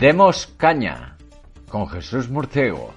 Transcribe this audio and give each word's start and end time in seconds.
Demos 0.00 0.46
Caña 0.56 1.18
con 1.68 1.86
Jesús 1.86 2.30
Murciego. 2.30 2.94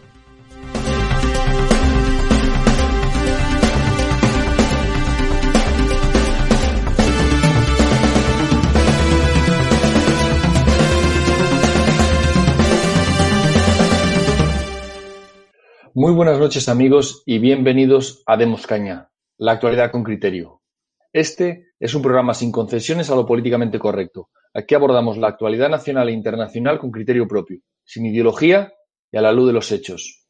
Muy 15.93 16.13
buenas 16.13 16.39
noches 16.39 16.69
amigos 16.69 17.21
y 17.25 17.39
bienvenidos 17.39 18.23
a 18.25 18.37
Demos 18.37 18.65
Caña, 18.65 19.09
la 19.37 19.51
actualidad 19.51 19.91
con 19.91 20.05
criterio. 20.05 20.62
Este 21.13 21.73
es 21.79 21.93
un 21.93 22.01
programa 22.01 22.33
sin 22.33 22.51
concesiones 22.51 23.11
a 23.11 23.15
lo 23.15 23.25
políticamente 23.25 23.77
correcto. 23.77 24.29
Aquí 24.51 24.73
abordamos 24.73 25.17
la 25.17 25.27
actualidad 25.27 25.69
nacional 25.69 26.09
e 26.09 26.11
internacional 26.11 26.79
con 26.79 26.89
criterio 26.89 27.27
propio, 27.27 27.59
sin 27.83 28.07
ideología 28.07 28.73
y 29.11 29.17
a 29.17 29.21
la 29.21 29.31
luz 29.31 29.45
de 29.47 29.53
los 29.53 29.71
hechos. 29.71 30.25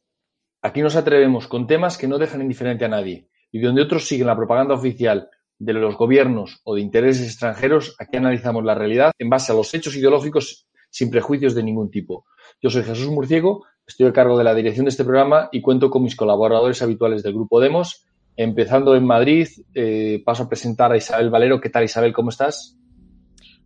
Aquí 0.60 0.82
nos 0.82 0.94
atrevemos 0.94 1.48
con 1.48 1.66
temas 1.66 1.96
que 1.96 2.06
no 2.06 2.18
dejan 2.18 2.42
indiferente 2.42 2.84
a 2.84 2.88
nadie 2.88 3.30
y 3.50 3.60
donde 3.60 3.80
otros 3.80 4.06
siguen 4.06 4.26
la 4.26 4.36
propaganda 4.36 4.74
oficial 4.74 5.30
de 5.58 5.72
los 5.72 5.96
gobiernos 5.96 6.60
o 6.64 6.74
de 6.74 6.82
intereses 6.82 7.26
extranjeros, 7.26 7.96
aquí 7.98 8.18
analizamos 8.18 8.62
la 8.62 8.74
realidad 8.74 9.12
en 9.18 9.30
base 9.30 9.52
a 9.52 9.54
los 9.54 9.72
hechos 9.72 9.96
ideológicos 9.96 10.66
sin 10.90 11.10
prejuicios 11.10 11.54
de 11.54 11.62
ningún 11.62 11.90
tipo. 11.90 12.26
Yo 12.60 12.68
soy 12.68 12.82
Jesús 12.82 13.08
Murciego 13.08 13.64
Estoy 13.86 14.06
a 14.06 14.12
cargo 14.12 14.38
de 14.38 14.44
la 14.44 14.54
dirección 14.54 14.86
de 14.86 14.90
este 14.90 15.04
programa 15.04 15.50
y 15.52 15.60
cuento 15.60 15.90
con 15.90 16.02
mis 16.02 16.16
colaboradores 16.16 16.80
habituales 16.80 17.22
del 17.22 17.34
Grupo 17.34 17.60
Demos. 17.60 18.06
Empezando 18.36 18.96
en 18.96 19.04
Madrid, 19.04 19.48
eh, 19.74 20.22
paso 20.24 20.44
a 20.44 20.48
presentar 20.48 20.90
a 20.90 20.96
Isabel 20.96 21.30
Valero. 21.30 21.60
¿Qué 21.60 21.70
tal, 21.70 21.84
Isabel? 21.84 22.12
¿Cómo 22.12 22.30
estás? 22.30 22.76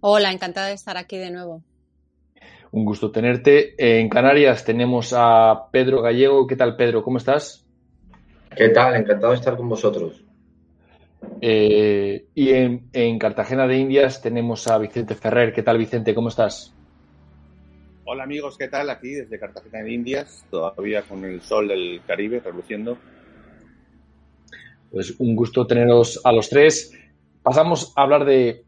Hola, 0.01 0.31
encantada 0.31 0.69
de 0.69 0.75
estar 0.75 0.97
aquí 0.97 1.17
de 1.17 1.31
nuevo. 1.31 1.63
Un 2.71 2.85
gusto 2.85 3.11
tenerte. 3.11 3.75
En 3.79 4.09
Canarias 4.11 4.65
tenemos 4.65 5.15
a 5.17 5.69
Pedro 5.73 6.03
Gallego. 6.03 6.47
¿Qué 6.47 6.57
tal, 6.57 6.77
Pedro? 6.77 7.03
¿Cómo 7.03 7.17
estás? 7.17 7.67
¿Qué 8.55 8.69
tal? 8.69 8.97
Encantado 8.97 9.33
de 9.33 9.39
estar 9.39 9.57
con 9.57 9.69
vosotros. 9.69 10.23
Eh, 11.41 12.27
y 12.35 12.51
en, 12.51 12.91
en 12.93 13.19
Cartagena 13.19 13.67
de 13.67 13.79
Indias 13.79 14.21
tenemos 14.21 14.69
a 14.69 14.77
Vicente 14.79 15.15
Ferrer. 15.15 15.53
¿Qué 15.53 15.63
tal, 15.63 15.79
Vicente? 15.79 16.15
¿Cómo 16.15 16.29
estás? 16.29 16.75
Hola 18.11 18.25
amigos, 18.25 18.57
¿qué 18.57 18.69
tal? 18.69 18.89
Aquí 18.89 19.11
desde 19.11 19.39
Cartagena 19.39 19.83
de 19.83 19.93
Indias, 19.93 20.43
todavía 20.51 21.03
con 21.03 21.27
el 21.27 21.43
sol 21.43 21.69
del 21.69 22.01
Caribe 22.07 22.41
reluciendo. 22.41 22.97
Pues 24.91 25.15
un 25.19 25.37
gusto 25.37 25.67
teneros 25.67 26.21
a 26.25 26.33
los 26.33 26.49
tres. 26.49 26.93
Pasamos 27.43 27.93
a 27.97 28.03
hablar 28.03 28.25
de, 28.25 28.65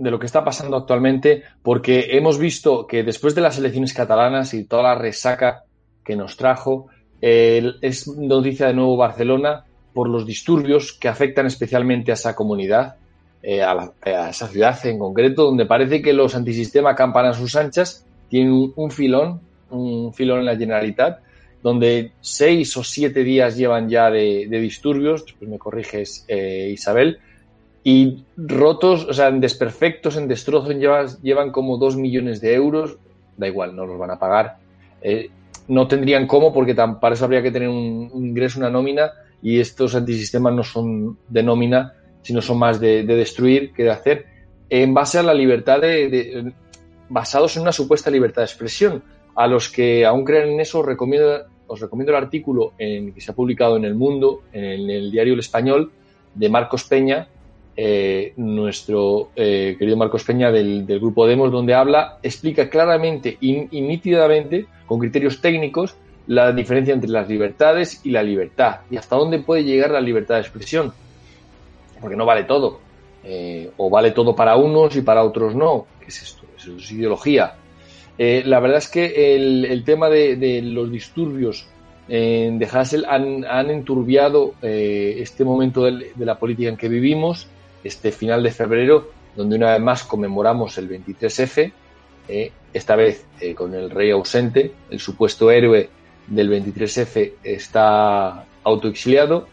lo 0.00 0.18
que 0.18 0.26
está 0.26 0.44
pasando 0.44 0.76
actualmente, 0.76 1.42
porque 1.62 2.16
hemos 2.16 2.38
visto 2.38 2.86
que 2.86 3.02
después 3.02 3.34
de 3.34 3.40
las 3.40 3.58
elecciones 3.58 3.92
catalanas 3.92 4.54
y 4.54 4.64
toda 4.64 4.82
la 4.82 4.94
resaca 4.94 5.64
que 6.04 6.16
nos 6.16 6.36
trajo, 6.36 6.86
eh, 7.20 7.72
es 7.80 8.08
noticia 8.08 8.68
de 8.68 8.74
nuevo 8.74 8.96
Barcelona 8.96 9.64
por 9.92 10.08
los 10.08 10.26
disturbios 10.26 10.92
que 10.92 11.08
afectan 11.08 11.46
especialmente 11.46 12.10
a 12.10 12.14
esa 12.14 12.34
comunidad, 12.34 12.96
eh, 13.42 13.62
a, 13.62 13.74
la, 13.74 13.92
a, 14.02 14.30
esa 14.30 14.48
ciudad 14.48 14.78
en 14.86 14.98
concreto, 14.98 15.44
donde 15.44 15.66
parece 15.66 16.02
que 16.02 16.12
los 16.12 16.34
antisistema 16.34 16.94
campan 16.94 17.26
a 17.26 17.32
sus 17.32 17.56
anchas 17.56 18.06
tiene 18.28 18.72
un, 18.74 18.90
filón, 18.90 19.40
un 19.70 20.12
filón 20.12 20.40
en 20.40 20.46
la 20.46 20.56
Generalitat, 20.56 21.20
donde 21.66 22.12
seis 22.20 22.76
o 22.76 22.84
siete 22.84 23.24
días 23.24 23.56
llevan 23.56 23.88
ya 23.88 24.08
de, 24.08 24.46
disturbios, 24.48 25.24
después 25.24 25.50
me 25.50 25.58
corriges 25.58 26.24
eh, 26.28 26.70
Isabel, 26.72 27.18
y 27.82 28.22
rotos, 28.36 29.04
o 29.04 29.12
sea, 29.12 29.26
en 29.26 29.40
desperfectos, 29.40 30.16
en 30.16 30.28
destrozos, 30.28 30.76
llevan, 31.22 31.50
como 31.50 31.76
dos 31.76 31.96
millones 31.96 32.40
de 32.40 32.54
euros, 32.54 32.98
da 33.36 33.48
igual, 33.48 33.74
no 33.74 33.84
los 33.84 33.98
van 33.98 34.12
a 34.12 34.18
pagar. 34.20 34.58
Eh, 35.02 35.28
no 35.66 35.88
tendrían 35.88 36.28
cómo, 36.28 36.52
porque 36.52 36.76
para 36.76 37.16
eso 37.16 37.24
habría 37.24 37.42
que 37.42 37.50
tener 37.50 37.68
un, 37.68 38.12
ingreso, 38.14 38.60
una 38.60 38.70
nómina, 38.70 39.10
y 39.42 39.58
estos 39.58 39.96
antisistemas 39.96 40.54
no 40.54 40.62
son 40.62 41.18
de 41.28 41.42
nómina, 41.42 41.94
sino 42.22 42.40
son 42.42 42.58
más 42.58 42.78
de, 42.78 43.02
de 43.02 43.16
destruir 43.16 43.72
que 43.72 43.82
de 43.82 43.90
hacer, 43.90 44.26
en 44.70 44.94
base 44.94 45.18
a 45.18 45.24
la 45.24 45.34
libertad 45.34 45.80
de, 45.80 46.54
basados 47.08 47.56
en 47.56 47.62
una 47.62 47.72
supuesta 47.72 48.08
libertad 48.08 48.42
de 48.42 48.46
expresión. 48.46 49.02
A 49.34 49.48
los 49.48 49.68
que 49.68 50.06
aún 50.06 50.24
creen 50.24 50.52
en 50.52 50.60
eso, 50.60 50.80
recomiendo, 50.80 51.44
os 51.66 51.80
recomiendo 51.80 52.12
el 52.12 52.22
artículo 52.22 52.72
en, 52.78 53.12
que 53.12 53.20
se 53.20 53.30
ha 53.30 53.34
publicado 53.34 53.76
en 53.76 53.84
El 53.84 53.94
Mundo, 53.94 54.42
en 54.52 54.88
el, 54.90 55.10
diario 55.10 55.34
El 55.34 55.40
Español, 55.40 55.90
de 56.34 56.48
Marcos 56.48 56.84
Peña, 56.84 57.28
eh, 57.76 58.32
nuestro 58.36 59.30
eh, 59.36 59.76
querido 59.78 59.96
Marcos 59.96 60.24
Peña 60.24 60.50
del, 60.50 60.86
grupo 60.86 61.26
Demos, 61.26 61.50
donde 61.50 61.74
habla, 61.74 62.18
explica 62.22 62.68
claramente 62.70 63.36
y, 63.40 63.52
nítidamente, 63.80 64.66
con 64.86 64.98
criterios 64.98 65.40
técnicos, 65.40 65.96
la 66.26 66.52
diferencia 66.52 66.92
entre 66.92 67.10
las 67.10 67.28
libertades 67.28 68.00
y 68.04 68.10
la 68.10 68.22
libertad 68.22 68.80
y 68.90 68.96
hasta 68.96 69.14
dónde 69.16 69.38
puede 69.38 69.62
llegar 69.62 69.90
la 69.90 70.00
libertad 70.00 70.36
de 70.36 70.40
expresión. 70.40 70.92
Porque 72.00 72.16
no 72.16 72.26
vale 72.26 72.44
todo. 72.44 72.80
Eh, 73.22 73.70
o 73.76 73.90
vale 73.90 74.12
todo 74.12 74.36
para 74.36 74.56
unos 74.56 74.94
y 74.96 75.02
para 75.02 75.24
otros 75.24 75.54
no. 75.54 75.86
¿Qué 76.00 76.06
es 76.06 76.22
esto? 76.22 76.46
es 76.56 76.90
ideología. 76.92 77.54
Eh, 78.18 78.42
la 78.44 78.60
verdad 78.60 78.78
es 78.78 78.88
que 78.88 79.36
el, 79.36 79.64
el 79.64 79.84
tema 79.84 80.08
de, 80.08 80.36
de, 80.36 80.62
los 80.62 80.90
disturbios 80.90 81.66
en 82.08 82.58
de 82.58 82.66
Hassel 82.66 83.04
han, 83.08 83.44
han 83.44 83.70
enturbiado 83.70 84.54
eh, 84.62 85.16
este 85.18 85.44
momento 85.44 85.84
de, 85.84 86.12
de, 86.14 86.24
la 86.24 86.38
política 86.38 86.68
en 86.68 86.76
que 86.76 86.88
vivimos, 86.88 87.46
este 87.84 88.12
final 88.12 88.42
de 88.42 88.52
febrero, 88.52 89.10
donde 89.34 89.56
una 89.56 89.72
vez 89.72 89.80
más 89.80 90.04
conmemoramos 90.04 90.78
el 90.78 90.88
23F, 90.88 91.72
eh, 92.28 92.50
esta 92.72 92.96
vez 92.96 93.24
eh, 93.40 93.54
con 93.54 93.74
el 93.74 93.90
rey 93.90 94.10
ausente, 94.10 94.72
el 94.90 94.98
supuesto 94.98 95.50
héroe 95.50 95.88
del 96.26 96.50
23F 96.50 97.34
está 97.44 98.44
autoexiliado 98.64 99.46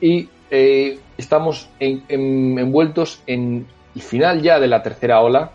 y 0.00 0.28
eh, 0.50 0.98
estamos 1.16 1.68
en, 1.78 2.02
en, 2.08 2.58
envueltos 2.58 3.22
en 3.26 3.66
el 3.94 4.02
final 4.02 4.42
ya 4.42 4.58
de 4.58 4.66
la 4.66 4.82
tercera 4.82 5.20
ola, 5.20 5.52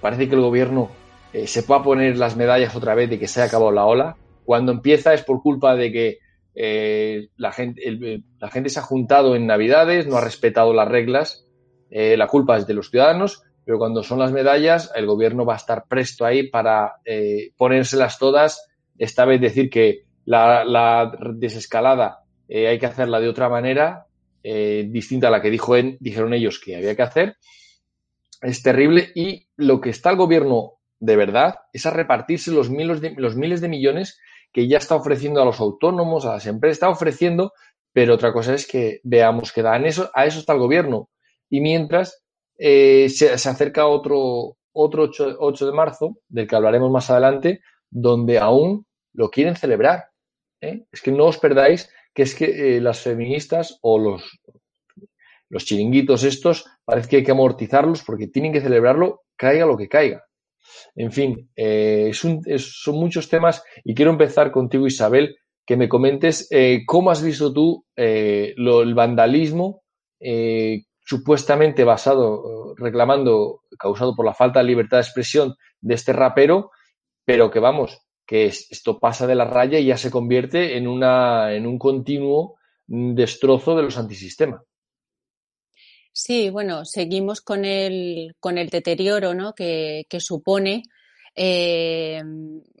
parece 0.00 0.28
que 0.28 0.34
el 0.34 0.40
gobierno 0.40 0.90
eh, 1.34 1.46
se 1.48 1.64
pueda 1.64 1.82
poner 1.82 2.16
las 2.16 2.36
medallas 2.36 2.76
otra 2.76 2.94
vez 2.94 3.10
de 3.10 3.18
que 3.18 3.28
se 3.28 3.42
ha 3.42 3.44
acabado 3.44 3.72
la 3.72 3.84
ola. 3.84 4.16
Cuando 4.44 4.70
empieza 4.72 5.12
es 5.12 5.22
por 5.22 5.42
culpa 5.42 5.74
de 5.74 5.92
que 5.92 6.18
eh, 6.54 7.28
la, 7.36 7.50
gente, 7.50 7.86
el, 7.86 8.24
la 8.38 8.50
gente 8.50 8.70
se 8.70 8.78
ha 8.78 8.82
juntado 8.82 9.34
en 9.34 9.46
Navidades, 9.46 10.06
no 10.06 10.16
ha 10.16 10.20
respetado 10.20 10.72
las 10.72 10.88
reglas. 10.88 11.44
Eh, 11.90 12.16
la 12.16 12.28
culpa 12.28 12.56
es 12.56 12.66
de 12.66 12.74
los 12.74 12.90
ciudadanos, 12.90 13.42
pero 13.64 13.78
cuando 13.78 14.04
son 14.04 14.20
las 14.20 14.30
medallas, 14.30 14.92
el 14.94 15.06
gobierno 15.06 15.44
va 15.44 15.54
a 15.54 15.58
estar 15.58 15.86
presto 15.88 16.24
ahí 16.24 16.48
para 16.48 16.94
eh, 17.04 17.50
ponérselas 17.56 18.18
todas. 18.18 18.68
Esta 18.96 19.24
vez 19.24 19.40
decir 19.40 19.70
que 19.70 20.04
la, 20.24 20.64
la 20.64 21.12
desescalada 21.34 22.20
eh, 22.48 22.68
hay 22.68 22.78
que 22.78 22.86
hacerla 22.86 23.18
de 23.18 23.28
otra 23.28 23.48
manera, 23.48 24.06
eh, 24.42 24.86
distinta 24.88 25.28
a 25.28 25.30
la 25.30 25.42
que 25.42 25.50
dijo 25.50 25.74
dijeron 25.98 26.34
ellos 26.34 26.60
que 26.60 26.76
había 26.76 26.94
que 26.94 27.02
hacer 27.02 27.36
es 28.42 28.62
terrible 28.62 29.10
y 29.14 29.46
lo 29.56 29.80
que 29.80 29.88
está 29.88 30.10
el 30.10 30.16
gobierno 30.16 30.74
de 31.04 31.16
verdad 31.16 31.56
es 31.72 31.84
a 31.86 31.90
repartirse 31.90 32.50
los 32.50 32.70
miles 32.70 33.00
de, 33.00 33.10
los 33.16 33.36
miles 33.36 33.60
de 33.60 33.68
millones 33.68 34.18
que 34.52 34.68
ya 34.68 34.78
está 34.78 34.94
ofreciendo 34.94 35.42
a 35.42 35.44
los 35.44 35.60
autónomos, 35.60 36.24
a 36.24 36.34
las 36.34 36.46
empresas, 36.46 36.76
está 36.76 36.88
ofreciendo, 36.88 37.52
pero 37.92 38.14
otra 38.14 38.32
cosa 38.32 38.54
es 38.54 38.66
que 38.66 39.00
veamos 39.02 39.52
que 39.52 39.62
dan 39.62 39.84
eso, 39.84 40.10
a 40.14 40.26
eso 40.26 40.38
está 40.38 40.52
el 40.52 40.60
gobierno. 40.60 41.10
Y 41.50 41.60
mientras 41.60 42.22
eh, 42.56 43.08
se, 43.08 43.36
se, 43.36 43.48
acerca 43.48 43.86
otro, 43.86 44.56
otro 44.72 45.02
8, 45.04 45.36
8, 45.38 45.66
de 45.66 45.72
marzo, 45.72 46.18
del 46.28 46.46
que 46.46 46.56
hablaremos 46.56 46.90
más 46.90 47.10
adelante, 47.10 47.60
donde 47.90 48.38
aún 48.38 48.86
lo 49.12 49.30
quieren 49.30 49.56
celebrar. 49.56 50.06
¿eh? 50.60 50.84
Es 50.90 51.02
que 51.02 51.12
no 51.12 51.26
os 51.26 51.38
perdáis 51.38 51.90
que 52.14 52.22
es 52.22 52.34
que 52.34 52.76
eh, 52.76 52.80
las 52.80 53.00
feministas 53.00 53.78
o 53.82 53.98
los, 53.98 54.40
los 55.48 55.64
chiringuitos 55.64 56.24
estos, 56.24 56.64
parece 56.84 57.08
que 57.08 57.16
hay 57.16 57.24
que 57.24 57.32
amortizarlos 57.32 58.02
porque 58.02 58.28
tienen 58.28 58.52
que 58.52 58.60
celebrarlo, 58.60 59.24
caiga 59.36 59.66
lo 59.66 59.76
que 59.76 59.88
caiga. 59.88 60.24
En 60.94 61.12
fin, 61.12 61.50
eh, 61.56 62.10
son 62.12 62.94
muchos 62.94 63.28
temas 63.28 63.62
y 63.84 63.94
quiero 63.94 64.10
empezar 64.10 64.50
contigo, 64.50 64.86
Isabel, 64.86 65.36
que 65.66 65.76
me 65.76 65.88
comentes 65.88 66.48
eh, 66.50 66.82
cómo 66.86 67.10
has 67.10 67.22
visto 67.22 67.52
tú 67.52 67.84
eh, 67.96 68.54
lo, 68.56 68.82
el 68.82 68.94
vandalismo 68.94 69.82
supuestamente 71.06 71.84
basado, 71.84 72.74
reclamando, 72.76 73.60
causado 73.78 74.16
por 74.16 74.24
la 74.24 74.32
falta 74.32 74.60
de 74.60 74.64
libertad 74.64 74.96
de 74.96 75.02
expresión 75.02 75.54
de 75.82 75.94
este 75.94 76.14
rapero, 76.14 76.70
pero 77.26 77.50
que 77.50 77.60
vamos, 77.60 78.00
que 78.26 78.46
es, 78.46 78.70
esto 78.70 78.98
pasa 78.98 79.26
de 79.26 79.34
la 79.34 79.44
raya 79.44 79.78
y 79.78 79.86
ya 79.86 79.98
se 79.98 80.10
convierte 80.10 80.78
en, 80.78 80.88
una, 80.88 81.52
en 81.52 81.66
un 81.66 81.78
continuo 81.78 82.56
destrozo 82.86 83.76
de 83.76 83.82
los 83.82 83.98
antisistemas. 83.98 84.62
Sí, 86.16 86.48
bueno, 86.48 86.84
seguimos 86.84 87.40
con 87.40 87.64
el, 87.64 88.36
con 88.38 88.56
el 88.56 88.68
deterioro 88.68 89.34
¿no? 89.34 89.52
que, 89.52 90.06
que 90.08 90.20
supone 90.20 90.84
eh, 91.34 92.22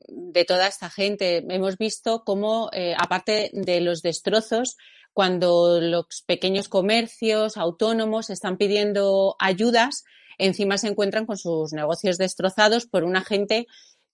de 0.06 0.44
toda 0.44 0.68
esta 0.68 0.88
gente. 0.88 1.44
Hemos 1.48 1.76
visto 1.76 2.22
cómo, 2.24 2.70
eh, 2.72 2.94
aparte 2.96 3.50
de 3.52 3.80
los 3.80 4.02
destrozos, 4.02 4.76
cuando 5.12 5.80
los 5.80 6.22
pequeños 6.24 6.68
comercios 6.68 7.56
autónomos 7.56 8.30
están 8.30 8.56
pidiendo 8.56 9.34
ayudas, 9.40 10.04
encima 10.38 10.78
se 10.78 10.86
encuentran 10.86 11.26
con 11.26 11.36
sus 11.36 11.72
negocios 11.72 12.18
destrozados 12.18 12.86
por 12.86 13.02
una 13.02 13.24
gente 13.24 13.66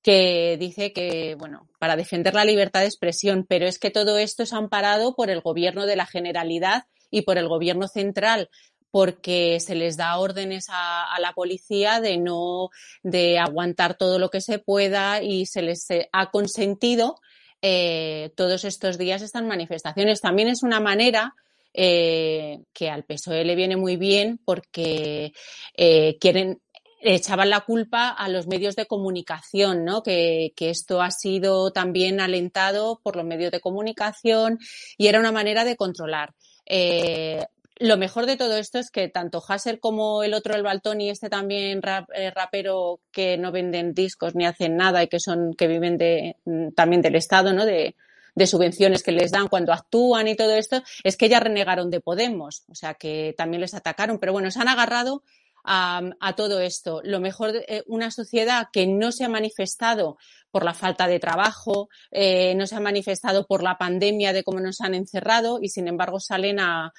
que 0.03 0.57
dice 0.59 0.95
que, 0.95 1.35
bueno, 1.35 1.69
para 1.79 1.97
defender 1.97 2.33
la 2.33 2.47
libertad 2.47 2.81
de 2.81 2.87
expresión, 2.87 3.45
pero 3.47 3.67
es 3.67 3.79
que 3.79 3.91
todo 3.91 4.17
esto 4.17 4.45
es 4.45 4.55
amparado 4.55 5.15
por 5.15 5.29
el 5.29 5.43
gobierno 5.43 5.85
de 5.85 5.97
la 5.97 6.07
Generalidad 6.07 6.85
y 7.11 7.23
por 7.23 7.37
el 7.37 7.49
gobierno 7.49 7.87
central 7.87 8.49
porque 8.91 9.61
se 9.61 9.75
les 9.75 9.97
da 9.97 10.19
órdenes 10.19 10.67
a, 10.71 11.19
la 11.21 11.33
policía 11.33 12.01
de 12.01 12.19
no 12.19 12.71
de 13.03 13.39
aguantar 13.39 13.97
todo 13.97 14.19
lo 14.19 14.31
que 14.31 14.41
se 14.41 14.59
pueda 14.59 15.23
y 15.23 15.47
se 15.47 15.63
les 15.63 15.91
eh, 15.91 16.09
ha 16.13 16.31
consentido 16.31 17.17
eh, 17.63 18.33
todos 18.37 18.65
estos 18.65 18.99
días 18.99 19.23
estas 19.23 19.43
manifestaciones. 19.43 20.21
También 20.21 20.49
es 20.49 20.63
una 20.63 20.81
manera 20.81 21.35
eh, 21.73 22.61
que 22.73 22.91
al 22.91 23.05
PSOE 23.05 23.45
le 23.45 23.55
viene 23.55 23.77
muy 23.77 23.97
bien 23.97 24.41
porque 24.45 25.33
quieren 26.21 26.61
echaban 27.03 27.49
la 27.49 27.61
culpa 27.61 28.11
a 28.11 28.29
los 28.29 28.47
medios 28.47 28.77
de 28.77 28.85
comunicación, 28.85 29.87
¿no? 29.87 30.03
Que, 30.03 30.53
que, 30.55 30.69
esto 30.69 31.01
ha 31.01 31.11
sido 31.11 31.73
también 31.73 32.21
alentado 32.21 33.01
por 33.03 33.17
los 33.17 33.25
medios 33.25 33.51
de 33.51 33.61
comunicación 33.61 34.59
y 34.99 35.07
era 35.07 35.19
una 35.19 35.33
manera 35.33 35.65
de 35.65 35.77
controlar. 35.77 36.35
Lo 37.81 37.97
mejor 37.97 38.27
de 38.27 38.37
todo 38.37 38.57
esto 38.59 38.79
es 38.79 38.91
que 38.91 39.09
tanto 39.09 39.43
Hassel 39.47 39.81
como 39.81 40.23
el 40.23 40.35
otro, 40.35 40.55
el 40.55 40.63
Baltón 40.63 41.01
y 41.01 41.09
este 41.09 41.31
también 41.31 41.81
eh, 42.15 42.31
rapero 42.31 43.01
que 43.11 43.39
no 43.39 43.53
venden 43.53 43.95
discos 43.95 44.35
ni 44.35 44.45
hacen 44.45 44.77
nada 44.77 45.03
y 45.03 45.09
que 45.09 45.19
son, 45.19 45.55
que 45.55 45.67
viven 45.67 45.97
de, 45.97 46.37
mm, 46.45 46.73
también 46.73 47.01
del 47.01 47.17
Estado, 47.17 47.55
¿no? 47.55 47.65
De, 47.65 47.97
de 48.35 48.47
subvenciones 48.47 49.03
que 49.03 49.13
les 49.13 49.33
dan 49.33 49.49
cuando 49.49 49.73
actúan 49.73 50.29
y 50.29 50.37
todo 50.37 50.55
esto, 50.55 50.83
es 51.05 51.17
que 51.17 51.31
ya 51.31 51.41
renegaron 51.41 51.91
de 51.91 52.01
Podemos, 52.01 52.65
o 52.69 52.75
sea 52.75 52.95
que 52.95 53.35
también 53.37 53.63
les 53.63 53.75
atacaron, 53.75 54.19
pero 54.19 54.33
bueno, 54.33 54.51
se 54.51 54.61
han 54.61 54.69
agarrado 54.69 55.23
a, 55.65 56.35
todo 56.37 56.61
esto. 56.61 57.01
Lo 57.05 57.21
mejor, 57.21 57.53
eh, 57.69 57.83
una 57.87 58.11
sociedad 58.11 58.69
que 58.73 58.87
no 58.87 59.13
se 59.13 59.25
ha 59.25 59.29
manifestado 59.29 60.19
por 60.51 60.65
la 60.65 60.75
falta 60.75 61.07
de 61.07 61.21
trabajo, 61.21 61.89
eh, 62.11 62.55
no 62.55 62.67
se 62.67 62.77
ha 62.77 62.81
manifestado 62.81 63.47
por 63.47 63.63
la 63.63 63.79
pandemia 63.79 64.33
de 64.33 64.43
cómo 64.43 64.61
nos 64.61 64.81
han 64.81 64.95
encerrado 64.95 65.59
y 65.61 65.69
sin 65.69 65.89
embargo 65.89 66.19
salen 66.19 66.61
a, 66.61 66.93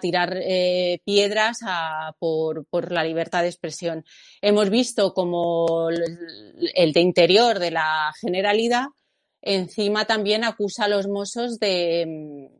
tirar 0.00 0.36
eh, 0.42 1.00
piedras 1.04 1.58
por, 2.18 2.66
por, 2.66 2.92
la 2.92 3.04
libertad 3.04 3.42
de 3.42 3.48
expresión. 3.48 4.04
Hemos 4.40 4.68
visto 4.70 5.14
como 5.14 5.88
el 5.90 6.92
de 6.92 7.00
interior 7.00 7.58
de 7.58 7.70
la 7.70 8.12
generalidad 8.20 8.86
encima 9.42 10.04
también 10.06 10.42
acusa 10.42 10.84
a 10.84 10.88
los 10.88 11.06
mozos 11.06 11.60
de, 11.60 12.50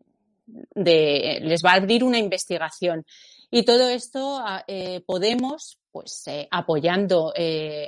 de 0.46 1.40
les 1.42 1.64
va 1.64 1.72
a 1.72 1.76
abrir 1.76 2.04
una 2.04 2.18
investigación. 2.18 3.04
Y 3.50 3.64
todo 3.64 3.88
esto 3.88 4.42
eh, 4.68 5.02
Podemos, 5.06 5.78
pues 5.90 6.22
eh, 6.26 6.46
apoyando, 6.50 7.32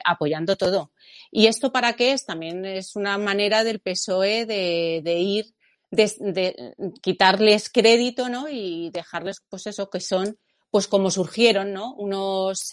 apoyando 0.04 0.56
todo. 0.56 0.90
¿Y 1.30 1.46
esto 1.46 1.70
para 1.70 1.92
qué 1.92 2.12
es? 2.12 2.26
También 2.26 2.64
es 2.64 2.96
una 2.96 3.18
manera 3.18 3.64
del 3.64 3.80
PSOE 3.80 4.46
de 4.46 5.18
ir, 5.20 5.54
de, 5.90 6.74
quitarles 7.00 7.70
crédito, 7.70 8.28
¿no? 8.28 8.48
Y 8.48 8.90
dejarles, 8.90 9.42
pues 9.48 9.66
eso, 9.66 9.90
que 9.90 10.00
son, 10.00 10.38
pues 10.70 10.86
como 10.86 11.10
surgieron, 11.10 11.72
¿no? 11.72 11.94
Unos 11.94 12.70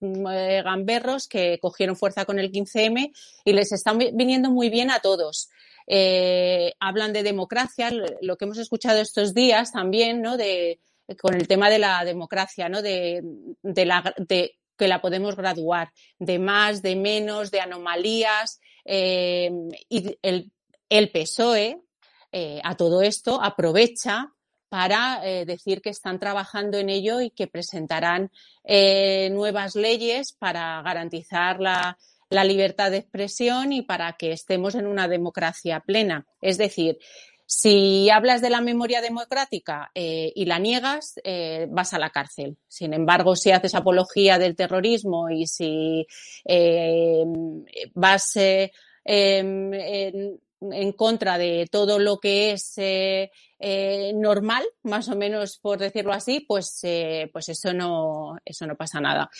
gamberros 0.00 1.26
que 1.26 1.58
cogieron 1.60 1.96
fuerza 1.96 2.24
con 2.24 2.38
el 2.38 2.52
15M 2.52 3.12
y 3.44 3.52
les 3.52 3.72
están 3.72 3.98
viniendo 3.98 4.50
muy 4.50 4.68
bien 4.68 4.90
a 4.90 5.00
todos. 5.00 5.48
hablan 6.80 7.12
de 7.12 7.22
democracia, 7.22 7.90
lo 8.20 8.36
que 8.36 8.44
hemos 8.44 8.58
escuchado 8.58 9.00
estos 9.00 9.34
días 9.34 9.72
también, 9.72 10.20
¿no? 10.20 10.36
De, 10.36 10.80
con 11.20 11.34
el 11.34 11.48
tema 11.48 11.70
de 11.70 11.78
la 11.78 12.04
democracia, 12.04 12.68
¿no? 12.68 12.82
De, 12.82 13.22
la, 13.62 14.14
de 14.18 14.58
que 14.76 14.88
la 14.88 15.00
podemos 15.00 15.36
graduar, 15.36 15.92
de 16.18 16.38
más, 16.38 16.82
de 16.82 16.96
menos, 16.96 17.50
de 17.50 17.60
anomalías. 17.60 18.60
Eh, 18.84 19.50
y 19.88 20.18
el, 20.22 20.50
el 20.88 21.10
PSOE 21.10 21.80
eh, 22.32 22.60
a 22.64 22.76
todo 22.76 23.02
esto 23.02 23.42
aprovecha 23.42 24.32
para 24.68 25.20
eh, 25.24 25.44
decir 25.44 25.82
que 25.82 25.90
están 25.90 26.18
trabajando 26.20 26.78
en 26.78 26.90
ello 26.90 27.20
y 27.20 27.30
que 27.30 27.48
presentarán 27.48 28.30
nuevas 29.32 29.74
leyes 29.74 30.32
para 30.32 30.80
garantizar 30.82 31.60
la, 31.60 31.96
libertad 32.44 32.92
de 32.92 32.98
expresión 32.98 33.72
y 33.72 33.82
para 33.82 34.12
que 34.12 34.30
estemos 34.30 34.76
en 34.76 34.86
una 34.86 35.08
democracia 35.08 35.80
plena. 35.80 36.26
Es 36.40 36.56
decir, 36.56 36.98
si 37.52 38.08
hablas 38.10 38.42
de 38.42 38.48
la 38.48 38.60
memoria 38.60 39.00
democrática 39.00 39.90
eh, 39.92 40.32
y 40.36 40.44
la 40.44 40.60
niegas, 40.60 41.14
eh, 41.24 41.66
vas 41.68 41.92
a 41.92 41.98
la 41.98 42.10
cárcel. 42.10 42.56
Sin 42.68 42.94
embargo, 42.94 43.34
si 43.34 43.50
haces 43.50 43.74
apología 43.74 44.38
del 44.38 44.54
terrorismo 44.54 45.28
y 45.28 45.48
si 45.48 46.06
eh, 46.44 47.24
vas 47.92 48.36
em, 48.36 49.72
en, 50.60 50.92
contra 50.92 51.38
de 51.38 51.68
todo 51.70 51.98
lo 51.98 52.18
que 52.18 52.52
es 52.52 52.74
normal, 54.14 54.64
más 54.82 55.08
o 55.08 55.16
menos 55.16 55.58
por 55.58 55.78
decirlo 55.78 56.12
así, 56.12 56.40
pues, 56.40 56.80
pues 57.32 57.48
eso 57.48 57.72
no, 57.72 58.38
eso 58.44 58.66
no 58.66 58.76
pasa 58.76 59.00
nada. 59.00 59.30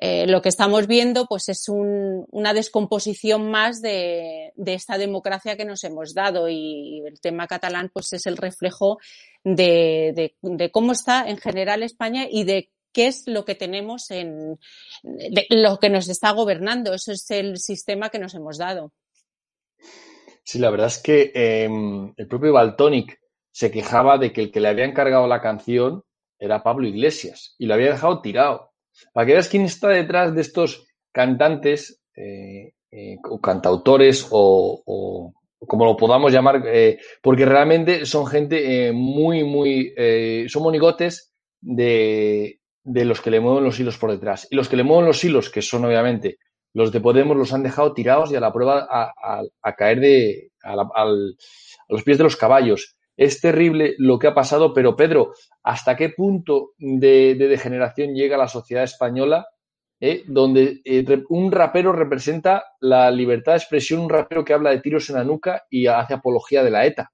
Eh, 0.00 0.26
lo 0.28 0.42
que 0.42 0.48
estamos 0.48 0.86
viendo 0.86 1.26
pues 1.26 1.48
es 1.48 1.68
una 1.68 2.54
descomposición 2.54 3.50
más 3.50 3.82
de, 3.82 4.52
esta 4.66 4.96
democracia 4.96 5.56
que 5.56 5.64
nos 5.64 5.82
hemos 5.82 6.14
dado 6.14 6.48
y 6.48 7.02
el 7.04 7.20
tema 7.20 7.48
catalán 7.48 7.90
pues 7.92 8.12
es 8.12 8.26
el 8.26 8.36
reflejo 8.36 8.98
de, 9.42 10.36
cómo 10.72 10.92
está 10.92 11.28
en 11.28 11.38
general 11.38 11.82
España 11.82 12.28
y 12.30 12.44
de 12.44 12.70
qué 12.92 13.08
es 13.08 13.26
lo 13.26 13.44
que 13.44 13.56
tenemos 13.56 14.10
en 14.12 14.60
lo 15.50 15.78
que 15.78 15.90
nos 15.90 16.08
está 16.08 16.30
gobernando. 16.30 16.94
Eso 16.94 17.10
es 17.10 17.28
el 17.32 17.58
sistema 17.58 18.10
que 18.10 18.20
nos 18.20 18.34
hemos 18.34 18.56
dado. 18.56 18.92
Sí, 20.48 20.58
la 20.58 20.70
verdad 20.70 20.86
es 20.86 20.96
que 20.96 21.30
em, 21.34 22.14
el 22.16 22.26
propio 22.26 22.54
Baltonic 22.54 23.20
se 23.52 23.70
quejaba 23.70 24.16
de 24.16 24.32
que 24.32 24.40
el 24.40 24.50
que 24.50 24.60
le 24.60 24.68
había 24.68 24.86
encargado 24.86 25.26
la 25.26 25.42
canción 25.42 26.04
era 26.38 26.62
Pablo 26.62 26.88
Iglesias 26.88 27.54
y 27.58 27.66
lo 27.66 27.74
había 27.74 27.90
dejado 27.90 28.22
tirado. 28.22 28.70
Para 29.12 29.26
que 29.26 29.34
veas 29.34 29.50
quién 29.50 29.66
está 29.66 29.88
detrás 29.88 30.34
de 30.34 30.40
estos 30.40 30.86
cantantes 31.12 32.00
eh, 32.16 32.72
eh, 32.90 33.16
o 33.28 33.38
cantautores 33.42 34.26
o, 34.30 35.34
como 35.58 35.84
lo 35.84 35.98
podamos 35.98 36.32
llamar, 36.32 36.62
eh, 36.64 36.98
porque 37.22 37.44
realmente 37.44 38.06
son 38.06 38.26
gente 38.26 38.90
muy, 38.90 39.44
muy, 39.44 39.92
son 40.48 40.62
monigotes 40.62 41.34
de, 41.60 42.58
los 42.84 43.20
que 43.20 43.30
le 43.30 43.40
mueven 43.40 43.64
los 43.64 43.78
hilos 43.78 43.98
por 43.98 44.12
detrás. 44.12 44.48
Y 44.50 44.56
los 44.56 44.70
que 44.70 44.76
le 44.76 44.82
mueven 44.82 45.04
los 45.04 45.22
hilos, 45.22 45.50
que 45.50 45.60
son 45.60 45.84
obviamente 45.84 46.38
los 46.74 46.92
de 46.92 47.00
Podemos, 47.00 47.36
los 47.36 47.52
han 47.52 47.62
dejado 47.62 47.92
tirados 47.94 48.30
y 48.30 48.36
a 48.36 48.40
la 48.40 48.52
prueba 48.52 48.86
a, 48.90 49.72
caer 49.74 50.00
de, 50.00 50.50
a 50.62 51.04
los 51.88 52.02
pies 52.04 52.18
de 52.18 52.24
los 52.24 52.36
caballos. 52.36 52.96
Es 53.16 53.40
terrible 53.40 53.96
lo 53.98 54.18
que 54.18 54.28
ha 54.28 54.34
pasado, 54.34 54.72
pero 54.72 54.94
Pedro, 54.94 55.32
¿hasta 55.64 55.96
qué 55.96 56.10
punto 56.10 56.70
de, 56.78 57.34
degeneración 57.34 58.14
llega 58.14 58.36
la 58.36 58.46
sociedad 58.46 58.84
española 58.84 59.48
eh, 60.00 60.22
donde 60.28 60.80
eh, 60.84 61.04
un 61.28 61.50
rapero 61.50 61.92
representa 61.92 62.64
la 62.80 63.10
libertad 63.10 63.52
de 63.52 63.58
expresión, 63.58 64.02
un 64.02 64.08
rapero 64.08 64.44
que 64.44 64.52
habla 64.52 64.70
de 64.70 64.80
tiros 64.80 65.10
en 65.10 65.16
la 65.16 65.24
nuca 65.24 65.64
y 65.68 65.88
hace 65.88 66.14
apología 66.14 66.62
de 66.62 66.70
la 66.70 66.86
ETA? 66.86 67.10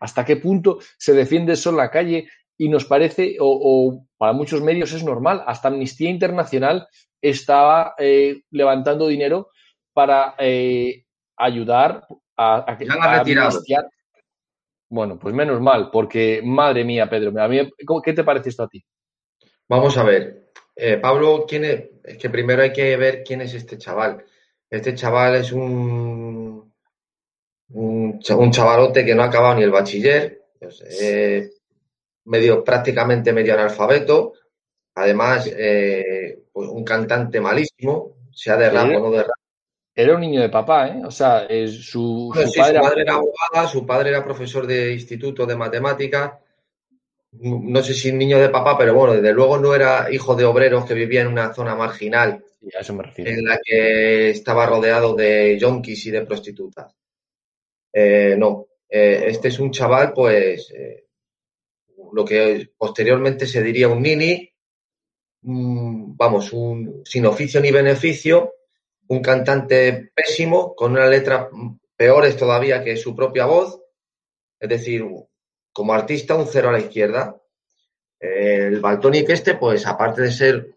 ¿Hasta 0.00 0.24
qué 0.24 0.36
punto 0.36 0.78
se 0.96 1.12
defiende 1.12 1.52
eso 1.52 1.68
en 1.70 1.76
la 1.76 1.90
calle 1.90 2.26
y 2.56 2.68
nos 2.68 2.84
parece, 2.84 3.36
o, 3.40 4.06
para 4.16 4.32
muchos 4.32 4.62
medios 4.62 4.92
es 4.92 5.04
normal? 5.04 5.42
Hasta 5.46 5.68
Amnistía 5.68 6.10
Internacional 6.10 6.86
estaba 7.20 7.94
eh, 7.98 8.42
levantando 8.50 9.06
dinero 9.08 9.50
para 9.92 10.34
ayudar 11.36 12.06
a, 12.36 12.56
a, 12.56 12.72
a, 12.72 13.24
bueno, 14.88 15.18
pues 15.18 15.34
menos 15.34 15.60
mal, 15.60 15.90
porque 15.90 16.40
madre 16.44 16.84
mía, 16.84 17.08
Pedro, 17.08 17.32
a 17.42 17.48
mí, 17.48 17.58
¿qué 18.04 18.12
te 18.12 18.24
parece 18.24 18.50
esto 18.50 18.62
a 18.62 18.68
ti? 18.68 18.84
Vamos 19.68 19.96
a 19.98 20.04
ver. 20.04 20.50
Eh, 20.76 20.98
Pablo, 20.98 21.44
¿quién 21.48 21.64
es? 21.64 21.84
es 22.04 22.18
que 22.18 22.30
primero 22.30 22.62
hay 22.62 22.72
que 22.72 22.96
ver 22.96 23.24
quién 23.24 23.40
es 23.40 23.54
este 23.54 23.78
chaval. 23.78 24.24
Este 24.68 24.94
chaval 24.94 25.36
es 25.36 25.52
un, 25.52 26.72
un, 27.70 28.20
chavalote 28.20 29.04
que 29.04 29.14
no 29.14 29.22
ha 29.22 29.26
acabado 29.26 29.54
ni 29.56 29.62
el 29.62 29.70
bachiller, 29.70 30.42
pues, 30.60 30.82
eh, 31.00 31.50
medio, 32.26 32.64
prácticamente 32.64 33.32
medio 33.32 33.54
analfabeto, 33.54 34.34
además 34.94 35.50
eh, 35.56 36.44
pues 36.52 36.68
un 36.68 36.84
cantante 36.84 37.40
malísimo, 37.40 38.16
sea 38.32 38.56
de 38.56 38.70
rap 38.70 38.96
o 38.96 39.00
no 39.00 39.10
de 39.10 39.22
rap, 39.22 39.36
era 39.96 40.14
un 40.14 40.20
niño 40.20 40.40
de 40.40 40.48
papá, 40.48 40.88
¿eh? 40.88 41.02
O 41.04 41.10
sea, 41.10 41.46
su, 41.68 42.32
padre... 42.56 43.02
era 43.02 43.14
abogada, 43.14 43.68
su 43.68 43.86
padre 43.86 44.10
era 44.10 44.24
profesor 44.24 44.66
de 44.66 44.92
instituto 44.92 45.46
de 45.46 45.54
matemáticas. 45.54 46.32
No 47.40 47.82
sé 47.82 47.94
si 47.94 48.12
niño 48.12 48.40
de 48.40 48.48
papá, 48.48 48.76
pero 48.76 48.94
bueno, 48.94 49.14
desde 49.14 49.32
luego 49.32 49.58
no 49.58 49.72
era 49.74 50.12
hijo 50.12 50.34
de 50.34 50.44
obreros 50.44 50.84
que 50.84 50.94
vivía 50.94 51.20
en 51.20 51.28
una 51.28 51.54
zona 51.54 51.76
marginal. 51.76 52.44
En 53.16 53.44
la 53.44 53.58
que 53.62 54.30
estaba 54.30 54.66
rodeado 54.66 55.14
de 55.14 55.58
yonkis 55.58 56.06
y 56.06 56.10
de 56.10 56.22
prostitutas. 56.22 56.92
Eh, 57.92 58.34
no, 58.36 58.66
eh, 58.88 59.26
este 59.28 59.48
es 59.48 59.58
un 59.60 59.70
chaval, 59.70 60.12
pues, 60.12 60.72
eh, 60.72 61.03
lo 62.14 62.24
que 62.24 62.70
posteriormente 62.78 63.46
se 63.46 63.62
diría 63.62 63.88
un 63.88 64.02
nini, 64.02 64.48
vamos, 65.42 66.52
sin 67.04 67.26
oficio 67.26 67.60
ni 67.60 67.72
beneficio, 67.72 68.54
un 69.08 69.20
cantante 69.20 70.12
pésimo, 70.14 70.74
con 70.74 70.92
una 70.92 71.08
letra 71.08 71.50
peores 71.96 72.36
todavía 72.36 72.82
que 72.82 72.96
su 72.96 73.14
propia 73.14 73.46
voz. 73.46 73.80
Es 74.60 74.68
decir, 74.68 75.04
como 75.72 75.92
artista, 75.92 76.36
un 76.36 76.46
cero 76.46 76.68
a 76.68 76.72
la 76.72 76.80
izquierda. 76.80 77.36
El 78.18 78.80
Baltonic 78.80 79.28
este, 79.30 79.56
pues 79.56 79.86
aparte 79.86 80.22
de 80.22 80.30
ser 80.30 80.76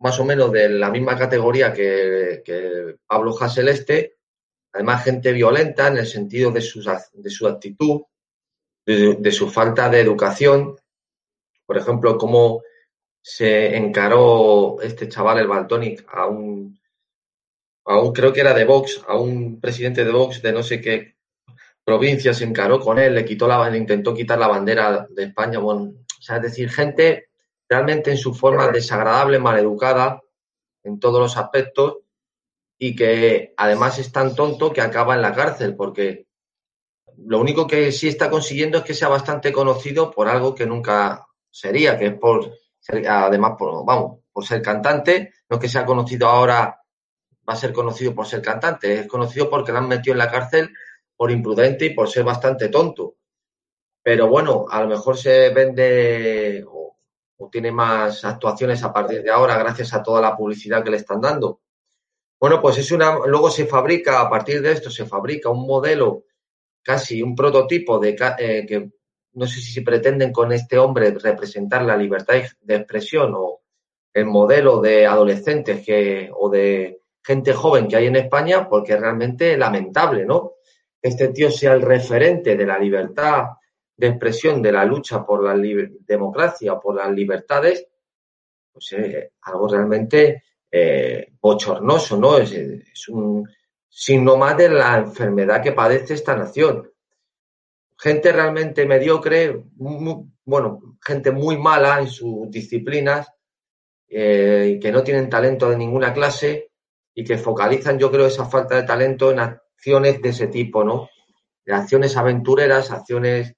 más 0.00 0.20
o 0.20 0.24
menos 0.24 0.52
de 0.52 0.68
la 0.68 0.90
misma 0.90 1.16
categoría 1.16 1.72
que, 1.72 2.98
Pablo 3.06 3.34
Hassel 3.40 3.68
este, 3.68 4.18
además 4.72 5.02
gente 5.02 5.32
violenta 5.32 5.88
en 5.88 5.96
el 5.96 6.06
sentido 6.06 6.50
de, 6.50 6.60
de 6.60 7.30
su 7.30 7.48
actitud, 7.48 8.02
de, 8.88 9.32
su 9.32 9.50
falta 9.50 9.88
de 9.90 10.00
educación. 10.00 10.76
Por 11.66 11.76
ejemplo, 11.76 12.16
cómo 12.16 12.62
se 13.20 13.76
encaró 13.76 14.80
este 14.80 15.08
chaval, 15.08 15.38
el 15.38 15.48
Baltonic, 15.48 16.06
a 16.10 16.26
un, 16.26 16.80
a 17.84 18.00
un, 18.00 18.12
creo 18.12 18.32
que 18.32 18.40
era 18.40 18.54
de 18.54 18.64
Vox, 18.64 19.02
a 19.06 19.18
un 19.18 19.60
presidente 19.60 20.04
de 20.04 20.10
Vox 20.10 20.40
de 20.40 20.52
no 20.52 20.62
sé 20.62 20.80
qué 20.80 21.16
provincia, 21.84 22.32
se 22.32 22.44
encaró 22.44 22.80
con 22.80 22.98
él, 22.98 23.14
le 23.14 23.24
quitó 23.24 23.46
la, 23.46 23.68
le 23.68 23.76
intentó 23.76 24.14
quitar 24.14 24.38
la 24.38 24.48
bandera 24.48 25.06
de 25.10 25.24
España. 25.24 25.58
Bueno, 25.58 25.82
o 25.82 26.22
sea, 26.22 26.36
es 26.36 26.42
decir, 26.42 26.70
gente 26.70 27.28
realmente 27.68 28.10
en 28.10 28.16
su 28.16 28.32
forma 28.34 28.68
desagradable, 28.68 29.38
maleducada 29.38 30.22
en 30.82 30.98
todos 30.98 31.20
los 31.20 31.36
aspectos 31.36 31.98
y 32.78 32.96
que 32.96 33.52
además 33.58 33.98
es 33.98 34.10
tan 34.12 34.34
tonto 34.34 34.72
que 34.72 34.80
acaba 34.80 35.14
en 35.14 35.22
la 35.22 35.34
cárcel 35.34 35.76
porque 35.76 36.27
lo 37.26 37.40
único 37.40 37.66
que 37.66 37.92
sí 37.92 38.08
está 38.08 38.30
consiguiendo 38.30 38.78
es 38.78 38.84
que 38.84 38.94
sea 38.94 39.08
bastante 39.08 39.52
conocido 39.52 40.10
por 40.10 40.28
algo 40.28 40.54
que 40.54 40.66
nunca 40.66 41.26
sería, 41.50 41.98
que 41.98 42.06
es 42.06 42.14
por 42.14 42.52
ser, 42.78 43.06
además, 43.08 43.52
por, 43.58 43.84
vamos, 43.84 44.20
por 44.32 44.44
ser 44.46 44.62
cantante, 44.62 45.32
no 45.48 45.58
que 45.58 45.68
sea 45.68 45.84
conocido 45.84 46.28
ahora, 46.28 46.80
va 47.48 47.52
a 47.52 47.56
ser 47.56 47.72
conocido 47.72 48.14
por 48.14 48.26
ser 48.26 48.42
cantante, 48.42 49.00
es 49.00 49.08
conocido 49.08 49.50
porque 49.50 49.72
lo 49.72 49.78
han 49.78 49.88
metido 49.88 50.12
en 50.12 50.18
la 50.18 50.30
cárcel 50.30 50.70
por 51.16 51.30
imprudente 51.30 51.86
y 51.86 51.94
por 51.94 52.08
ser 52.08 52.24
bastante 52.24 52.68
tonto. 52.68 53.16
Pero 54.02 54.28
bueno, 54.28 54.66
a 54.70 54.80
lo 54.82 54.88
mejor 54.88 55.16
se 55.16 55.50
vende 55.50 56.64
o 56.66 56.88
tiene 57.50 57.70
más 57.70 58.24
actuaciones 58.24 58.82
a 58.82 58.92
partir 58.92 59.22
de 59.22 59.30
ahora 59.30 59.56
gracias 59.56 59.94
a 59.94 60.02
toda 60.02 60.20
la 60.20 60.36
publicidad 60.36 60.82
que 60.82 60.90
le 60.90 60.96
están 60.96 61.20
dando. 61.20 61.60
Bueno, 62.40 62.60
pues 62.60 62.78
es 62.78 62.92
una, 62.92 63.18
luego 63.26 63.50
se 63.50 63.66
fabrica, 63.66 64.20
a 64.20 64.30
partir 64.30 64.62
de 64.62 64.72
esto, 64.72 64.90
se 64.90 65.06
fabrica 65.06 65.50
un 65.50 65.66
modelo, 65.66 66.24
casi 66.82 67.22
un 67.22 67.34
prototipo 67.34 67.98
de 67.98 68.16
eh, 68.38 68.66
que 68.66 68.90
no 69.34 69.46
sé 69.46 69.60
si 69.60 69.80
pretenden 69.82 70.32
con 70.32 70.52
este 70.52 70.78
hombre 70.78 71.10
representar 71.12 71.82
la 71.82 71.96
libertad 71.96 72.34
de 72.60 72.74
expresión 72.74 73.32
o 73.36 73.60
el 74.12 74.26
modelo 74.26 74.80
de 74.80 75.06
adolescentes 75.06 75.84
que, 75.84 76.30
o 76.34 76.48
de 76.48 77.02
gente 77.22 77.52
joven 77.52 77.86
que 77.86 77.96
hay 77.96 78.06
en 78.06 78.16
España, 78.16 78.68
porque 78.68 78.94
es 78.94 79.00
realmente 79.00 79.56
lamentable, 79.56 80.24
¿no? 80.24 80.54
Este 81.00 81.28
tío 81.28 81.50
sea 81.50 81.74
el 81.74 81.82
referente 81.82 82.56
de 82.56 82.66
la 82.66 82.78
libertad 82.78 83.44
de 83.96 84.06
expresión 84.08 84.62
de 84.62 84.72
la 84.72 84.84
lucha 84.84 85.24
por 85.24 85.44
la 85.44 85.54
democracia 86.06 86.72
o 86.72 86.80
por 86.80 86.96
las 86.96 87.10
libertades, 87.10 87.86
pues 88.72 88.92
eh, 88.92 89.32
algo 89.42 89.68
realmente 89.68 90.42
eh, 90.70 91.32
bochornoso, 91.40 92.16
¿no? 92.16 92.38
Es, 92.38 93.08
un 93.08 93.48
signo 93.98 94.36
más 94.36 94.56
de 94.56 94.68
la 94.68 94.96
enfermedad 94.98 95.60
que 95.60 95.72
padece 95.72 96.14
esta 96.14 96.36
nación. 96.36 96.88
Gente 97.96 98.30
realmente 98.30 98.86
mediocre, 98.86 99.64
bueno, 99.74 100.96
gente 101.04 101.32
muy 101.32 101.58
mala 101.58 101.98
en 101.98 102.06
sus 102.06 102.48
disciplinas, 102.48 103.28
eh, 104.08 104.78
que 104.80 104.92
no 104.92 105.02
tienen 105.02 105.28
talento 105.28 105.68
de 105.68 105.76
ninguna 105.76 106.12
clase 106.12 106.70
y 107.12 107.24
que 107.24 107.38
focalizan, 107.38 107.98
yo 107.98 108.08
creo, 108.12 108.26
esa 108.26 108.44
falta 108.44 108.76
de 108.76 108.84
talento 108.84 109.32
en 109.32 109.40
acciones 109.40 110.22
de 110.22 110.28
ese 110.28 110.46
tipo, 110.46 110.84
¿no? 110.84 111.08
Acciones 111.66 112.16
aventureras, 112.16 112.92
acciones 112.92 113.56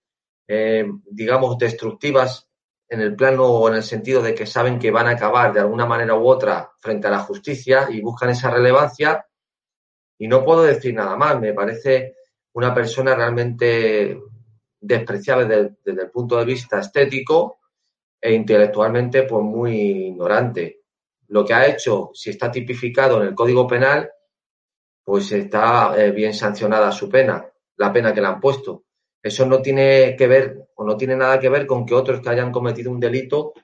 eh, 0.48 0.84
digamos, 1.10 1.58
destructivas 1.58 2.48
en 2.88 3.02
el 3.02 3.14
plano 3.14 3.44
o 3.44 3.68
en 3.68 3.74
el 3.74 3.82
sentido 3.82 4.22
de 4.22 4.34
que 4.34 4.46
saben 4.46 4.78
que 4.78 4.90
van 4.90 5.06
a 5.06 5.10
acabar 5.10 5.52
de 5.52 5.60
alguna 5.60 5.84
manera 5.84 6.16
u 6.16 6.26
otra 6.26 6.72
frente 6.80 7.08
a 7.08 7.10
la 7.10 7.20
justicia 7.20 7.88
y 7.90 8.00
buscan 8.00 8.30
esa 8.30 8.50
relevancia. 8.50 9.26
Y 10.20 10.28
no 10.28 10.44
puedo 10.44 10.64
decir 10.64 10.94
nada 10.94 11.16
más, 11.16 11.40
me 11.40 11.54
parece 11.54 12.16
una 12.52 12.74
persona 12.74 13.14
realmente 13.14 14.20
despreciable 14.78 15.72
desde, 15.82 16.02
el 16.02 16.10
punto 16.10 16.36
de 16.36 16.44
vista 16.44 16.80
estético 16.80 17.60
e 18.20 18.34
intelectualmente 18.34 19.22
pues 19.22 19.42
muy 19.42 20.08
ignorante. 20.08 20.82
Lo 21.28 21.42
que 21.42 21.54
ha 21.54 21.66
hecho, 21.66 22.10
si 22.12 22.28
está 22.28 22.50
tipificado 22.50 23.22
en 23.22 23.28
el 23.28 23.34
Código 23.34 23.66
Penal, 23.66 24.10
pues 25.02 25.32
está 25.32 25.94
eh, 25.96 26.10
bien 26.10 26.34
sancionada 26.34 26.92
su 26.92 27.08
pena, 27.08 27.50
la 27.76 27.90
pena 27.90 28.12
que 28.12 28.20
le 28.20 28.26
han 28.26 28.40
puesto. 28.40 28.84
Eso 29.22 29.46
no 29.46 29.62
tiene 29.62 30.16
que 30.18 30.26
ver 30.26 30.68
o 30.74 30.84
no 30.84 30.98
tiene 30.98 31.16
nada 31.16 31.40
que 31.40 31.48
ver 31.48 31.66
con 31.66 31.86
que 31.86 31.94
otros 31.94 32.20
que 32.20 32.28
hayan 32.28 32.52
cometido 32.52 32.90
un 32.90 33.00
delito 33.00 33.54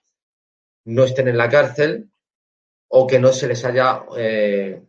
no 0.87 1.05
estén 1.05 1.29
en 1.29 1.37
la 1.37 1.51
cárcel 1.51 2.11
o 2.89 3.07
que 3.07 3.19
no 3.19 3.31
se 3.35 3.47
les 3.47 3.63
haya 3.67 4.07
eh, 4.17 4.81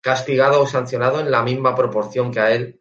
castigado 0.00 0.62
o 0.62 0.66
sancionado 0.66 1.20
en 1.20 1.30
la 1.30 1.42
misma 1.42 1.74
proporción 1.74 2.32
que 2.32 2.40
a 2.40 2.52
él 2.52 2.80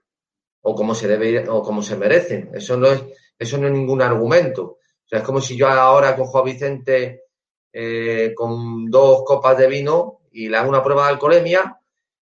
o 0.61 0.75
como 0.75 0.95
se 0.95 1.07
debe 1.07 1.47
o 1.49 1.63
como 1.63 1.81
se 1.81 1.95
merecen. 1.95 2.51
Eso 2.53 2.77
no 2.77 2.87
es, 2.87 3.03
eso 3.37 3.57
no 3.57 3.67
es 3.67 3.73
ningún 3.73 4.01
argumento. 4.01 4.63
O 4.63 5.07
sea, 5.07 5.19
es 5.19 5.25
como 5.25 5.41
si 5.41 5.57
yo 5.57 5.67
ahora 5.67 6.15
cojo 6.15 6.39
a 6.39 6.43
Vicente 6.43 7.23
eh, 7.73 8.33
con 8.35 8.89
dos 8.89 9.23
copas 9.25 9.57
de 9.57 9.67
vino 9.67 10.21
y 10.31 10.49
le 10.49 10.57
hago 10.57 10.69
una 10.69 10.83
prueba 10.83 11.05
de 11.05 11.09
alcoholemia 11.09 11.79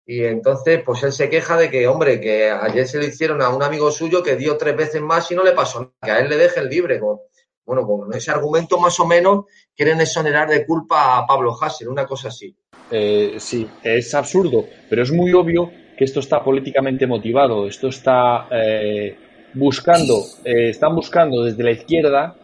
y 0.05 0.25
entonces, 0.25 0.81
pues 0.83 1.03
él 1.03 1.13
se 1.13 1.29
queja 1.29 1.55
de 1.57 1.69
que, 1.69 1.87
hombre, 1.87 2.19
que 2.19 2.49
ayer 2.49 2.87
se 2.87 2.99
le 2.99 3.07
hicieron 3.07 3.41
a 3.41 3.49
un 3.49 3.63
amigo 3.63 3.91
suyo 3.91 4.23
que 4.23 4.35
dio 4.35 4.57
tres 4.57 4.75
veces 4.75 5.01
más 5.01 5.31
y 5.31 5.35
no 5.35 5.43
le 5.43 5.51
pasó 5.51 5.79
nada, 5.79 5.93
que 6.01 6.11
a 6.11 6.19
él 6.19 6.29
le 6.29 6.37
deje 6.37 6.59
el 6.59 6.69
libre. 6.69 6.99
bueno, 6.99 7.87
con 7.87 8.13
ese 8.13 8.31
argumento 8.31 8.79
más 8.79 8.99
o 8.99 9.05
menos 9.05 9.45
quieren 9.75 10.01
exonerar 10.01 10.49
de 10.49 10.65
culpa 10.65 11.17
a 11.17 11.25
Pablo 11.25 11.55
Hassel, 11.59 11.87
una 11.87 12.05
cosa 12.05 12.29
así. 12.29 12.53
Eh, 12.91 13.35
sí, 13.37 13.67
es 13.83 14.13
absurdo, 14.13 14.65
pero 14.89 15.03
es 15.03 15.11
muy 15.11 15.31
obvio 15.33 15.71
que 15.97 16.03
esto 16.03 16.19
está 16.19 16.43
políticamente 16.43 17.07
motivado. 17.07 17.67
Esto 17.67 17.87
está 17.87 18.47
eh, 18.51 19.15
buscando, 19.53 20.23
eh, 20.43 20.69
están 20.69 20.95
buscando 20.95 21.43
desde 21.43 21.63
la 21.63 21.71
izquierda 21.71 22.35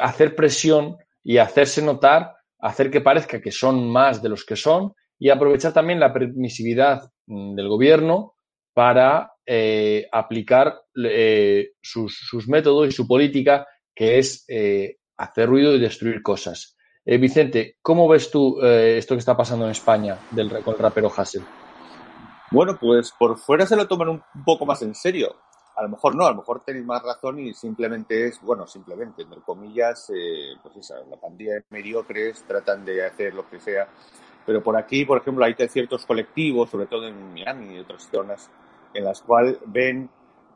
hacer 0.00 0.36
presión 0.36 0.96
y 1.24 1.38
hacerse 1.38 1.82
notar, 1.82 2.32
hacer 2.60 2.90
que 2.90 3.00
parezca 3.00 3.40
que 3.40 3.50
son 3.50 3.88
más 3.88 4.22
de 4.22 4.28
los 4.28 4.44
que 4.44 4.56
son 4.56 4.92
y 5.18 5.30
aprovechar 5.30 5.72
también 5.72 6.00
la 6.00 6.12
permisividad 6.12 7.10
mm, 7.26 7.54
del 7.54 7.68
gobierno 7.68 8.34
para 8.72 9.32
eh, 9.44 10.06
aplicar 10.12 10.82
eh, 11.04 11.70
sus, 11.82 12.46
métodos 12.46 12.88
y 12.88 12.92
su 12.92 13.08
política, 13.08 13.66
que 13.94 14.18
es 14.18 14.44
eh, 14.48 14.98
hacer 15.16 15.48
ruido 15.48 15.74
y 15.74 15.80
destruir 15.80 16.22
cosas. 16.22 16.76
Vicente, 17.16 17.76
¿cómo 17.80 18.06
ves 18.06 18.30
tú 18.30 18.60
esto 18.62 19.14
que 19.14 19.20
está 19.20 19.36
pasando 19.36 19.64
en 19.64 19.70
España 19.70 20.18
del, 20.30 20.50
con 20.62 20.74
el 20.74 20.80
rapero 20.80 21.10
Hassel? 21.16 21.42
Bueno, 22.50 22.76
pues 22.78 23.12
por 23.18 23.38
fuera 23.38 23.64
se 23.66 23.76
lo 23.76 23.88
toman 23.88 24.08
un, 24.10 24.22
poco 24.44 24.66
más 24.66 24.82
en 24.82 24.94
serio. 24.94 25.34
A 25.76 25.82
lo 25.82 25.88
mejor 25.88 26.14
no, 26.14 26.26
a 26.26 26.30
lo 26.30 26.36
mejor 26.36 26.64
tenéis 26.64 26.84
más 26.84 27.02
razón 27.02 27.38
y 27.38 27.54
simplemente 27.54 28.26
es, 28.26 28.40
bueno, 28.42 28.66
simplemente, 28.66 29.22
entre 29.22 29.40
comillas, 29.40 30.12
pues 30.62 30.76
esa, 30.76 30.96
la 31.08 31.16
pandilla 31.16 31.54
de 31.54 31.64
mediocres 31.70 32.44
tratan 32.46 32.84
de 32.84 33.06
hacer 33.06 33.32
lo 33.32 33.48
que 33.48 33.60
sea 33.60 33.88
pero 34.48 34.62
por 34.62 34.78
aquí, 34.78 35.04
por 35.04 35.18
ejemplo, 35.18 35.44
hay 35.44 35.54
ciertos 35.68 36.06
colectivos, 36.06 36.70
sobre 36.70 36.86
todo 36.86 37.06
en 37.06 37.34
Miami 37.34 37.74
y 37.74 37.80
otras 37.80 38.08
zonas, 38.10 38.50
en 38.94 39.04
las 39.04 39.20
cuales 39.20 39.58
ven, 39.66 40.08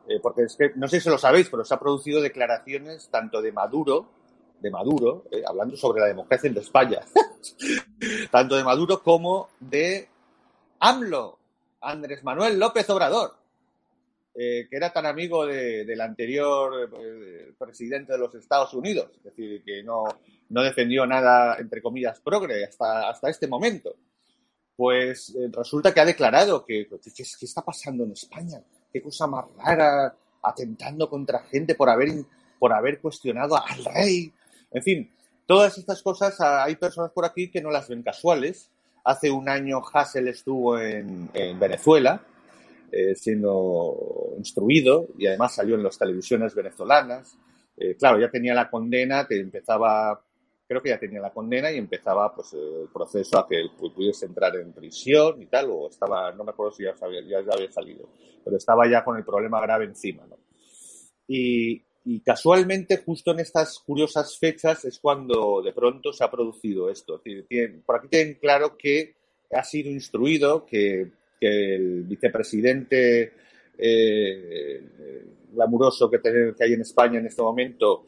eh, 0.07 0.19
porque 0.19 0.45
es 0.45 0.55
que, 0.57 0.71
no 0.75 0.87
sé 0.87 0.99
si 0.99 1.11
lo 1.11 1.19
sabéis, 1.19 1.47
pero 1.47 1.63
se 1.63 1.75
ha 1.75 1.79
producido 1.79 2.19
declaraciones 2.19 3.09
tanto 3.11 3.39
de 3.39 3.51
Maduro, 3.51 4.09
de 4.59 4.71
Maduro, 4.71 5.25
eh, 5.31 5.43
hablando 5.45 5.75
sobre 5.75 6.01
la 6.01 6.07
democracia 6.07 6.49
en 6.49 6.57
España, 6.57 7.01
tanto 8.31 8.55
de 8.55 8.63
Maduro 8.63 9.01
como 9.01 9.49
de 9.59 10.07
AMLO, 10.79 11.39
Andrés 11.81 12.23
Manuel 12.23 12.59
López 12.59 12.89
Obrador, 12.89 13.35
eh, 14.35 14.67
que 14.69 14.75
era 14.75 14.91
tan 14.91 15.05
amigo 15.05 15.45
del 15.45 16.01
anterior 16.01 16.89
presidente 17.57 18.13
de 18.13 18.17
los 18.17 18.33
Estados 18.35 18.73
Unidos, 18.73 19.11
es 19.17 19.23
decir, 19.23 19.63
que 19.63 19.83
no, 19.83 20.05
no 20.49 20.61
defendió 20.61 21.05
nada, 21.05 21.57
entre 21.57 21.81
comillas, 21.81 22.19
progre 22.19 22.63
hasta, 22.63 23.09
hasta 23.09 23.29
este 23.29 23.47
momento. 23.47 23.95
Pues 24.75 25.29
eh, 25.35 25.49
resulta 25.51 25.93
que 25.93 25.99
ha 25.99 26.05
declarado 26.05 26.65
que, 26.65 26.87
¿qué, 26.87 27.23
está 27.41 27.63
pasando 27.63 28.03
en 28.03 28.11
España? 28.11 28.61
¿Qué 28.91 29.01
cosa 29.01 29.27
más 29.27 29.45
rara? 29.57 30.15
Atentando 30.41 31.09
contra 31.09 31.39
gente 31.43 31.75
por 31.75 31.89
haber, 31.89 32.09
por 32.59 32.73
haber 32.73 32.99
cuestionado 32.99 33.55
al 33.55 33.85
rey. 33.85 34.33
En 34.73 34.83
fin, 34.83 35.11
todas 35.45 35.77
estas 35.77 36.01
cosas 36.01 36.39
ah, 36.41 36.63
hay 36.63 36.75
personas 36.75 37.11
por 37.11 37.25
aquí 37.25 37.49
que 37.49 37.61
no 37.61 37.69
las 37.69 37.87
ven 37.87 38.03
casuales. 38.03 38.69
Hace 39.03 39.29
un 39.31 39.49
año 39.49 39.81
Hassel 39.93 40.27
estuvo 40.27 40.79
en, 40.79 41.29
Venezuela 41.59 42.21
eh, 42.91 43.15
siendo 43.15 44.33
instruido 44.37 45.07
y 45.17 45.27
además 45.27 45.55
salió 45.55 45.75
en 45.75 45.83
las 45.83 45.97
televisiones 45.97 46.55
venezolanas. 46.55 47.37
Eh, 47.77 47.95
claro, 47.95 48.19
ya 48.19 48.29
tenía 48.29 48.53
la 48.53 48.69
condena 48.69 49.25
que 49.27 49.39
empezaba 49.39 50.21
creo 50.73 50.81
que 50.81 50.89
ya 50.89 50.99
tenía 50.99 51.19
la 51.19 51.31
condena 51.31 51.71
y 51.71 51.77
empezaba 51.77 52.33
pues 52.33 52.53
el 52.53 52.87
proceso 52.91 53.37
a 53.37 53.47
que 53.47 53.63
pudiese 53.77 54.25
entrar 54.25 54.55
en 54.55 54.73
prisión 54.73 55.41
y 55.41 55.45
tal, 55.45 55.69
o 55.69 55.89
estaba, 55.89 56.31
no 56.31 56.43
me 56.43 56.51
acuerdo 56.51 56.73
si 56.73 56.83
ya, 56.83 56.95
ya, 57.27 57.53
había 57.53 57.71
salido, 57.71 58.09
pero 58.43 58.57
estaba 58.57 58.89
ya 58.89 59.03
con 59.03 59.17
el 59.17 59.23
problema 59.23 59.61
grave 59.61 59.85
encima, 59.85 60.25
¿no? 60.27 60.37
Y, 61.27 61.83
y 62.05 62.19
casualmente, 62.19 62.97
justo 62.97 63.31
en 63.31 63.39
estas 63.39 63.79
curiosas 63.79 64.37
fechas, 64.37 64.83
es 64.85 64.99
cuando 64.99 65.61
de 65.61 65.71
pronto 65.71 66.11
se 66.11 66.23
ha 66.23 66.31
producido 66.31 66.89
esto. 66.89 67.21
por 67.85 67.97
aquí 67.97 68.07
tienen 68.09 68.35
claro 68.35 68.77
que 68.77 69.15
ha 69.51 69.63
sido 69.63 69.89
instruido, 69.89 70.65
que, 70.65 71.11
el 71.39 72.03
vicepresidente 72.03 73.33
eh, 73.77 74.81
glamuroso 75.51 76.09
que, 76.09 76.21
hay 76.57 76.71
en 76.71 76.81
España 76.81 77.19
en 77.19 77.25
este 77.25 77.41
momento 77.41 78.05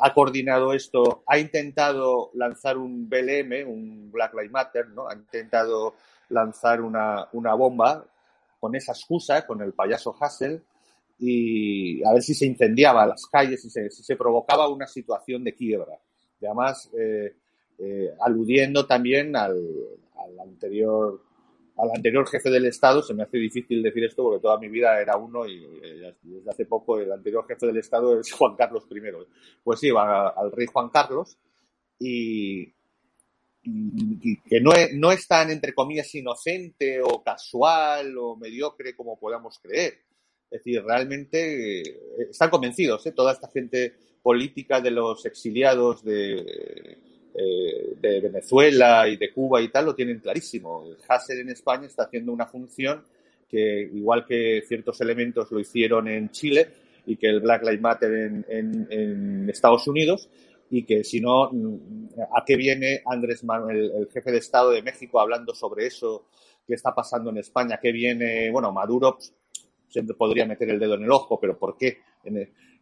ha 0.00 0.12
coordinado 0.14 0.72
esto, 0.72 1.22
ha 1.26 1.38
intentado 1.38 2.30
lanzar 2.34 2.76
un 2.78 3.08
BLM, 3.08 3.68
un 3.68 4.10
Black 4.10 4.34
Lives 4.34 4.50
Matter, 4.50 4.88
¿no? 4.88 5.08
ha 5.08 5.14
intentado 5.14 5.94
lanzar 6.28 6.80
una, 6.80 7.28
una 7.32 7.54
bomba 7.54 8.04
con 8.60 8.74
esa 8.76 8.92
excusa, 8.92 9.46
con 9.46 9.60
el 9.62 9.72
payaso 9.72 10.14
Hassel, 10.18 10.62
y 11.18 12.02
a 12.04 12.12
ver 12.12 12.22
si 12.22 12.34
se 12.34 12.46
incendiaba 12.46 13.06
las 13.06 13.26
calles, 13.26 13.62
si 13.62 13.70
se, 13.70 13.90
si 13.90 14.02
se 14.02 14.16
provocaba 14.16 14.68
una 14.68 14.86
situación 14.86 15.44
de 15.44 15.54
quiebra. 15.54 15.98
Además, 16.40 16.90
eh, 16.98 17.36
eh, 17.78 18.10
aludiendo 18.20 18.86
también 18.86 19.36
al, 19.36 19.58
al, 20.16 20.40
anterior 20.40 21.20
al 21.76 21.90
anterior 21.96 22.28
jefe 22.28 22.50
del 22.50 22.66
Estado, 22.66 23.02
se 23.02 23.14
me 23.14 23.22
hace 23.22 23.38
difícil 23.38 23.82
decir 23.82 24.04
esto 24.04 24.22
porque 24.22 24.42
toda 24.42 24.58
mi 24.58 24.68
vida 24.68 25.00
era 25.00 25.16
uno 25.16 25.46
y 25.46 25.64
eh, 25.82 26.14
desde 26.22 26.50
hace 26.50 26.66
poco 26.66 26.98
el 26.98 27.10
anterior 27.10 27.46
jefe 27.48 27.66
del 27.66 27.78
Estado 27.78 28.20
es 28.20 28.30
Juan 28.38 28.54
Carlos 28.56 28.86
I. 28.90 29.00
Pues 29.64 29.80
sí, 29.80 29.90
al 29.96 30.52
rey 30.52 30.66
Juan 30.66 30.90
Carlos 30.90 31.38
y, 31.98 32.72
y, 33.62 34.40
que 34.42 34.60
no 34.60 34.72
es, 34.72 34.92
no 34.94 35.10
es 35.12 35.26
tan, 35.26 35.50
entre 35.50 35.72
comillas, 35.72 36.14
inocente 36.14 37.00
o 37.00 37.22
casual 37.22 38.16
o 38.18 38.36
mediocre 38.36 38.94
como 38.94 39.18
podamos 39.18 39.58
creer. 39.58 39.94
Es 40.52 40.58
decir, 40.58 40.84
realmente 40.84 41.80
eh, 41.80 41.96
están 42.30 42.50
convencidos, 42.50 43.06
¿eh? 43.06 43.12
toda 43.12 43.32
esta 43.32 43.48
gente 43.48 43.94
política 44.22 44.82
de 44.82 44.90
los 44.90 45.24
exiliados 45.24 46.04
de, 46.04 46.98
eh, 47.34 47.94
de 47.98 48.20
Venezuela 48.20 49.08
y 49.08 49.16
de 49.16 49.32
Cuba 49.32 49.62
y 49.62 49.68
tal 49.68 49.86
lo 49.86 49.94
tienen 49.94 50.20
clarísimo. 50.20 50.84
El 50.86 50.98
Hasser 51.08 51.38
en 51.38 51.48
España 51.48 51.86
está 51.86 52.02
haciendo 52.02 52.32
una 52.32 52.46
función 52.46 53.02
que, 53.48 53.88
igual 53.94 54.26
que 54.26 54.62
ciertos 54.68 55.00
elementos 55.00 55.50
lo 55.50 55.58
hicieron 55.58 56.06
en 56.08 56.30
Chile 56.30 56.68
y 57.06 57.16
que 57.16 57.28
el 57.28 57.40
Black 57.40 57.62
Lives 57.62 57.80
Matter 57.80 58.12
en, 58.48 59.48
Estados 59.48 59.88
Unidos, 59.88 60.28
y 60.70 60.84
que 60.84 61.02
si 61.04 61.20
no, 61.20 61.44
¿a 61.44 62.44
qué 62.46 62.56
viene 62.56 63.02
Andrés 63.06 63.42
Manuel, 63.44 63.90
el, 63.96 64.08
jefe 64.08 64.30
de 64.30 64.38
Estado 64.38 64.70
de 64.70 64.82
México, 64.82 65.18
hablando 65.18 65.54
sobre 65.54 65.86
eso 65.86 66.26
que 66.66 66.74
está 66.74 66.94
pasando 66.94 67.30
en 67.30 67.38
España? 67.38 67.78
¿Qué 67.82 67.92
viene? 67.92 68.50
Bueno, 68.50 68.72
Maduro 68.72 69.18
siempre 69.92 70.16
podría 70.16 70.46
meter 70.46 70.70
el 70.70 70.80
dedo 70.80 70.94
en 70.94 71.04
el 71.04 71.12
ojo, 71.12 71.38
pero 71.38 71.58
¿por 71.58 71.76
qué? 71.76 71.98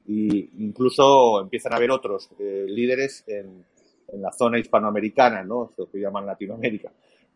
y 0.06 0.64
incluso 0.64 1.40
empiezan 1.40 1.72
a 1.72 1.76
haber 1.76 1.90
otros 1.90 2.30
eh, 2.38 2.64
líderes 2.66 3.22
en, 3.26 3.64
en 4.12 4.22
la 4.22 4.32
zona 4.32 4.58
hispanoamericana, 4.58 5.42
¿no? 5.42 5.72
Lo 5.76 5.90
que 5.90 5.98
llaman 5.98 6.26
Latinoamérica. 6.26 6.90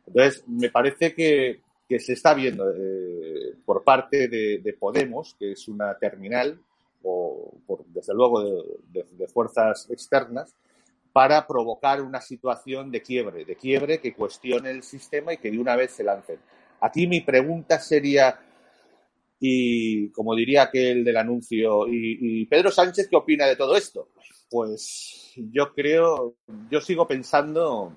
Entonces, 0.07 0.45
me 0.49 0.71
parece 0.71 1.15
que, 1.15 1.61
que 1.89 1.99
se 1.99 2.15
está 2.15 2.35
viendo 2.35 2.71
eh, 2.71 3.55
por 3.65 3.85
parte 3.85 4.29
de, 4.29 4.77
Podemos, 4.79 5.35
que 5.39 5.53
es 5.53 5.69
una 5.69 5.97
terminal, 5.99 6.59
o 7.03 7.53
desde 7.89 8.15
luego 8.15 8.43
de, 8.93 9.05
de, 9.13 9.29
fuerzas 9.29 9.89
externas, 9.91 10.55
para 11.13 11.47
provocar 11.47 12.01
una 12.03 12.21
situación 12.21 12.91
de 12.91 13.03
quiebre, 13.03 13.45
de 13.45 13.57
quiebre 13.57 14.01
que 14.01 14.15
cuestione 14.15 14.71
el 14.71 14.83
sistema 14.83 15.33
y 15.33 15.37
que 15.37 15.51
de 15.51 15.59
una 15.59 15.77
vez 15.77 15.93
se 15.93 16.03
lancen. 16.03 16.39
Aquí 16.81 17.07
mi 17.07 17.21
pregunta 17.21 17.79
sería, 17.79 18.39
y 19.47 20.09
como 20.09 20.35
diría 20.35 20.63
aquel 20.63 21.05
del 21.05 21.19
anuncio, 21.19 21.87
¿y, 21.87 22.47
Pedro 22.47 22.71
Sánchez 22.71 23.09
qué 23.11 23.17
opina 23.17 23.45
de 23.45 23.57
todo 23.57 23.77
esto? 23.77 24.09
Pues 24.49 25.35
yo 25.37 25.75
creo, 25.75 26.37
yo 26.71 26.81
sigo 26.81 27.07
pensando 27.07 27.93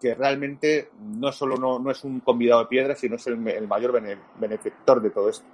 que 0.00 0.14
realmente 0.14 0.88
no 0.98 1.30
solo 1.30 1.56
no, 1.56 1.90
es 1.90 2.02
un 2.04 2.20
convidado 2.20 2.62
de 2.62 2.68
piedra, 2.68 2.94
sino 2.94 3.16
es 3.16 3.26
el, 3.26 3.36
mayor 3.36 4.00
benefactor 4.40 5.02
de 5.02 5.10
todo 5.10 5.28
esto. 5.28 5.46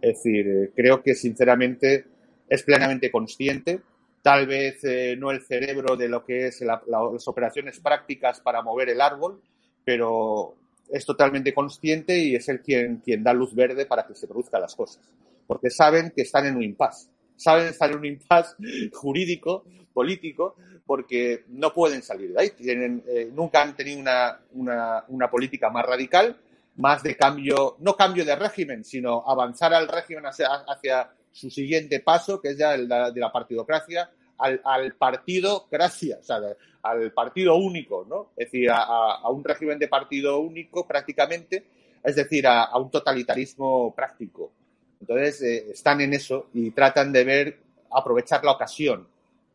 Es 0.00 0.16
decir, 0.16 0.48
eh, 0.48 0.72
creo 0.74 1.04
que 1.04 1.14
sinceramente 1.14 2.04
es 2.48 2.64
plenamente 2.64 3.12
consciente, 3.12 3.80
tal 4.22 4.48
vez 4.48 4.82
eh, 4.82 5.14
no 5.16 5.30
el 5.30 5.42
cerebro 5.42 5.96
de 5.96 6.08
lo 6.08 6.24
que 6.24 6.48
es 6.48 6.62
las 6.62 7.28
operaciones 7.28 7.78
prácticas 7.78 8.40
para 8.40 8.60
mover 8.60 8.88
el 8.88 9.00
árbol, 9.00 9.40
pero 9.84 10.56
es 10.92 11.04
totalmente 11.04 11.52
consciente 11.52 12.18
y 12.18 12.36
es 12.36 12.48
el 12.48 12.60
quien, 12.60 12.98
quien 12.98 13.24
da 13.24 13.32
luz 13.32 13.54
verde 13.54 13.86
para 13.86 14.06
que 14.06 14.14
se 14.14 14.28
produzcan 14.28 14.60
las 14.60 14.76
cosas. 14.76 15.02
Porque 15.46 15.70
saben 15.70 16.12
que 16.14 16.22
están 16.22 16.46
en 16.46 16.56
un 16.56 16.62
impasse 16.62 17.08
saben 17.42 17.66
estar 17.68 17.90
en 17.90 17.98
un 17.98 18.04
impasse 18.06 18.56
jurídico, 18.92 19.64
político, 19.92 20.56
porque 20.86 21.44
no 21.48 21.72
pueden 21.72 22.02
salir 22.02 22.32
de 22.32 22.40
ahí. 22.40 22.50
Tienen, 22.50 23.02
eh, 23.06 23.30
nunca 23.32 23.62
han 23.62 23.76
tenido 23.76 24.00
una, 24.00 24.40
una, 24.52 25.04
una, 25.08 25.30
política 25.30 25.70
más 25.70 25.84
radical, 25.84 26.36
más 26.76 27.02
de 27.02 27.16
cambio, 27.16 27.76
no 27.80 27.96
cambio 27.96 28.24
de 28.24 28.36
régimen, 28.36 28.84
sino 28.84 29.22
avanzar 29.26 29.74
al 29.74 29.88
régimen 29.88 30.24
hacia, 30.26 31.10
su 31.30 31.50
siguiente 31.50 32.00
paso, 32.00 32.40
que 32.40 32.50
es 32.50 32.58
ya 32.58 32.74
el 32.74 32.86
de 32.88 33.20
la 33.20 33.32
partidocracia, 33.32 34.10
al, 34.36 34.60
al 34.64 34.94
partido 34.96 35.66
gracia, 35.70 36.18
o 36.20 36.22
sea, 36.22 36.40
al 36.82 37.12
partido 37.12 37.56
único, 37.56 38.04
¿no? 38.08 38.30
Es 38.36 38.50
decir, 38.50 38.70
a, 38.70 38.82
a, 38.82 39.30
un 39.30 39.44
régimen 39.44 39.78
de 39.78 39.88
partido 39.88 40.38
único 40.40 40.86
prácticamente, 40.86 41.64
es 42.02 42.16
decir, 42.16 42.46
a, 42.46 42.64
a 42.64 42.78
un 42.78 42.90
totalitarismo 42.90 43.94
práctico. 43.94 44.52
Entonces, 45.00 45.42
eh, 45.42 45.70
están 45.70 46.00
en 46.00 46.14
eso 46.14 46.48
y 46.54 46.70
tratan 46.70 47.12
de 47.12 47.24
ver, 47.24 47.58
aprovechar 47.90 48.44
la 48.44 48.52
ocasión 48.52 49.06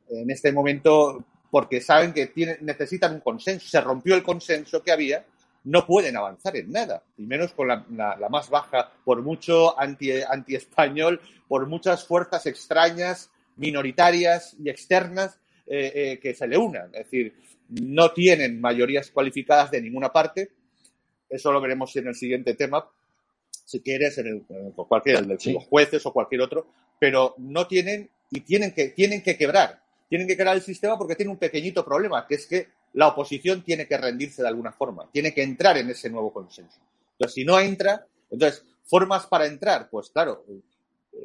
en 0.10 0.30
este 0.30 0.52
momento 0.52 1.24
porque 1.50 1.82
saben 1.82 2.14
que 2.14 2.32
necesitan 2.62 3.16
un 3.16 3.20
consenso. 3.22 3.68
Se 3.68 3.82
rompió 3.82 4.16
el 4.16 4.24
consenso 4.24 4.84
que 4.84 4.92
había, 4.92 5.26
no 5.64 5.86
pueden 5.86 6.16
avanzar 6.18 6.56
en 6.56 6.72
nada, 6.72 7.04
y 7.18 7.26
menos 7.26 7.54
con 7.54 7.68
la, 7.68 7.86
más 8.30 8.50
baja, 8.50 8.92
por 9.04 9.22
mucho 9.22 9.80
anti, 9.80 10.12
español 10.50 11.22
por 11.48 11.66
muchas 11.68 12.06
fuerzas 12.06 12.46
extrañas, 12.46 13.32
minoritarias 13.56 14.56
y 14.60 14.70
externas 14.70 15.40
eh, 15.68 15.92
eh, 15.96 16.20
que 16.20 16.34
se 16.34 16.48
le 16.48 16.58
unan. 16.58 16.88
Es 16.94 17.06
decir, 17.06 17.36
no 17.70 18.12
tienen 18.12 18.62
mayorías 18.62 19.12
cualificadas 19.12 19.72
de 19.72 19.82
ninguna 19.82 20.12
parte. 20.12 20.52
Eso 21.30 21.52
lo 21.52 21.60
veremos 21.60 21.96
en 21.98 22.08
el 22.08 22.16
siguiente 22.16 22.54
tema, 22.54 22.90
si 23.66 23.82
quieres, 23.82 24.18
en 24.18 24.28
el, 24.28 24.44
cualquiera, 24.74 25.22
de 25.22 25.28
los 25.28 25.66
jueces 25.66 26.06
o 26.06 26.14
cualquier 26.14 26.42
otro, 26.42 26.68
pero 27.00 27.36
no 27.38 27.68
tienen 27.68 28.10
y 28.32 28.42
tienen 28.42 28.72
que, 28.72 28.90
tienen 28.90 29.22
que 29.22 29.38
quebrar. 29.38 29.82
Tienen 30.10 30.28
que 30.28 30.38
quebrar 30.38 30.56
el 30.56 30.62
sistema 30.62 30.98
porque 30.98 31.16
tiene 31.16 31.32
un 31.32 31.38
pequeñito 31.38 31.84
problema, 31.84 32.26
que 32.26 32.36
es 32.36 32.48
que 32.48 32.68
la 32.94 33.10
oposición 33.10 33.62
tiene 33.64 33.88
que 33.88 33.98
rendirse 33.98 34.42
de 34.42 34.48
alguna 34.48 34.72
forma, 34.72 35.10
tiene 35.12 35.34
que 35.34 35.44
entrar 35.44 35.78
en 35.78 35.90
ese 35.90 36.10
nuevo 36.10 36.32
consenso. 36.32 36.80
Entonces, 37.12 37.34
si 37.34 37.44
no 37.44 37.60
entra, 37.60 38.06
entonces, 38.32 38.64
formas 38.86 39.28
para 39.28 39.48
entrar, 39.48 39.90
pues 39.90 40.10
claro, 40.10 40.46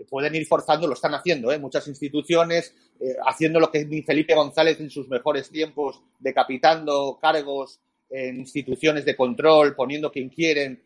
pueden 0.08 0.34
ir 0.34 0.46
forzando, 0.46 0.86
lo 0.86 0.94
están 0.94 1.14
haciendo, 1.14 1.52
¿eh? 1.52 1.58
muchas 1.58 1.86
instituciones, 1.88 2.74
eh, 3.00 3.16
haciendo 3.26 3.60
lo 3.60 3.70
que 3.70 3.84
ni 3.84 4.02
Felipe 4.02 4.34
González 4.34 4.80
en 4.80 4.90
sus 4.90 5.08
mejores 5.08 5.50
tiempos, 5.50 6.02
decapitando 6.18 7.18
cargos 7.20 7.80
en 8.10 8.40
instituciones 8.40 9.04
de 9.04 9.16
control, 9.16 9.74
poniendo 9.74 10.12
quien 10.12 10.28
quieren, 10.28 10.82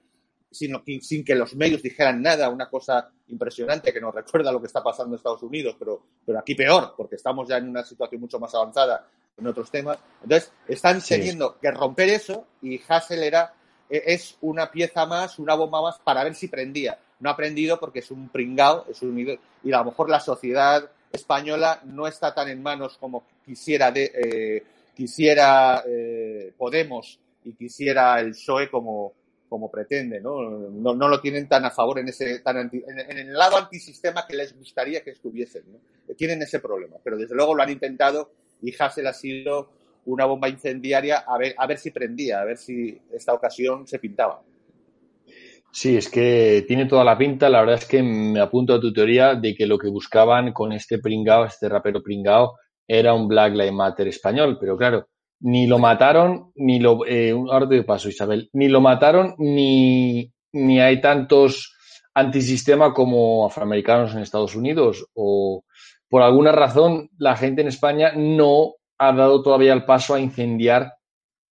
sino 0.50 0.82
sin 1.00 1.24
que 1.24 1.34
los 1.34 1.54
medios 1.54 1.82
dijeran 1.82 2.22
nada, 2.22 2.48
una 2.48 2.68
cosa 2.68 3.10
impresionante 3.28 3.92
que 3.92 4.00
nos 4.00 4.14
recuerda 4.14 4.52
lo 4.52 4.60
que 4.60 4.68
está 4.68 4.82
pasando 4.82 5.14
en 5.14 5.18
Estados 5.18 5.42
Unidos, 5.42 5.76
pero, 5.78 6.02
pero 6.24 6.38
aquí 6.38 6.54
peor, 6.54 6.94
porque 6.96 7.16
estamos 7.16 7.48
ya 7.48 7.58
en 7.58 7.68
una 7.68 7.84
situación 7.84 8.20
mucho 8.20 8.38
más 8.38 8.54
avanzada 8.54 9.08
en 9.36 9.46
otros 9.46 9.70
temas. 9.70 9.98
Entonces, 10.22 10.52
están 10.66 11.00
teniendo 11.02 11.58
que 11.58 11.70
romper 11.70 12.08
eso 12.08 12.46
y 12.62 12.80
Hassel 12.88 13.22
era, 13.22 13.54
e, 13.90 14.02
es 14.06 14.36
una 14.40 14.70
pieza 14.70 15.06
más, 15.06 15.38
una 15.38 15.54
bomba 15.54 15.82
más 15.82 15.98
para 15.98 16.24
ver 16.24 16.34
si 16.34 16.48
prendía. 16.48 16.98
No 17.20 17.30
ha 17.30 17.36
prendido 17.36 17.80
porque 17.80 18.00
es 18.00 18.10
un 18.10 18.28
pringao, 18.28 18.86
es 18.90 19.02
un, 19.02 19.18
y 19.18 19.72
a 19.72 19.78
lo 19.78 19.84
mejor 19.86 20.10
la 20.10 20.20
sociedad 20.20 20.90
española 21.12 21.80
no 21.84 22.06
está 22.06 22.34
tan 22.34 22.48
en 22.48 22.62
manos 22.62 22.98
como 22.98 23.24
quisiera, 23.44 23.90
de, 23.90 24.12
eh, 24.14 24.62
quisiera 24.94 25.82
eh, 25.86 26.52
Podemos 26.56 27.18
y 27.44 27.52
quisiera 27.52 28.20
el 28.20 28.30
PSOE 28.30 28.70
como, 28.70 29.14
como 29.48 29.70
pretende, 29.70 30.20
¿no? 30.20 30.42
¿no? 30.42 30.94
No, 30.94 31.08
lo 31.08 31.20
tienen 31.20 31.48
tan 31.48 31.64
a 31.64 31.70
favor 31.70 31.98
en 31.98 32.08
ese 32.08 32.40
tan 32.40 32.56
en, 32.58 33.18
el 33.18 33.32
lado 33.32 33.56
antisistema 33.56 34.26
que 34.26 34.36
les 34.36 34.56
gustaría 34.56 35.02
que 35.02 35.10
estuviesen, 35.10 35.64
¿no? 35.72 36.14
Tienen 36.14 36.42
ese 36.42 36.60
problema, 36.60 36.96
pero 37.02 37.16
desde 37.16 37.34
luego 37.34 37.54
lo 37.54 37.62
han 37.62 37.70
intentado 37.70 38.30
y 38.62 38.74
Hassel 38.76 39.06
ha 39.06 39.12
sido 39.12 39.70
una 40.06 40.24
bomba 40.24 40.48
incendiaria 40.48 41.18
a 41.18 41.36
ver, 41.38 41.54
a 41.58 41.66
ver 41.66 41.78
si 41.78 41.90
prendía, 41.90 42.40
a 42.40 42.44
ver 42.44 42.58
si 42.58 43.00
esta 43.12 43.32
ocasión 43.32 43.86
se 43.86 43.98
pintaba. 43.98 44.42
Sí, 45.76 45.94
es 45.94 46.08
que 46.08 46.64
tiene 46.66 46.86
toda 46.86 47.04
la 47.04 47.18
pinta. 47.18 47.50
La 47.50 47.60
verdad 47.60 47.74
es 47.74 47.84
que 47.84 48.02
me 48.02 48.40
apunto 48.40 48.72
a 48.72 48.80
tu 48.80 48.94
teoría 48.94 49.34
de 49.34 49.54
que 49.54 49.66
lo 49.66 49.76
que 49.76 49.88
buscaban 49.88 50.54
con 50.54 50.72
este 50.72 51.00
pringao, 51.00 51.44
este 51.44 51.68
rapero 51.68 52.02
pringao, 52.02 52.54
era 52.88 53.12
un 53.12 53.28
Black 53.28 53.52
Lives 53.52 53.74
Matter 53.74 54.08
español, 54.08 54.56
pero 54.58 54.78
claro, 54.78 55.08
ni 55.40 55.66
lo 55.66 55.78
mataron, 55.78 56.50
ni 56.54 56.78
lo... 56.80 57.04
Eh, 57.06 57.32
ahora 57.32 57.68
te 57.68 57.82
paso, 57.82 58.08
Isabel. 58.08 58.48
Ni 58.54 58.68
lo 58.68 58.80
mataron, 58.80 59.34
ni, 59.36 60.32
ni 60.52 60.80
hay 60.80 60.98
tantos 61.02 61.76
antisistema 62.14 62.94
como 62.94 63.44
afroamericanos 63.44 64.14
en 64.14 64.22
Estados 64.22 64.56
Unidos. 64.56 65.06
O 65.12 65.62
por 66.08 66.22
alguna 66.22 66.52
razón 66.52 67.10
la 67.18 67.36
gente 67.36 67.60
en 67.60 67.68
España 67.68 68.12
no 68.16 68.76
ha 68.96 69.12
dado 69.12 69.42
todavía 69.42 69.74
el 69.74 69.84
paso 69.84 70.14
a 70.14 70.20
incendiar 70.20 70.94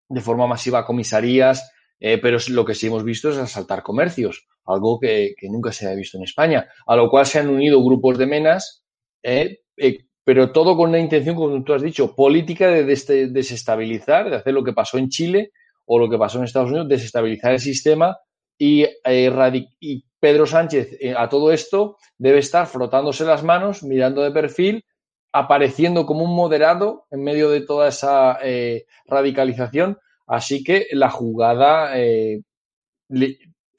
de 0.08 0.20
forma 0.22 0.46
masiva 0.46 0.86
comisarías, 0.86 1.70
eh, 2.06 2.18
pero 2.18 2.36
lo 2.48 2.66
que 2.66 2.74
sí 2.74 2.88
hemos 2.88 3.02
visto 3.02 3.30
es 3.30 3.38
asaltar 3.38 3.82
comercios, 3.82 4.46
algo 4.66 5.00
que, 5.00 5.34
nunca 5.44 5.72
se 5.72 5.88
ha 5.88 5.94
visto 5.94 6.18
en 6.18 6.24
España, 6.24 6.68
a 6.86 6.96
lo 6.96 7.08
cual 7.08 7.24
se 7.24 7.38
han 7.38 7.48
unido 7.48 7.82
grupos 7.82 8.18
de 8.18 8.26
menas 8.26 8.84
eh, 9.22 9.60
eh, 9.78 10.00
pero 10.22 10.52
todo 10.52 10.76
con 10.76 10.90
una 10.90 10.98
intención, 10.98 11.34
como 11.34 11.64
tú 11.64 11.72
has 11.72 11.80
dicho, 11.80 12.14
política 12.14 12.68
de 12.68 12.84
desestabilizar, 12.84 14.28
de 14.28 14.36
hacer 14.36 14.52
lo 14.52 14.62
que 14.62 14.74
pasó 14.74 14.98
en 14.98 15.08
Chile 15.08 15.52
o 15.86 15.98
lo 15.98 16.10
que 16.10 16.18
pasó 16.18 16.36
en 16.36 16.44
Estados 16.44 16.68
Unidos, 16.68 16.90
desestabilizar 16.90 17.52
el 17.52 17.60
sistema 17.60 18.18
y, 18.58 18.86
Pedro 20.20 20.44
Sánchez 20.44 20.98
a 21.16 21.28
todo 21.30 21.52
esto 21.52 21.96
debe 22.18 22.38
estar 22.38 22.66
frotándose 22.66 23.24
las 23.24 23.42
manos, 23.42 23.82
mirando 23.82 24.22
de 24.22 24.30
perfil, 24.30 24.84
apareciendo 25.32 26.04
como 26.04 26.24
un 26.24 26.36
moderado 26.36 27.06
en 27.10 27.22
medio 27.22 27.48
de 27.48 27.62
toda 27.62 27.88
esa 27.88 28.38
radicalización. 29.06 29.98
Así 30.26 30.64
que 30.64 30.86
la 30.92 31.10
jugada 31.10 31.96
en 31.98 32.44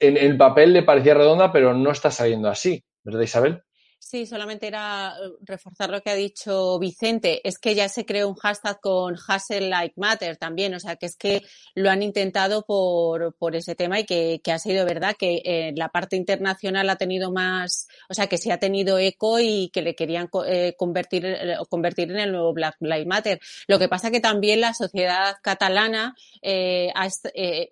el 0.00 0.36
papel 0.36 0.72
le 0.72 0.82
parecía 0.82 1.14
redonda, 1.14 1.52
pero 1.52 1.74
no 1.74 1.90
está 1.90 2.10
saliendo 2.10 2.48
así, 2.48 2.82
¿verdad, 3.04 3.20
Isabel? 3.22 3.62
Sí, 4.08 4.24
solamente 4.24 4.68
era 4.68 5.16
eh, 5.20 5.30
reforzar 5.40 5.90
lo 5.90 6.00
que 6.00 6.10
ha 6.10 6.14
dicho 6.14 6.78
Vicente. 6.78 7.40
Es 7.42 7.58
que 7.58 7.74
ya 7.74 7.88
se 7.88 8.06
creó 8.06 8.28
un 8.28 8.36
hashtag 8.36 8.78
con 8.80 9.16
Hassel 9.26 9.68
Like 9.68 9.94
Matter 9.96 10.36
también. 10.36 10.74
O 10.74 10.78
sea, 10.78 10.94
que 10.94 11.06
es 11.06 11.16
que 11.16 11.42
lo 11.74 11.90
han 11.90 12.04
intentado 12.04 12.64
por, 12.64 13.34
por 13.34 13.56
ese 13.56 13.74
tema 13.74 13.98
y 13.98 14.04
que, 14.04 14.40
que 14.44 14.52
ha 14.52 14.60
sido 14.60 14.86
verdad 14.86 15.16
que 15.18 15.42
eh, 15.44 15.72
la 15.74 15.88
parte 15.88 16.14
internacional 16.14 16.88
ha 16.88 16.94
tenido 16.94 17.32
más, 17.32 17.88
o 18.08 18.14
sea, 18.14 18.28
que 18.28 18.38
sí 18.38 18.52
ha 18.52 18.60
tenido 18.60 18.96
eco 19.00 19.40
y 19.40 19.70
que 19.70 19.82
le 19.82 19.96
querían 19.96 20.30
eh, 20.46 20.74
convertir, 20.78 21.26
convertir 21.68 22.12
en 22.12 22.20
el 22.20 22.30
nuevo 22.30 22.52
Black 22.52 22.76
Lives 22.78 23.08
Matter. 23.08 23.40
Lo 23.66 23.80
que 23.80 23.88
pasa 23.88 24.12
que 24.12 24.20
también 24.20 24.60
la 24.60 24.72
sociedad 24.72 25.38
catalana 25.42 26.14
ha, 26.94 27.08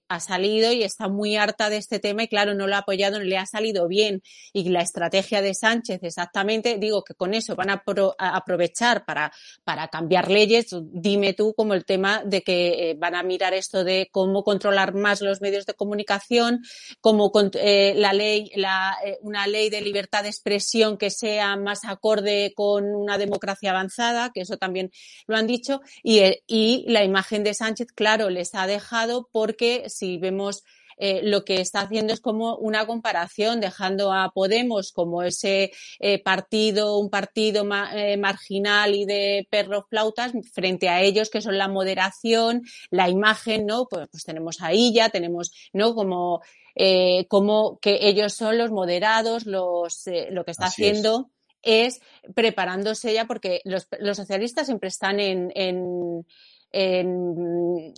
ha 0.09 0.20
salido 0.20 0.73
y 0.73 0.83
está 0.83 1.07
muy 1.07 1.37
harta 1.37 1.70
de 1.70 1.77
este 1.77 2.01
tema 2.01 2.25
y 2.25 2.29
claro, 2.29 2.55
no 2.55 2.66
lo 2.66 2.75
ha 2.75 2.79
apoyado, 2.79 3.20
no 3.20 3.25
le 3.25 3.38
ha 3.38 3.47
salido 3.47 3.87
bien. 3.87 4.20
Y 4.53 4.68
la 4.70 4.83
estrategia 4.83 5.40
de 5.40 5.55
Sánchez 5.55 6.01
es 6.03 6.24
exactamente, 6.25 6.79
digo 6.79 7.05
que 7.05 7.15
con 7.15 7.35
eso 7.35 7.55
van 7.55 7.71
a, 7.71 7.83
aprovechar 8.19 9.05
para, 9.05 9.31
para 9.63 9.89
cambiar 9.89 10.31
leyes. 10.31 10.69
Dime 10.91 11.35
tú 11.35 11.53
como 11.55 11.75
el 11.75 11.85
tema 11.85 12.23
de 12.25 12.43
que 12.43 12.91
eh, 12.91 12.95
van 12.99 13.15
a 13.15 13.23
mirar 13.23 13.53
esto 13.53 13.85
de 13.85 14.09
cómo 14.11 14.43
controlar 14.43 14.95
más 14.95 15.21
los 15.21 15.43
medios 15.43 15.67
de 15.67 15.75
comunicación, 15.75 16.63
cómo 17.03 17.31
eh, 17.55 17.93
la 17.97 18.15
ley, 18.15 18.51
la, 18.55 18.97
eh, 19.05 19.19
una 19.21 19.47
ley 19.47 19.69
de 19.69 19.83
libertad 19.83 20.23
de 20.23 20.31
expresión 20.31 20.97
que 20.97 21.11
sea 21.11 21.57
más 21.57 21.85
acorde 21.85 22.53
con 22.55 22.95
una 22.95 23.19
democracia 23.19 23.71
avanzada, 23.71 24.31
que 24.33 24.41
eso 24.41 24.57
también 24.57 24.91
lo 25.27 25.37
han 25.37 25.47
dicho, 25.47 25.83
y, 26.03 26.23
y 26.47 26.85
la 26.89 27.05
imagen 27.05 27.45
de 27.45 27.53
Sánchez, 27.53 27.89
claro, 27.95 28.31
les 28.31 28.55
ha 28.55 28.67
dejado 28.67 29.29
porque 29.31 29.85
si 29.89 30.17
vemos 30.17 30.65
eh, 30.97 31.21
lo 31.23 31.45
que 31.45 31.61
está 31.61 31.81
haciendo 31.81 32.13
es 32.13 32.21
como 32.21 32.57
una 32.57 32.87
comparación, 32.87 33.61
dejando 33.61 34.13
a 34.13 34.31
Podemos 34.33 34.93
como 34.93 35.23
ese 35.23 35.73
eh, 35.99 36.23
partido, 36.23 36.99
un 36.99 37.11
partido 37.11 37.67
eh, 37.95 38.17
marginal 38.17 38.95
y 38.95 39.05
de 39.05 39.47
perros 39.51 39.85
flautas, 39.89 40.33
frente 40.53 40.89
a 40.89 41.03
ellos 41.03 41.31
que 41.31 41.41
son 41.41 41.59
la 41.59 41.69
moderación, 41.69 42.63
la 42.91 43.09
imagen, 43.09 43.67
¿no? 43.67 43.87
Pues, 43.87 44.09
pues 44.11 44.25
tenemos 44.25 44.61
ahí 44.61 44.93
ya, 44.93 45.09
tenemos, 45.09 45.53
¿no? 45.73 45.95
Como, 45.95 46.43
como 47.29 47.79
que 47.79 48.09
ellos 48.09 48.35
son 48.35 48.59
los 48.59 48.71
moderados, 48.71 49.47
los, 49.47 50.05
lo 50.31 50.45
que 50.45 50.51
está 50.51 50.67
haciendo. 50.67 51.31
Es. 51.67 52.03
preparándose 52.35 53.15
ya 53.15 53.25
porque 53.25 53.63
los, 53.65 53.89
los 53.99 54.19
socialistas 54.19 54.67
siempre 54.67 54.89
están 54.89 55.19
en, 55.19 55.51
en 55.55 56.27
en, 56.75 57.95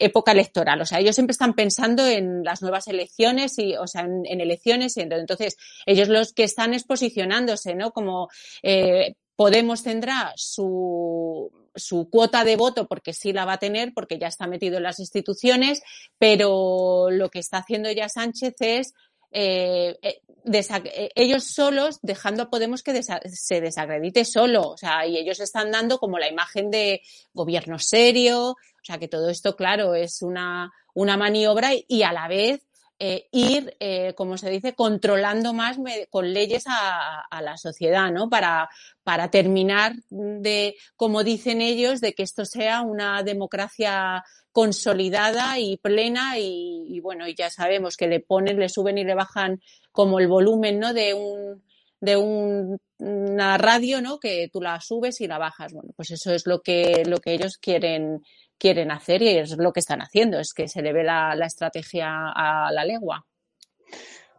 época 0.00 0.32
electoral. 0.32 0.80
O 0.80 0.86
sea, 0.86 1.00
ellos 1.00 1.14
siempre 1.14 1.32
están 1.32 1.54
pensando 1.54 2.06
en 2.06 2.42
las 2.42 2.62
nuevas 2.62 2.88
elecciones 2.88 3.58
y, 3.58 3.76
o 3.76 3.86
sea, 3.86 4.02
en, 4.02 4.40
elecciones. 4.40 4.96
Y 4.96 5.02
entonces, 5.02 5.56
ellos 5.86 6.08
los 6.08 6.32
que 6.32 6.44
están 6.44 6.74
es 6.74 6.84
posicionándose, 6.84 7.74
¿no? 7.74 7.92
Como 7.92 8.28
eh, 8.62 9.14
Podemos 9.40 9.82
tendrá 9.82 10.34
su, 10.36 11.50
su 11.74 12.10
cuota 12.10 12.44
de 12.44 12.56
voto 12.56 12.86
porque 12.86 13.14
sí 13.14 13.32
la 13.32 13.46
va 13.46 13.54
a 13.54 13.58
tener, 13.58 13.94
porque 13.94 14.18
ya 14.18 14.26
está 14.26 14.46
metido 14.46 14.76
en 14.76 14.82
las 14.82 14.98
instituciones, 14.98 15.80
pero 16.18 17.10
lo 17.10 17.30
que 17.30 17.38
está 17.38 17.56
haciendo 17.56 17.90
ya 17.90 18.10
Sánchez 18.10 18.56
es 18.58 18.92
eh, 19.30 19.98
eh, 20.02 20.20
eh, 20.52 21.10
ellos 21.14 21.44
solos 21.44 21.98
dejando 22.02 22.44
a 22.44 22.50
Podemos 22.50 22.82
que 22.82 23.02
se 23.02 23.60
desacredite 23.60 24.24
solo, 24.24 24.62
o 24.70 24.76
sea, 24.76 25.06
y 25.06 25.16
ellos 25.16 25.40
están 25.40 25.70
dando 25.70 25.98
como 25.98 26.18
la 26.18 26.28
imagen 26.28 26.70
de 26.70 27.02
gobierno 27.32 27.78
serio, 27.78 28.50
o 28.50 28.84
sea, 28.84 28.98
que 28.98 29.08
todo 29.08 29.28
esto, 29.28 29.54
claro, 29.54 29.94
es 29.94 30.22
una, 30.22 30.72
una 30.94 31.16
maniobra 31.16 31.70
y 31.86 32.02
a 32.02 32.12
la 32.12 32.26
vez 32.28 32.66
eh, 33.02 33.28
ir, 33.32 33.74
eh, 33.80 34.12
como 34.14 34.36
se 34.36 34.50
dice, 34.50 34.74
controlando 34.74 35.54
más 35.54 35.78
con 36.10 36.34
leyes 36.34 36.64
a, 36.66 37.26
la 37.40 37.56
sociedad, 37.56 38.12
¿no? 38.12 38.28
Para, 38.28 38.68
para 39.02 39.30
terminar 39.30 39.94
de, 40.10 40.76
como 40.96 41.24
dicen 41.24 41.62
ellos, 41.62 42.02
de 42.02 42.12
que 42.12 42.22
esto 42.22 42.44
sea 42.44 42.82
una 42.82 43.22
democracia 43.22 44.22
consolidada 44.52 45.58
y 45.58 45.78
plena 45.78 46.38
y, 46.38 47.00
bueno, 47.00 47.26
y 47.26 47.34
ya 47.34 47.48
sabemos 47.48 47.96
que 47.96 48.06
le 48.06 48.20
ponen, 48.20 48.58
le 48.58 48.68
suben 48.68 48.98
y 48.98 49.04
le 49.04 49.14
bajan 49.14 49.62
como 49.92 50.20
el 50.20 50.28
volumen, 50.28 50.78
¿no? 50.78 50.92
De 50.92 51.14
un, 51.14 51.62
de 52.02 52.18
una 52.18 53.56
radio, 53.56 54.02
¿no? 54.02 54.18
Que 54.18 54.50
tú 54.52 54.60
la 54.60 54.78
subes 54.82 55.22
y 55.22 55.26
la 55.26 55.38
bajas. 55.38 55.72
Bueno, 55.72 55.92
pues 55.96 56.10
eso 56.10 56.34
es 56.34 56.46
lo 56.46 56.60
que, 56.60 57.04
lo 57.06 57.16
que 57.16 57.32
ellos 57.32 57.56
quieren, 57.56 58.22
quieren 58.60 58.90
hacer 58.92 59.22
y 59.22 59.28
es 59.38 59.56
lo 59.56 59.72
que 59.72 59.80
están 59.80 60.02
haciendo, 60.02 60.38
es 60.38 60.52
que 60.52 60.68
se 60.68 60.82
le 60.82 60.92
ve 60.92 61.02
la, 61.02 61.34
estrategia 61.44 62.30
a 62.32 62.70
la 62.70 62.84
legua. 62.84 63.26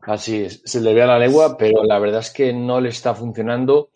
Así 0.04 0.44
es, 0.44 0.62
se 0.64 0.80
le 0.80 0.94
ve 0.94 1.02
a 1.02 1.08
la 1.08 1.20
legua, 1.20 1.58
pero 1.58 1.84
la 1.84 2.00
verdad 2.00 2.22
es 2.22 2.32
que 2.32 2.54
no 2.54 2.80
le 2.80 2.90
está 2.90 3.14
funcionando. 3.14 3.90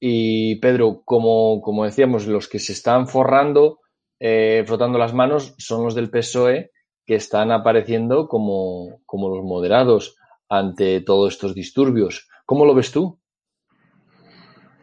Y 0.00 0.56
Pedro, 0.56 1.02
como, 1.04 1.60
como 1.60 1.84
decíamos, 1.84 2.26
los 2.26 2.48
que 2.48 2.58
se 2.58 2.72
están 2.72 3.06
forrando, 3.08 3.80
eh, 4.18 4.64
frotando 4.66 4.98
las 4.98 5.14
manos, 5.14 5.54
son 5.58 5.84
los 5.84 5.94
del 5.94 6.10
PSOE 6.10 6.70
que 7.04 7.16
están 7.16 7.50
apareciendo 7.50 8.28
como, 8.28 9.00
como 9.04 9.28
los 9.28 9.44
moderados 9.44 10.16
ante 10.48 11.00
todos 11.00 11.34
estos 11.34 11.54
disturbios. 11.54 12.28
¿Cómo 12.46 12.64
lo 12.64 12.74
ves 12.74 12.92
tú? 12.92 13.18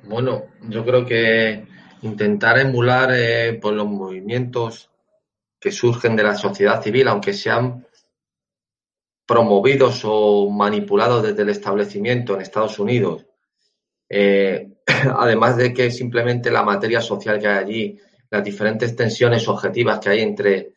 Bueno, 0.08 0.44
yo 0.70 0.86
creo 0.86 1.06
que 1.06 1.68
intentar 2.02 2.58
emular 2.60 3.12
eh, 3.14 3.54
por 3.62 3.74
los 3.74 3.88
movimientos 3.88 4.90
que 5.60 5.72
surgen 5.72 6.16
de 6.16 6.24
la 6.24 6.36
sociedad 6.36 6.82
civil, 6.82 7.08
aunque 7.08 7.34
sean 7.34 7.86
promovidos 9.26 10.02
o 10.06 10.50
manipulados 10.50 11.24
desde 11.24 11.44
el 11.44 11.50
establecimiento 11.50 12.34
en 12.34 12.42
Estados 12.42 12.80
Unidos, 12.80 13.26
eh, 14.10 14.70
además 15.18 15.58
de 15.58 15.74
que 15.74 15.92
simplemente 15.92 16.50
la 16.50 16.64
materia 16.64 17.02
social 17.02 17.40
que 17.40 17.48
hay 17.48 17.58
allí, 17.58 18.00
las 18.30 18.44
diferentes 18.44 18.96
tensiones 18.96 19.48
objetivas 19.48 20.00
que 20.00 20.10
hay 20.10 20.22
entre 20.22 20.74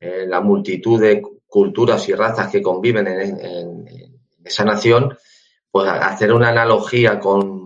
eh, 0.00 0.26
la 0.26 0.40
multitud 0.40 1.00
de 1.00 1.22
culturas 1.46 2.08
y 2.08 2.14
razas 2.14 2.48
que 2.50 2.62
conviven 2.62 3.06
en 3.06 3.84
esa 4.42 4.64
nación, 4.64 5.16
pues 5.70 5.88
hacer 5.88 6.32
una 6.32 6.48
analogía 6.48 7.18
con 7.18 7.61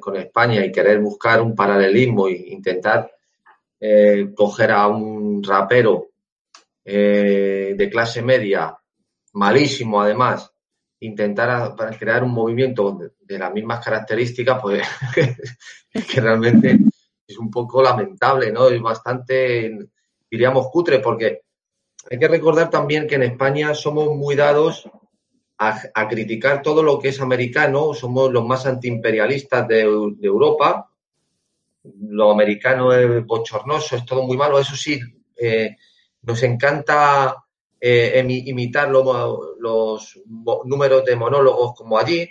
con 0.00 0.16
España 0.16 0.64
y 0.64 0.72
querer 0.72 1.00
buscar 1.00 1.40
un 1.42 1.54
paralelismo 1.54 2.28
e 2.28 2.32
intentar 2.48 3.10
eh, 3.80 4.32
coger 4.34 4.72
a 4.72 4.86
un 4.86 5.42
rapero 5.42 6.10
eh, 6.84 7.74
de 7.76 7.90
clase 7.90 8.22
media, 8.22 8.76
malísimo 9.34 10.00
además, 10.00 10.50
intentar 11.00 11.74
crear 11.98 12.24
un 12.24 12.32
movimiento 12.32 12.98
de, 13.20 13.38
las 13.38 13.52
mismas 13.52 13.84
características, 13.84 14.60
pues 14.62 14.86
que 16.12 16.20
realmente 16.20 16.78
es 17.26 17.38
un 17.38 17.50
poco 17.50 17.82
lamentable, 17.82 18.52
¿no? 18.52 18.68
Es 18.68 18.80
bastante, 18.80 19.88
diríamos, 20.30 20.68
cutre, 20.68 21.00
porque 21.00 21.42
hay 22.10 22.18
que 22.18 22.28
recordar 22.28 22.70
también 22.70 23.06
que 23.06 23.16
en 23.16 23.24
España 23.24 23.74
somos 23.74 24.14
muy 24.14 24.34
dados 24.34 24.88
a, 25.58 26.08
criticar 26.08 26.62
todo 26.62 26.82
lo 26.82 26.98
que 26.98 27.08
es 27.08 27.20
americano, 27.20 27.94
somos 27.94 28.32
los 28.32 28.44
más 28.44 28.66
antiimperialistas 28.66 29.66
de, 29.68 29.82
Europa, 29.82 30.90
lo 32.00 32.30
americano 32.30 32.92
es 32.92 33.24
bochornoso, 33.24 33.96
es 33.96 34.04
todo 34.04 34.22
muy 34.22 34.36
malo, 34.36 34.58
eso 34.58 34.74
sí, 34.74 35.00
eh, 35.36 35.76
nos 36.22 36.42
encanta 36.42 37.44
eh, 37.80 38.24
imitar 38.46 38.90
los 38.90 40.20
números 40.64 41.04
de 41.04 41.16
monólogos 41.16 41.74
como 41.74 41.98
allí, 41.98 42.28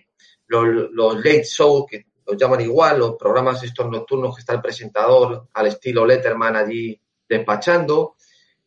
los, 0.48 1.16
late 1.18 1.44
shows, 1.44 1.86
que 1.90 2.06
los 2.26 2.38
llaman 2.38 2.62
igual, 2.62 3.00
los 3.00 3.16
programas 3.16 3.64
estos 3.64 3.90
nocturnos 3.90 4.36
que 4.36 4.42
está 4.42 4.54
el 4.54 4.62
presentador 4.62 5.48
al 5.54 5.68
estilo 5.68 6.06
Letterman 6.06 6.56
allí 6.56 7.00
despachando, 7.28 8.16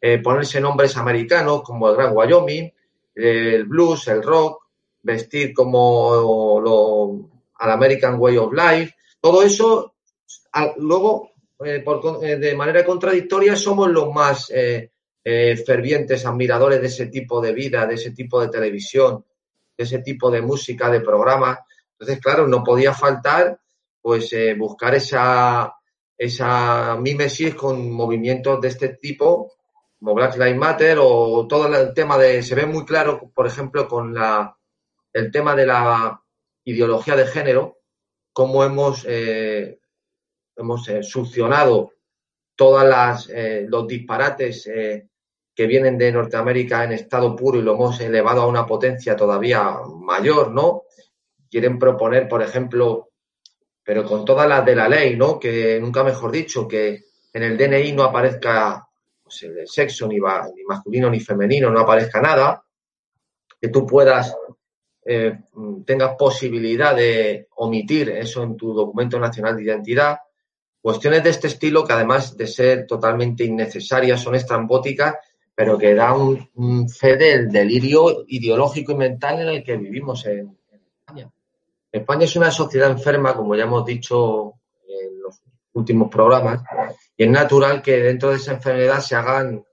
eh, 0.00 0.18
ponerse 0.18 0.60
nombres 0.60 0.96
americanos 0.96 1.62
como 1.62 1.88
el 1.88 1.96
Gran 1.96 2.16
Wyoming, 2.16 2.72
el 3.16 3.64
blues, 3.64 4.08
el 4.08 4.22
rock, 4.22 4.62
vestir 5.02 5.54
como 5.54 6.60
lo, 6.60 7.30
al 7.54 7.70
American 7.70 8.16
Way 8.18 8.36
of 8.36 8.52
Life, 8.52 8.94
todo 9.20 9.42
eso, 9.42 9.94
luego, 10.76 11.30
eh, 11.64 11.82
eh, 12.22 12.36
de 12.36 12.54
manera 12.54 12.84
contradictoria, 12.84 13.56
somos 13.56 13.90
los 13.90 14.12
más 14.12 14.52
fervientes 15.66 16.24
admiradores 16.24 16.80
de 16.80 16.86
ese 16.86 17.06
tipo 17.06 17.40
de 17.40 17.52
vida, 17.52 17.84
de 17.84 17.94
ese 17.94 18.12
tipo 18.12 18.40
de 18.40 18.48
televisión, 18.48 19.24
de 19.76 19.84
ese 19.84 19.98
tipo 19.98 20.30
de 20.30 20.40
música, 20.40 20.88
de 20.88 21.00
programa. 21.00 21.58
Entonces, 21.92 22.20
claro, 22.22 22.46
no 22.46 22.62
podía 22.62 22.92
faltar 22.92 23.58
pues 24.00 24.32
buscar 24.56 24.94
esa, 24.94 25.74
esa 26.16 26.96
mímesis 26.96 27.56
con 27.56 27.90
movimientos 27.90 28.60
de 28.60 28.68
este 28.68 28.88
tipo, 28.90 29.55
como 29.98 30.14
Black 30.14 30.36
Lives 30.36 30.56
Matter 30.56 30.98
o 31.00 31.46
todo 31.48 31.74
el 31.74 31.94
tema 31.94 32.18
de, 32.18 32.42
se 32.42 32.54
ve 32.54 32.66
muy 32.66 32.84
claro, 32.84 33.30
por 33.34 33.46
ejemplo, 33.46 33.88
con 33.88 34.14
la, 34.14 34.56
el 35.12 35.30
tema 35.30 35.54
de 35.54 35.66
la 35.66 36.22
ideología 36.64 37.16
de 37.16 37.26
género, 37.26 37.78
cómo 38.32 38.64
hemos, 38.64 39.04
eh, 39.08 39.80
hemos 40.56 40.88
eh, 40.88 41.02
succionado 41.02 41.92
todos 42.54 43.30
eh, 43.30 43.66
los 43.68 43.86
disparates 43.86 44.68
que 45.56 45.66
vienen 45.66 45.96
de 45.96 46.12
Norteamérica 46.12 46.84
en 46.84 46.92
estado 46.92 47.34
puro 47.34 47.58
y 47.58 47.62
lo 47.62 47.74
hemos 47.74 47.98
elevado 48.00 48.42
a 48.42 48.46
una 48.46 48.66
potencia 48.66 49.16
todavía 49.16 49.76
mayor, 50.00 50.52
¿no? 50.52 50.82
Quieren 51.50 51.78
proponer, 51.78 52.28
por 52.28 52.42
ejemplo, 52.42 53.10
pero 53.82 54.04
con 54.04 54.24
todas 54.24 54.48
las 54.48 54.64
de 54.66 54.76
la 54.76 54.88
ley, 54.88 55.16
¿no? 55.16 55.38
Que 55.38 55.78
nunca 55.80 56.04
mejor 56.04 56.30
dicho, 56.30 56.68
que 56.68 57.04
en 57.32 57.42
el 57.42 57.56
DNI 57.56 57.92
no 57.92 58.02
aparezca 58.02 58.85
pues, 59.26 59.42
el 59.42 59.66
sexo, 59.66 60.06
ni, 60.06 60.16
ni 60.16 60.64
masculino 60.68 61.10
ni 61.10 61.18
femenino, 61.18 61.68
no 61.68 61.80
aparezca 61.80 62.20
nada, 62.20 62.64
que 63.60 63.68
tú 63.68 63.84
puedas, 63.84 64.32
eh, 65.04 65.36
tengas 65.84 66.14
posibilidad 66.16 66.94
de 66.94 67.48
omitir 67.56 68.10
eso 68.10 68.44
en 68.44 68.56
tu 68.56 68.72
documento 68.72 69.18
nacional 69.18 69.56
de 69.56 69.64
identidad. 69.64 70.18
Cuestiones 70.80 71.24
de 71.24 71.30
este 71.30 71.48
estilo 71.48 71.84
que 71.84 71.94
además 71.94 72.36
de 72.36 72.46
ser 72.46 72.86
totalmente 72.86 73.42
innecesarias 73.42 74.20
son 74.20 74.36
estrambóticas, 74.36 75.16
pero 75.52 75.76
que 75.76 75.94
dan 75.94 76.20
un, 76.20 76.50
un 76.54 76.88
fe 76.88 77.16
del 77.16 77.50
delirio 77.50 78.24
ideológico 78.28 78.92
y 78.92 78.96
mental 78.96 79.40
en 79.40 79.48
el 79.48 79.64
que 79.64 79.76
vivimos 79.76 80.24
en, 80.26 80.56
España 81.90 82.24
es 82.24 82.36
una 82.36 82.50
sociedad 82.50 82.90
enferma, 82.90 83.34
como 83.34 83.56
ya 83.56 83.64
hemos 83.64 83.84
dicho 83.84 84.52
en 84.86 85.18
los 85.20 85.40
últimos 85.72 86.10
programas, 86.10 86.62
y 87.16 87.24
es 87.24 87.30
natural 87.30 87.82
que 87.82 88.02
dentro 88.02 88.30
de 88.30 88.36
esa 88.36 88.52
enfermedad 88.52 89.00
se 89.00 89.16
hagan 89.16 89.64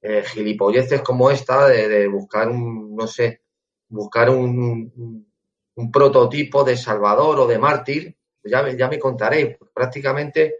eh, 0.00 0.22
gilipolleces 0.24 1.00
como 1.02 1.30
esta 1.30 1.66
de, 1.66 2.06
buscar 2.08 2.48
un, 2.48 2.94
no 2.94 3.06
sé, 3.06 3.42
buscar 3.88 4.30
un, 4.30 5.26
un, 5.74 5.92
prototipo 5.92 6.62
de 6.62 6.76
salvador 6.76 7.40
o 7.40 7.46
de 7.46 7.58
mártir. 7.58 8.16
Ya, 8.44 8.68
ya 8.76 8.88
me 8.88 8.98
contaré, 8.98 9.58
prácticamente 9.72 10.56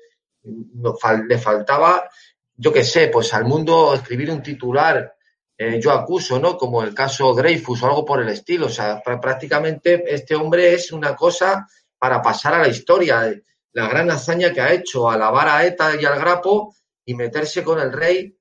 le 1.29 1.38
faltaba, 1.38 2.09
yo 2.57 2.73
qué 2.73 2.83
sé, 2.83 3.09
pues 3.09 3.35
al 3.35 3.44
mundo 3.44 3.92
escribir 3.94 4.31
un 4.31 4.42
titular 4.42 5.14
eh, 5.57 5.81
yo 5.81 5.92
acuso, 5.92 6.40
¿no? 6.40 6.57
Como 6.59 6.83
el 6.83 6.94
caso 6.94 7.33
Dreyfus 7.33 7.83
o 7.83 7.87
algo 7.87 8.05
por 8.05 8.20
el 8.20 8.29
estilo. 8.29 8.66
O 8.66 8.70
sea, 8.70 9.01
prácticamente 9.03 10.03
este 10.12 10.35
hombre 10.35 10.75
es 10.75 10.90
una 10.90 11.14
cosa 11.14 11.66
para 11.99 12.20
pasar 12.20 12.55
a 12.55 12.62
la 12.62 12.68
historia. 12.68 13.33
La 13.75 13.89
gran 13.89 14.11
hazaña 14.11 14.53
que 14.53 14.61
ha 14.61 14.73
hecho, 14.73 15.11
alabar 15.11 15.49
a 15.49 15.67
ETA 15.67 16.01
y 16.01 16.05
al 16.05 16.19
Grapo 16.19 16.75
y 17.05 17.15
meterse 17.15 17.63
con 17.63 17.81
el 17.81 17.93
rey 17.93 18.37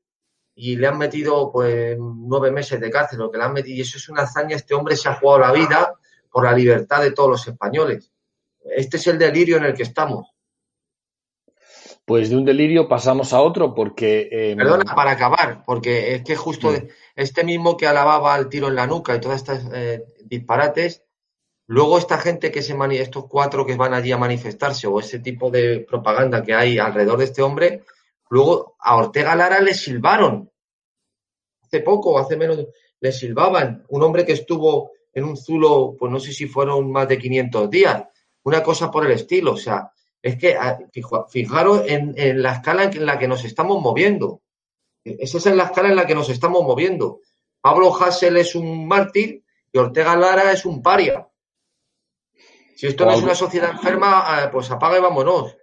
y 0.56 0.76
le 0.76 0.88
han 0.88 0.98
metido 0.98 1.52
pues 1.52 1.98
nueve 2.00 2.52
meses 2.52 2.80
de 2.80 2.90
cárcel, 2.90 3.20
lo 3.20 3.32
que 3.32 3.40
le 3.40 3.44
han 3.44 3.54
metido, 3.54 3.76
y 3.76 3.82
eso 3.82 3.98
es 3.98 4.08
una 4.10 4.24
hazaña, 4.24 4.56
este 4.56 4.76
hombre 4.76 4.96
se 4.96 5.10
ha 5.10 5.16
jugado 5.16 5.40
la 5.40 5.52
vida 5.52 5.96
por 6.32 6.46
la 6.46 6.54
libertad 6.54 7.02
de 7.02 7.12
todos 7.12 7.30
los 7.32 7.48
españoles. 7.48 8.12
Este 8.64 8.98
es 8.98 9.08
el 9.08 9.18
delirio 9.18 9.58
en 9.58 9.66
el 9.66 9.74
que 9.74 9.84
estamos. 9.84 10.30
Pues 12.06 12.30
de 12.30 12.36
un 12.36 12.46
delirio 12.46 12.88
pasamos 12.88 13.34
a 13.34 13.42
otro 13.42 13.74
porque... 13.74 14.30
Eh, 14.32 14.56
Perdona, 14.56 14.94
para 14.94 15.12
acabar, 15.12 15.64
porque 15.66 16.16
es 16.16 16.24
que 16.24 16.36
justo 16.36 16.72
este 17.16 17.44
mismo 17.44 17.78
que 17.78 17.88
alababa 17.88 18.36
al 18.36 18.50
tiro 18.50 18.68
en 18.68 18.76
la 18.76 18.88
nuca 18.88 19.16
y 19.16 19.22
todas 19.22 19.38
estas 19.38 19.66
eh, 19.74 20.04
disparates, 20.26 21.04
luego 21.68 21.98
esta 21.98 22.18
gente 22.18 22.52
que 22.52 22.62
se 22.62 22.74
mani 22.74 22.98
estos 22.98 23.26
cuatro 23.28 23.66
que 23.66 23.76
van 23.76 23.94
allí 23.94 24.12
a 24.12 24.18
manifestarse 24.18 24.88
o 24.88 25.00
ese 25.00 25.20
tipo 25.20 25.50
de 25.50 25.80
propaganda 25.82 26.44
que 26.44 26.54
hay 26.54 26.78
alrededor 26.78 27.20
de 27.20 27.26
este 27.26 27.42
hombre, 27.42 27.84
luego 28.30 28.76
a 28.80 28.98
Ortega 28.98 29.36
Lara 29.36 29.60
le 29.60 29.74
silbaron. 29.74 30.52
Hace 31.62 31.80
poco, 31.82 32.20
hace 32.20 32.36
menos, 32.38 32.66
le 33.00 33.12
silbaban. 33.12 33.84
Un 33.90 34.04
hombre 34.04 34.26
que 34.26 34.34
estuvo 34.34 34.92
en 35.14 35.24
un 35.24 35.38
zulo, 35.38 35.96
pues 35.98 36.12
no 36.12 36.20
sé 36.20 36.34
si 36.34 36.48
fueron 36.48 36.92
más 36.92 37.08
de 37.08 37.18
500 37.18 37.70
días, 37.70 38.04
una 38.44 38.64
cosa 38.64 38.90
por 38.92 39.06
el 39.06 39.12
estilo, 39.12 39.54
o 39.54 39.58
sea, 39.58 39.92
es 40.22 40.38
que 40.38 40.56
ah, 40.56 40.80
fijaros 41.30 41.84
en, 41.86 42.42
la 42.42 42.54
escala 42.54 42.86
en 42.86 43.06
la 43.06 43.20
que 43.20 43.28
nos 43.28 43.44
estamos 43.44 43.82
moviendo. 43.82 44.42
Esa 45.04 45.38
es 45.38 45.46
la 45.56 45.66
escala 45.66 45.90
en 45.90 45.98
la 45.98 46.08
que 46.08 46.16
nos 46.16 46.30
estamos 46.30 46.64
moviendo. 46.64 47.20
Pablo 47.60 47.94
Hassel 47.94 48.38
es 48.38 48.56
un 48.56 48.88
mártir 48.88 49.44
y 49.72 49.78
Ortega 49.78 50.16
Lara 50.16 50.54
es 50.54 50.66
un 50.66 50.82
paria. 50.82 51.28
Si 52.76 52.88
esto 52.88 53.06
no 53.06 53.14
es 53.14 53.24
una 53.24 53.36
sociedad 53.36 53.72
enferma, 53.72 54.24
ah, 54.26 54.50
pues 54.52 54.70
apaga 54.72 54.98
y 54.98 55.02
vámonos. 55.02 55.56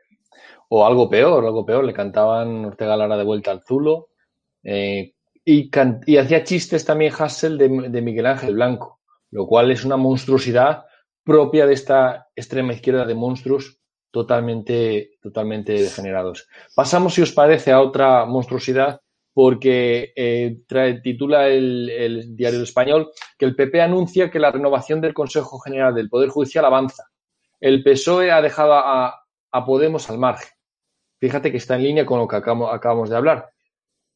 O 0.69 0.87
algo 0.87 1.09
peor, 1.09 1.45
algo 1.45 1.67
peor. 1.67 1.85
Le 1.85 1.93
cantaban 1.93 2.65
Ortega 2.65 2.97
Lara 2.97 3.17
de 3.17 3.25
vuelta 3.25 3.51
al 3.51 3.63
Zulo. 3.63 4.09
Eh, 4.63 5.15
y, 5.45 5.71
hacía 6.17 6.45
chistes 6.45 6.85
también 6.85 7.13
Hassel 7.19 7.59
de, 7.59 7.69
de 7.89 8.03
Miguel 8.03 8.27
Ángel 8.27 8.55
Blanco, 8.55 9.01
lo 9.31 9.47
cual 9.47 9.71
es 9.71 9.85
una 9.85 9.97
monstruosidad 9.97 10.85
propia 11.25 11.67
de 11.67 11.75
esta 11.75 12.29
extrema 12.37 12.73
izquierda 12.73 13.05
de 13.05 13.15
monstruos 13.15 13.81
totalmente, 14.11 15.13
totalmente 15.23 15.73
degenerados. 15.73 16.49
Pasamos, 16.75 17.15
si 17.15 17.23
os 17.23 17.33
parece, 17.33 17.73
a 17.73 17.81
otra 17.81 18.25
monstruosidad, 18.27 19.01
porque 19.41 20.13
eh, 20.15 20.61
titula 21.03 21.49
el, 21.49 22.37
diario 22.37 22.63
español 22.63 23.11
que 23.39 23.47
el 23.47 23.57
PP 23.57 23.81
anuncia 23.81 24.31
que 24.31 24.39
la 24.39 24.51
renovación 24.51 25.01
del 25.01 25.15
Consejo 25.15 25.59
General 25.61 25.95
del 25.95 26.11
Poder 26.11 26.29
Judicial 26.29 26.67
avanza. 26.67 27.05
El 27.59 27.83
PSOE 27.83 28.33
ha 28.33 28.43
dejado 28.43 28.75
a, 28.75 29.17
Podemos 29.65 30.11
al 30.11 30.19
margen. 30.19 30.51
Fíjate 31.19 31.51
que 31.51 31.57
está 31.57 31.77
en 31.77 31.85
línea 31.85 32.05
con 32.05 32.19
lo 32.19 32.29
que 32.29 32.37
acabamos, 32.37 33.09
de 33.09 33.17
hablar. 33.17 33.49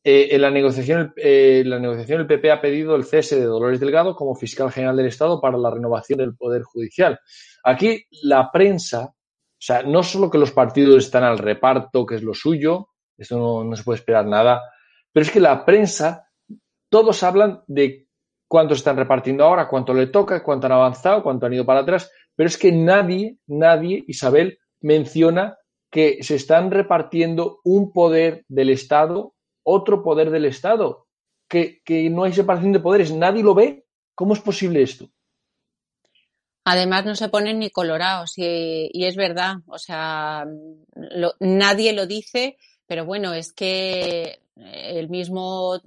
Eh, 0.04 0.28
en 0.32 0.42
la 0.42 0.50
negociación, 0.50 1.14
eh, 1.16 1.62
la 1.64 1.78
negociación, 1.78 2.20
el 2.20 2.26
PP 2.26 2.50
ha 2.50 2.60
pedido 2.60 2.94
el 2.94 3.04
cese 3.04 3.40
de 3.40 3.46
Dolores 3.46 3.80
Delgado 3.80 4.14
como 4.14 4.34
fiscal 4.34 4.70
general 4.70 4.98
del 4.98 5.06
Estado 5.06 5.40
para 5.40 5.56
la 5.56 5.70
renovación 5.70 6.18
del 6.18 6.36
Poder 6.36 6.64
Judicial. 6.64 7.18
Aquí 7.62 8.04
la 8.24 8.52
prensa 8.52 9.14
o 9.54 9.66
sea, 9.66 9.82
no 9.84 10.02
solo 10.02 10.30
que 10.30 10.36
los 10.36 10.52
partidos 10.52 11.06
están 11.06 11.24
al 11.24 11.38
reparto, 11.38 12.04
que 12.04 12.16
es 12.16 12.22
lo 12.22 12.34
suyo, 12.34 12.90
eso 13.16 13.64
no, 13.64 13.76
se 13.76 13.82
puede 13.82 13.98
esperar 13.98 14.26
nada, 14.26 14.60
pero 15.14 15.24
es 15.24 15.30
que 15.30 15.38
la 15.38 15.64
prensa, 15.64 16.28
todos 16.90 17.22
hablan 17.22 17.62
de 17.68 18.08
cuánto 18.48 18.74
están 18.74 18.96
repartiendo 18.96 19.44
ahora, 19.44 19.68
cuánto 19.68 19.94
le 19.94 20.08
toca, 20.08 20.42
cuánto 20.42 20.66
han 20.66 20.72
avanzado, 20.72 21.22
cuánto 21.22 21.46
han 21.46 21.54
ido 21.54 21.64
para 21.64 21.80
atrás, 21.80 22.10
pero 22.34 22.48
es 22.48 22.58
que 22.58 22.72
nadie, 22.72 23.38
nadie, 23.46 24.04
Isabel, 24.08 24.58
menciona 24.80 25.56
que 25.88 26.24
se 26.24 26.34
están 26.34 26.72
repartiendo 26.72 27.60
un 27.62 27.92
poder 27.92 28.44
del 28.48 28.70
Estado, 28.70 29.34
otro 29.62 30.02
poder 30.02 30.30
del 30.30 30.46
Estado, 30.46 31.06
que, 31.48 31.80
que 31.84 32.10
no 32.10 32.24
hay 32.24 32.32
separación 32.32 32.72
de 32.72 32.80
poderes, 32.80 33.12
nadie 33.12 33.44
lo 33.44 33.54
ve. 33.54 33.86
¿Cómo 34.16 34.34
es 34.34 34.40
posible 34.40 34.82
esto? 34.82 35.08
Además 36.64 37.04
no 37.04 37.14
se 37.14 37.28
ponen 37.28 37.60
ni 37.60 37.70
colorados 37.70 38.32
y, 38.36 38.90
es 39.04 39.14
verdad, 39.14 39.58
o 39.66 39.78
sea, 39.78 40.44
nadie 41.38 41.92
lo 41.92 42.06
dice, 42.06 42.56
pero 42.86 43.04
bueno, 43.04 43.32
es 43.34 43.52
que 43.52 44.40
el 44.56 45.08
mismo, 45.08 45.80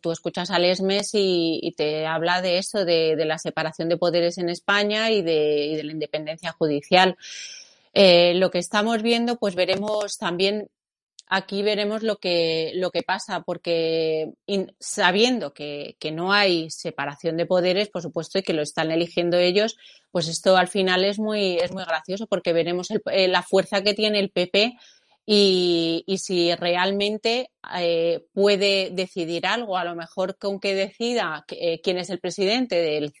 tú 0.00 0.12
escuchas 0.12 0.50
a 0.50 0.58
Lesmes 0.58 1.10
y, 1.12 1.74
te 1.76 2.06
habla 2.06 2.40
de 2.40 2.58
eso, 2.58 2.84
de, 2.84 3.16
la 3.24 3.38
separación 3.38 3.88
de 3.88 3.96
poderes 3.96 4.38
en 4.38 4.48
España 4.48 5.10
y 5.10 5.22
de, 5.22 5.80
la 5.84 5.92
independencia 5.92 6.52
judicial. 6.52 7.16
Eh, 7.92 8.34
lo 8.34 8.50
que 8.50 8.58
estamos 8.58 9.02
viendo, 9.02 9.36
pues 9.36 9.54
veremos 9.54 10.16
también 10.18 10.68
aquí 11.26 11.62
veremos 11.62 12.02
lo 12.02 12.16
que, 12.16 12.72
lo 12.74 12.90
que 12.90 13.02
pasa, 13.02 13.42
porque 13.42 14.32
sabiendo 14.78 15.54
que, 15.54 15.96
que, 15.98 16.12
no 16.12 16.32
hay 16.32 16.70
separación 16.70 17.36
de 17.36 17.46
poderes, 17.46 17.88
por 17.88 18.02
supuesto, 18.02 18.38
y 18.38 18.42
que 18.42 18.52
lo 18.52 18.62
están 18.62 18.90
eligiendo 18.90 19.38
ellos, 19.38 19.76
pues 20.10 20.28
esto 20.28 20.56
al 20.56 20.68
final 20.68 21.04
es 21.04 21.18
muy, 21.18 21.56
es 21.56 21.72
muy 21.72 21.84
gracioso 21.84 22.26
porque 22.26 22.52
veremos 22.52 22.90
el, 22.90 23.02
eh, 23.10 23.28
la 23.28 23.42
fuerza 23.42 23.82
que 23.82 23.94
tiene 23.94 24.20
el 24.20 24.30
PP 24.30 24.76
y, 25.26 26.04
si 26.18 26.54
realmente 26.54 27.50
eh, 27.76 28.26
puede 28.32 28.90
decidir 28.90 29.46
algo, 29.46 29.78
a 29.78 29.84
lo 29.84 29.94
mejor 29.94 30.36
con 30.36 30.60
que 30.60 30.74
decida 30.74 31.44
eh, 31.48 31.80
quién 31.80 31.96
es 31.98 32.10
el 32.10 32.20
presidente 32.20 32.76
del, 32.76 33.12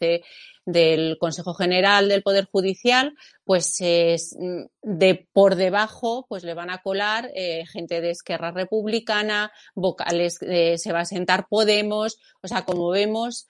del 0.66 1.16
Consejo 1.18 1.54
General 1.54 2.08
del 2.08 2.22
Poder 2.22 2.44
Judicial, 2.44 3.14
pues 3.44 3.78
mm, 3.80 4.64
de 4.82 5.26
por 5.32 5.54
debajo 5.54 6.26
pues 6.28 6.44
le 6.44 6.54
van 6.54 6.70
a 6.70 6.82
colar 6.82 7.30
eh, 7.34 7.64
gente 7.66 8.02
de 8.02 8.10
Esquerra 8.10 8.50
Republicana, 8.50 9.50
vocales 9.74 10.34
se 10.34 10.92
va 10.92 11.00
a 11.00 11.06
sentar 11.06 11.46
Podemos, 11.48 12.18
o 12.42 12.48
sea, 12.48 12.64
como 12.64 12.90
vemos, 12.90 13.46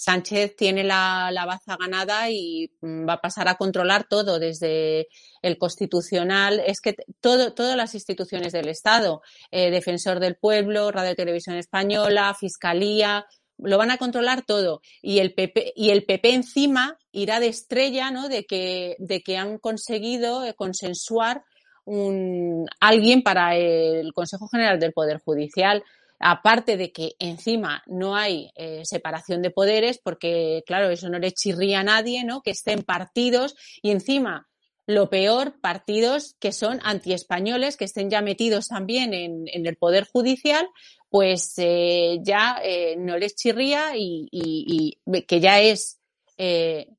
Sánchez 0.00 0.54
tiene 0.56 0.84
la, 0.84 1.32
baza 1.46 1.76
ganada 1.76 2.30
y 2.30 2.70
mm, 2.80 3.08
va 3.08 3.14
a 3.14 3.20
pasar 3.20 3.48
a 3.48 3.56
controlar 3.56 4.06
todo, 4.08 4.38
desde 4.38 5.08
el 5.42 5.58
constitucional, 5.58 6.62
es 6.64 6.80
que 6.80 6.94
todo, 7.20 7.52
todas 7.52 7.76
las 7.76 7.94
instituciones 7.94 8.52
del 8.52 8.68
Estado, 8.68 9.22
eh, 9.50 9.70
Defensor 9.70 10.20
del 10.20 10.36
Pueblo, 10.36 10.92
Radio 10.92 11.16
Televisión 11.16 11.56
Española, 11.56 12.36
Fiscalía, 12.38 13.26
lo 13.58 13.76
van 13.76 13.90
a 13.90 13.98
controlar 13.98 14.44
todo. 14.46 14.82
Y 15.02 15.18
el 15.18 15.34
PP, 15.34 15.72
y 15.74 15.90
el 15.90 16.04
PP 16.04 16.32
encima 16.32 16.96
irá 17.10 17.40
de 17.40 17.48
estrella, 17.48 18.12
¿no? 18.12 18.28
De 18.28 18.44
que, 18.46 18.94
de 19.00 19.20
que 19.20 19.36
han 19.36 19.58
conseguido 19.58 20.44
eh, 20.44 20.54
consensuar 20.54 21.42
un, 21.84 22.66
alguien 22.80 23.22
para 23.22 23.56
el 23.56 24.12
Consejo 24.12 24.46
General 24.48 24.78
del 24.78 24.92
Poder 24.92 25.18
Judicial 25.24 25.82
aparte 26.18 26.76
de 26.76 26.92
que 26.92 27.14
encima 27.18 27.82
no 27.86 28.16
hay 28.16 28.50
eh, 28.56 28.82
separación 28.84 29.42
de 29.42 29.50
poderes, 29.50 29.98
porque 29.98 30.62
claro, 30.66 30.90
eso 30.90 31.08
no 31.08 31.18
le 31.18 31.32
chirría 31.32 31.80
a 31.80 31.84
nadie, 31.84 32.24
¿no? 32.24 32.42
Que 32.42 32.50
estén 32.50 32.82
partidos 32.82 33.56
y 33.82 33.90
encima 33.90 34.48
lo 34.86 35.10
peor, 35.10 35.60
partidos 35.60 36.34
que 36.40 36.50
son 36.50 36.80
antiespañoles, 36.82 37.76
que 37.76 37.84
estén 37.84 38.10
ya 38.10 38.22
metidos 38.22 38.68
también 38.68 39.12
en, 39.12 39.46
el 39.46 39.76
Poder 39.76 40.06
Judicial, 40.10 40.66
pues 41.10 41.52
eh, 41.58 42.20
ya 42.22 42.58
eh, 42.64 42.96
no 42.96 43.18
les 43.18 43.36
chirría 43.36 43.92
y, 43.96 44.98
que 45.26 45.40
ya 45.40 45.60
es, 45.60 46.00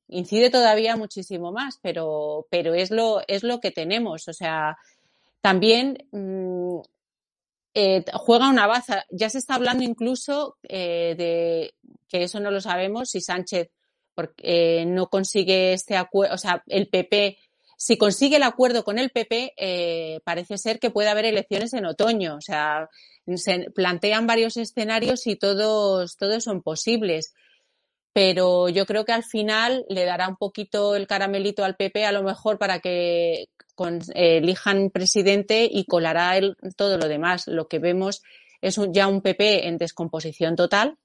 incide 0.08 0.52
todavía 0.52 0.98
muchísimo 0.98 1.52
más, 1.52 1.80
pero, 1.82 2.46
pero 2.52 2.76
es, 2.76 2.92
lo, 2.92 3.22
es 3.28 3.42
lo 3.42 3.60
que 3.60 3.72
tenemos. 3.72 4.28
O 4.28 4.34
sea, 4.34 4.78
también 5.42 5.98
mm, 6.12 6.80
eh, 7.82 8.04
juega 8.14 8.50
una 8.50 8.68
baza. 8.68 9.06
Ya 9.10 9.30
se 9.30 9.38
está 9.38 9.56
hablando 9.56 9.84
incluso 9.86 10.58
eh, 10.64 11.16
de 11.18 11.74
que 12.10 12.24
eso 12.24 12.42
no 12.42 12.52
lo 12.52 12.60
sabemos 12.60 13.12
si 13.12 13.22
Sánchez 13.22 13.70
porque, 14.14 14.82
eh, 14.82 14.86
no 14.86 15.10
consigue 15.10 15.72
este 15.72 15.96
acuerdo, 15.96 16.36
o 16.36 16.38
sea, 16.38 16.62
el 16.68 16.90
PP, 16.90 17.38
si 17.78 17.98
consigue 17.98 18.36
el 18.36 18.44
acuerdo 18.44 18.84
con 18.84 19.00
el 19.00 19.12
PP, 19.12 20.22
parece 20.26 20.58
ser 20.58 20.80
que 20.80 20.90
puede 20.90 21.08
haber 21.08 21.24
elecciones 21.24 21.74
en 21.74 21.86
otoño. 21.86 22.36
O 22.36 22.42
sea, 22.42 22.90
se 23.36 23.72
plantean 23.74 24.28
varios 24.28 24.58
escenarios 24.58 25.26
y 25.28 25.38
todos, 25.38 26.18
todos 26.18 26.44
son 26.44 26.62
posibles. 26.62 27.34
Pero 28.12 28.68
yo 28.68 28.86
creo 28.86 29.06
que 29.06 29.14
al 29.14 29.24
final 29.24 29.86
le 29.88 30.04
dará 30.04 30.28
un 30.28 30.36
poquito 30.36 30.96
el 30.96 31.08
caramelito 31.08 31.64
al 31.64 31.78
PP, 31.78 32.06
a 32.06 32.12
lo 32.12 32.24
mejor 32.24 32.58
para 32.58 32.80
que 32.80 33.46
elijan 34.14 34.90
presidente 34.90 35.68
y 35.72 35.86
colará 35.86 36.40
todo 36.76 36.98
lo 36.98 37.08
demás. 37.08 37.48
Lo 37.48 37.68
que 37.68 37.80
vemos 37.80 38.22
es 38.62 38.80
ya 38.92 39.08
un 39.08 39.22
PP 39.22 39.68
en 39.68 39.78
descomposición 39.78 40.56
total. 40.56 40.98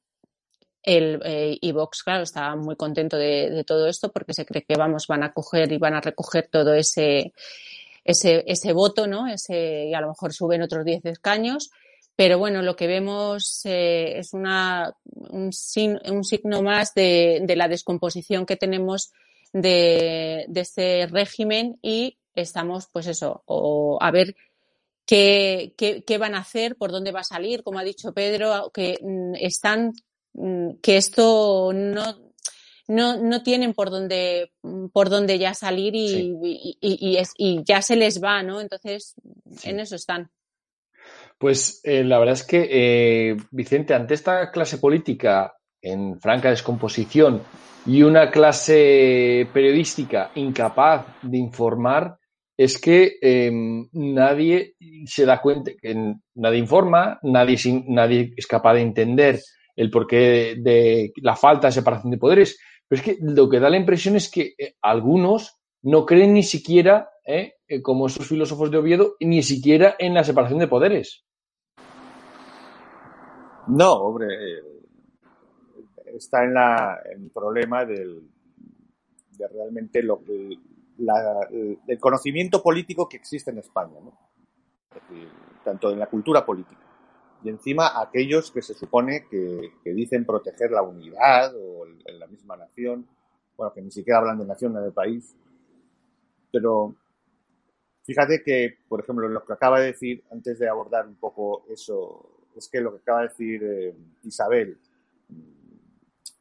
El, 0.83 1.21
eh, 1.25 1.57
y 1.61 1.73
Vox, 1.73 2.03
claro, 2.03 2.25
está 2.25 2.55
muy 2.57 2.77
contento 2.77 3.17
de, 3.17 3.65
todo 3.67 3.89
esto 3.89 4.13
porque 4.13 4.35
se 4.35 4.45
cree 4.45 4.65
que 4.65 4.77
vamos, 4.77 5.07
van 5.07 5.23
a 5.23 5.33
coger 5.33 5.73
y 5.73 5.79
van 5.79 5.95
a 5.95 6.01
recoger 6.01 6.49
todo 6.51 6.75
ese, 6.75 7.33
ese, 8.05 8.45
ese 8.47 8.73
voto, 8.75 9.07
¿no? 9.07 9.27
Ese, 9.27 9.87
y 9.87 9.95
a 9.95 10.01
lo 10.03 10.09
mejor 10.09 10.35
suben 10.35 10.63
otros 10.63 10.85
10 10.85 11.07
escaños. 11.07 11.71
Pero 12.17 12.39
bueno, 12.39 12.63
lo 12.63 12.77
que 12.77 12.87
vemos 12.87 13.63
eh, 13.65 14.19
es 14.19 14.35
una, 14.35 14.95
un, 15.05 15.53
signo 15.53 16.63
más 16.63 16.95
de, 16.95 17.41
de, 17.43 17.57
la 17.57 17.67
descomposición 17.67 18.47
que 18.47 18.57
tenemos 18.57 19.11
de, 19.53 20.45
de 20.49 20.61
este 20.61 21.07
régimen 21.07 21.79
y 21.83 22.19
estamos, 22.35 22.89
pues 22.93 23.07
eso, 23.07 23.43
o 23.47 23.99
a 24.01 24.11
ver 24.11 24.35
qué, 25.07 25.75
qué, 25.77 26.19
van 26.19 26.35
a 26.35 26.39
hacer, 26.39 26.77
por 26.77 26.91
dónde 26.91 27.13
va 27.13 27.21
a 27.21 27.25
salir, 27.25 27.63
como 27.63 27.79
ha 27.79 27.85
dicho 27.85 28.13
Pedro, 28.13 28.71
que 28.73 28.99
mm, 29.01 29.35
están, 29.41 29.93
mm, 30.33 30.77
que 30.83 30.97
esto 30.97 31.73
no, 31.75 32.33
no, 32.89 33.17
no 33.17 33.43
tienen 33.43 33.75
por 33.75 33.91
dónde, 33.91 34.53
por 34.93 35.09
dónde 35.09 35.39
ya 35.39 35.55
salir 35.55 35.95
y, 35.95 36.77
y, 36.81 37.17
es, 37.17 37.33
y, 37.37 37.63
ya 37.65 37.83
se 37.83 37.97
les 37.97 38.23
va, 38.23 38.43
¿no? 38.43 38.61
Entonces, 38.61 39.15
en 39.63 39.81
eso 39.81 39.97
están. 39.97 40.31
Pues 41.39 41.81
eh, 41.85 42.05
la 42.05 42.19
verdad 42.19 42.35
es 42.35 42.45
que, 42.45 42.69
eh, 42.71 43.37
Vicente, 43.51 43.95
ante 43.95 44.15
esta 44.15 44.51
clase 44.51 44.79
política 44.79 45.55
en 45.81 46.19
franca 46.21 46.51
descomposición 46.51 47.43
y 47.87 48.03
una 48.03 48.31
clase 48.31 49.49
periodística 49.53 50.31
incapaz 50.37 51.07
de 51.23 51.39
informar, 51.39 52.19
es 52.57 52.81
que 52.81 53.19
em, 53.21 53.89
nadie 53.93 54.75
se 55.07 55.27
da 55.27 55.41
cuenta, 55.41 55.73
que 55.81 56.15
nadie 56.35 56.59
informa, 56.59 57.19
nadie, 57.23 58.33
es 58.37 58.47
capaz 58.47 58.75
de 58.75 58.83
entender 58.83 59.41
el 59.77 59.91
porqué 59.91 60.55
de, 60.59 61.13
la 61.17 61.35
falta 61.35 61.69
de 61.69 61.73
separación 61.73 62.13
de 62.13 62.19
poderes. 62.19 62.59
Pero 62.87 63.01
es 63.01 63.05
que 63.05 63.19
lo 63.21 63.49
que 63.49 63.61
da 63.61 63.71
la 63.71 63.77
impresión 63.77 64.15
es 64.15 64.31
que 64.31 64.55
eh, 64.57 64.77
algunos 64.83 65.59
no 65.83 66.07
creen 66.07 66.35
ni 66.35 66.43
siquiera, 66.43 67.11
eh, 67.27 67.55
eh, 67.67 67.83
como 67.83 68.07
esos 68.07 68.29
filósofos 68.29 68.71
de 68.71 68.79
Oviedo, 68.79 69.17
ni 69.21 69.43
siquiera 69.43 69.97
en 69.99 70.15
la 70.15 70.23
separación 70.23 70.61
de 70.61 70.69
poderes. 70.69 71.25
No, 73.67 73.95
hombre, 73.95 74.27
está 76.15 76.45
en 76.45 76.55
la, 76.55 77.01
el 77.11 77.31
problema 77.31 77.85
del, 77.85 78.23
de 79.37 79.49
realmente 79.49 80.03
lo 80.03 80.23
que 80.23 80.59
el 80.99 81.99
conocimiento 81.99 82.63
político 82.63 83.09
que 83.09 83.17
existe 83.17 83.51
en 83.51 83.59
España, 83.59 83.99
tanto 85.65 85.91
en 85.91 85.99
la 85.99 86.07
cultura 86.07 86.45
política. 86.45 86.81
Y 87.43 87.51
encima 87.51 88.01
aquellos 88.01 88.51
que 88.51 88.63
se 88.63 88.75
supone 88.75 89.27
que, 89.29 89.73
dicen 89.85 90.25
proteger 90.25 90.71
la 90.71 90.83
unidad 90.83 91.55
o 91.55 91.87
en 91.87 92.19
la 92.19 92.27
misma 92.27 92.57
nación, 92.57 93.07
bueno, 93.57 93.73
que 93.73 93.83
ni 93.83 93.91
siquiera 93.91 94.19
hablan 94.19 94.39
de 94.39 94.47
nación, 94.47 94.75
de 94.75 94.91
país. 94.91 95.37
Pero 96.51 96.95
fíjate 98.05 98.43
que, 98.43 98.79
por 98.89 99.01
ejemplo, 99.01 99.29
lo 99.29 99.45
que 99.45 99.53
acaba 99.53 99.81
de 99.81 99.87
decir, 99.87 100.25
antes 100.31 100.59
de 100.59 100.69
abordar 100.69 101.07
un 101.07 101.17
poco 101.17 101.65
eso, 101.69 102.47
es 102.57 102.69
que 102.69 102.81
lo 102.81 102.93
que 102.93 103.03
acaba 103.03 103.23
de 103.23 103.29
decir 103.29 103.63
eh, 103.63 103.95
Isabel, 104.23 104.79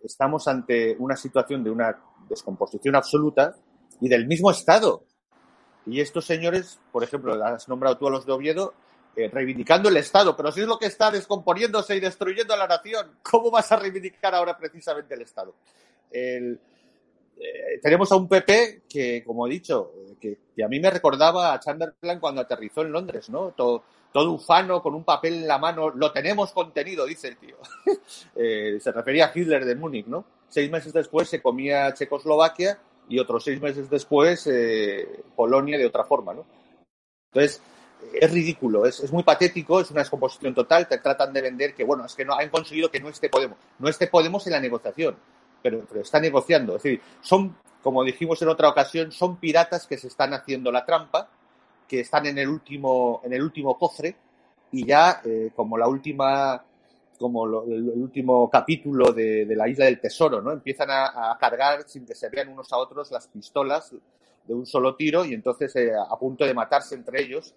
estamos 0.02 0.48
ante 0.48 0.96
una 1.00 1.16
situación 1.16 1.64
de 1.64 1.72
una 1.72 1.98
descomposición 2.30 2.96
absoluta 2.96 3.56
y 4.04 4.10
del 4.10 4.28
mismo 4.28 4.52
Estado. 4.52 5.06
Y 5.86 6.02
estos 6.02 6.26
señores, 6.26 6.78
por 6.92 7.06
ejemplo, 7.06 7.42
has 7.42 7.70
nombrado 7.70 7.98
tú 7.98 8.08
a 8.08 8.12
los 8.12 8.26
de 8.26 8.34
Oviedo, 8.34 8.74
eh, 9.16 9.30
reivindicando 9.32 9.88
el 9.88 9.96
Estado, 9.96 10.36
pero 10.36 10.52
si 10.52 10.60
es 10.60 10.68
lo 10.68 10.78
que 10.78 10.88
está 10.88 11.10
descomponiéndose 11.10 11.96
y 11.96 12.02
destruyendo 12.02 12.54
a 12.54 12.58
la 12.58 12.68
nación, 12.68 13.18
¿cómo 13.24 13.50
vas 13.50 13.72
a 13.72 13.78
reivindicar 13.78 14.36
ahora 14.36 14.58
precisamente 14.58 15.14
el 15.14 15.22
Estado? 15.22 15.56
Eh, 16.12 16.60
tenemos 17.82 18.12
a 18.12 18.18
un 18.18 18.28
PP 18.28 18.84
que, 18.90 19.24
como 19.24 19.48
he 19.48 19.52
dicho, 19.52 19.94
que, 20.20 20.38
a 20.62 20.68
mí 20.68 20.82
me 20.82 20.90
recordaba 20.90 21.54
a 21.54 21.60
Chamberlain 21.62 22.20
cuando 22.20 22.42
aterrizó 22.42 22.82
en 22.82 22.92
Londres, 22.92 23.30
¿no? 23.30 23.52
Todo, 23.52 23.84
todo 24.12 24.34
ufano, 24.34 24.82
con 24.82 24.96
un 24.96 25.06
papel 25.06 25.36
en 25.36 25.48
la 25.48 25.60
mano, 25.60 25.92
lo 25.92 26.12
tenemos 26.12 26.52
contenido, 26.52 27.06
dice 27.06 27.30
el 27.30 27.38
tío. 27.38 27.56
Eh, 28.36 28.80
se 28.82 28.92
refería 28.92 29.28
a 29.28 29.32
Hitler 29.34 29.64
de 29.64 29.76
Múnich, 29.76 30.08
¿no? 30.08 30.26
Seis 30.50 30.70
meses 30.70 30.92
después 30.92 31.30
se 31.30 31.42
comía 31.42 31.94
Checoslovaquia 31.94 32.80
y 33.10 33.20
otros 33.20 33.44
seis 33.44 33.62
meses 33.62 33.90
después 33.90 34.48
eh, 34.48 35.24
Polonia 35.36 35.78
de 35.78 35.86
otra 35.86 36.04
forma, 36.04 36.34
¿no? 36.34 36.46
Entonces, 37.32 37.62
es 38.14 38.32
ridículo, 38.32 38.86
es, 38.86 39.12
muy 39.12 39.24
patético, 39.24 39.80
es 39.80 39.90
una 39.92 40.02
descomposición 40.02 40.54
total, 40.54 40.88
te 40.88 40.98
tratan 40.98 41.34
de 41.34 41.42
vender 41.42 41.74
que, 41.74 41.84
bueno, 41.84 42.06
es 42.06 42.14
que 42.14 42.26
no 42.26 42.34
han 42.34 42.50
conseguido 42.50 42.92
que 42.92 43.00
no 43.00 43.10
esté 43.10 43.30
Podemos, 43.30 43.58
no 43.80 43.88
esté 43.88 44.08
Podemos 44.08 44.46
en 44.48 44.54
la 44.54 44.60
negociación, 44.60 45.16
pero, 45.62 45.86
pero 45.88 46.02
está 46.02 46.20
negociando, 46.20 46.76
es 46.76 46.84
decir, 46.84 47.02
son, 47.22 47.56
como 47.82 48.04
dijimos 48.04 48.42
en 48.42 48.50
otra 48.50 48.70
ocasión, 48.70 49.12
son 49.12 49.38
piratas 49.38 49.88
que 49.88 49.98
se 49.98 50.08
están 50.08 50.34
haciendo 50.34 50.72
la 50.72 50.86
trampa, 50.86 51.30
que 51.88 52.02
están 52.02 52.26
en 52.26 52.38
el 52.38 52.50
último, 52.50 53.22
en 53.24 53.34
el 53.34 53.42
último 53.42 53.78
cofre, 53.78 54.16
y 54.72 54.86
ya, 54.86 55.22
eh, 55.24 55.52
como 55.56 55.78
la 55.78 55.88
última 55.88 56.64
como 57.18 57.46
el, 57.66 57.90
último 57.90 58.50
capítulo 58.50 59.12
de, 59.12 59.46
la 59.56 59.68
Isla 59.68 59.86
del 59.86 60.00
Tesoro, 60.00 60.42
¿no? 60.42 60.52
Empiezan 60.52 60.90
a, 60.92 61.38
cargar 61.40 61.88
sin 61.88 62.06
que 62.06 62.16
se 62.16 62.30
vean 62.30 62.50
unos 62.50 62.72
a 62.74 62.78
otros 62.78 63.12
las 63.12 63.28
pistolas 63.28 63.94
de 64.46 64.54
un 64.54 64.66
solo 64.66 64.96
tiro 64.96 65.24
y 65.26 65.34
entonces 65.34 65.76
eh, 65.76 65.92
a 65.94 66.18
punto 66.18 66.46
de 66.46 66.54
matarse 66.54 66.96
entre 66.96 67.22
ellos. 67.22 67.54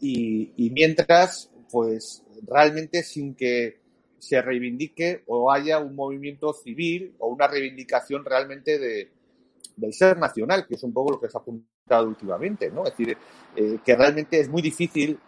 Y, 0.00 0.52
mientras, 0.74 1.50
pues 1.70 2.22
realmente 2.46 3.02
sin 3.02 3.34
que 3.34 3.80
se 4.18 4.40
reivindique 4.42 5.22
o 5.26 5.50
haya 5.50 5.78
un 5.78 5.94
movimiento 5.94 6.52
civil 6.52 7.14
o 7.18 7.28
una 7.28 7.46
reivindicación 7.46 8.24
realmente 8.24 8.78
de, 8.78 9.12
del 9.76 9.92
ser 9.92 10.18
nacional, 10.18 10.66
que 10.66 10.74
es 10.74 10.82
un 10.82 10.92
poco 10.92 11.12
lo 11.12 11.20
que 11.20 11.28
se 11.28 11.38
ha 11.38 11.40
apuntado 11.40 12.08
últimamente, 12.08 12.70
¿no? 12.70 12.84
Es 12.84 12.96
decir, 12.96 13.16
eh, 13.56 13.78
que 13.84 13.96
realmente 13.96 14.40
es 14.40 14.48
muy 14.48 14.62
difícil 14.62 15.18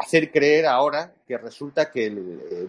hacer 0.00 0.30
creer 0.30 0.66
ahora 0.66 1.12
que 1.26 1.38
resulta 1.38 1.90
que 1.90 2.06
el, 2.06 2.68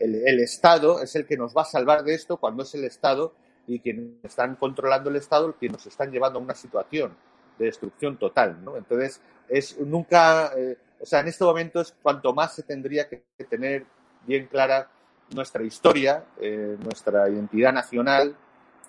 el, 0.00 0.40
Estado 0.40 1.02
es 1.02 1.14
el 1.16 1.26
que 1.26 1.36
nos 1.36 1.56
va 1.56 1.62
a 1.62 1.66
salvar 1.66 2.02
de 2.04 2.14
esto 2.14 2.36
cuando 2.36 2.62
es 2.62 2.74
el 2.74 2.84
Estado 2.84 3.34
y 3.66 3.80
quienes 3.80 4.24
están 4.24 4.56
controlando 4.56 5.10
el 5.10 5.16
Estado 5.16 5.56
que 5.58 5.68
nos 5.68 5.86
están 5.86 6.10
llevando 6.10 6.38
a 6.38 6.42
una 6.42 6.54
situación 6.54 7.16
de 7.58 7.66
destrucción 7.66 8.16
total, 8.18 8.64
¿no? 8.64 8.76
Entonces, 8.76 9.20
es 9.48 9.78
nunca, 9.78 10.52
eh, 10.56 10.76
o 11.00 11.06
sea, 11.06 11.20
en 11.20 11.28
este 11.28 11.44
momento 11.44 11.80
es 11.80 11.94
cuanto 12.02 12.32
más 12.32 12.54
se 12.54 12.62
tendría 12.62 13.08
que 13.08 13.24
tener 13.48 13.84
bien 14.26 14.46
clara 14.46 14.90
nuestra 15.34 15.62
historia, 15.62 16.24
eh, 16.40 16.76
nuestra 16.82 17.28
identidad 17.28 17.72
nacional, 17.72 18.36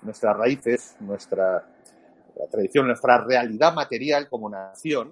nuestras 0.02 0.38
raíces, 0.38 0.96
nuestra 1.00 1.68
tradición, 2.50 2.88
nuestra 2.88 3.24
realidad 3.26 3.74
material 3.74 4.30
como 4.30 4.50
nación, 4.50 5.12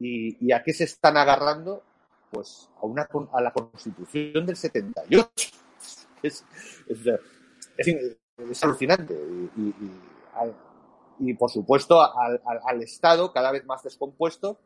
y, 0.00 0.52
a 0.52 0.62
qué 0.62 0.72
se 0.72 0.84
están 0.84 1.16
agarrando, 1.16 1.82
pues 2.32 2.68
a, 2.80 2.86
una, 2.86 3.06
a 3.32 3.42
la 3.42 3.52
Constitución 3.52 4.46
del 4.46 4.56
78. 4.56 5.30
Es, 6.22 6.44
es, 6.86 8.62
alucinante. 8.62 9.18
Y, 11.18 11.32
por 11.32 11.50
supuesto 11.50 11.98
al, 12.02 12.82
Estado 12.82 13.32
cada 13.32 13.50
vez 13.50 13.64
más 13.64 13.82
descompuesto, 13.82 14.60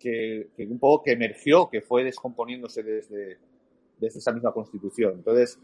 que, 0.00 0.50
que, 0.56 0.66
un 0.66 0.80
poco 0.80 1.04
que 1.04 1.12
emergió, 1.12 1.70
que 1.70 1.80
fue 1.80 2.02
descomponiéndose 2.02 2.82
desde, 2.82 3.38
desde 3.98 4.18
esa 4.18 4.32
misma 4.32 4.52
Constitución. 4.52 5.14
Entonces, 5.18 5.60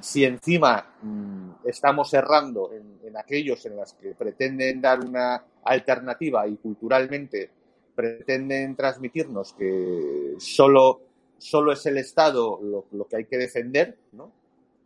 si 0.00 0.24
encima 0.24 0.94
mm, 1.02 1.50
estamos 1.64 2.12
errando 2.14 2.70
en, 2.72 3.16
aquellos 3.16 3.64
en 3.64 3.76
los 3.76 3.94
que 3.94 4.14
pretenden 4.14 4.80
dar 4.80 5.00
una 5.00 5.42
alternativa 5.64 6.46
y 6.46 6.56
culturalmente 6.56 7.50
pretenden 7.96 8.76
transmitirnos 8.76 9.54
que 9.54 10.34
solo, 10.38 11.00
solo 11.38 11.72
es 11.72 11.84
el 11.86 11.96
Estado 11.96 12.60
lo, 12.62 13.08
que 13.08 13.16
hay 13.16 13.24
que 13.24 13.38
defender, 13.38 13.98
¿no? 14.12 14.30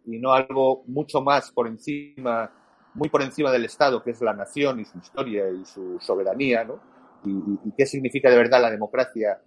Y 0.06 0.18
no 0.18 0.32
algo 0.32 0.84
mucho 0.86 1.20
más 1.20 1.50
por 1.50 1.66
encima, 1.66 2.50
muy 2.94 3.10
por 3.10 3.22
encima 3.22 3.50
del 3.50 3.66
Estado, 3.66 4.02
que 4.02 4.12
es 4.12 4.20
la 4.22 4.32
nación 4.32 4.80
y 4.80 4.84
su 4.84 4.98
historia 4.98 5.50
y 5.50 5.64
su 5.66 5.98
soberanía, 6.00 6.64
¿no? 6.64 6.80
Y, 7.24 7.72
qué 7.76 7.84
significa 7.84 8.30
de 8.30 8.36
verdad 8.36 8.62
la 8.62 8.70
democracia 8.70 9.42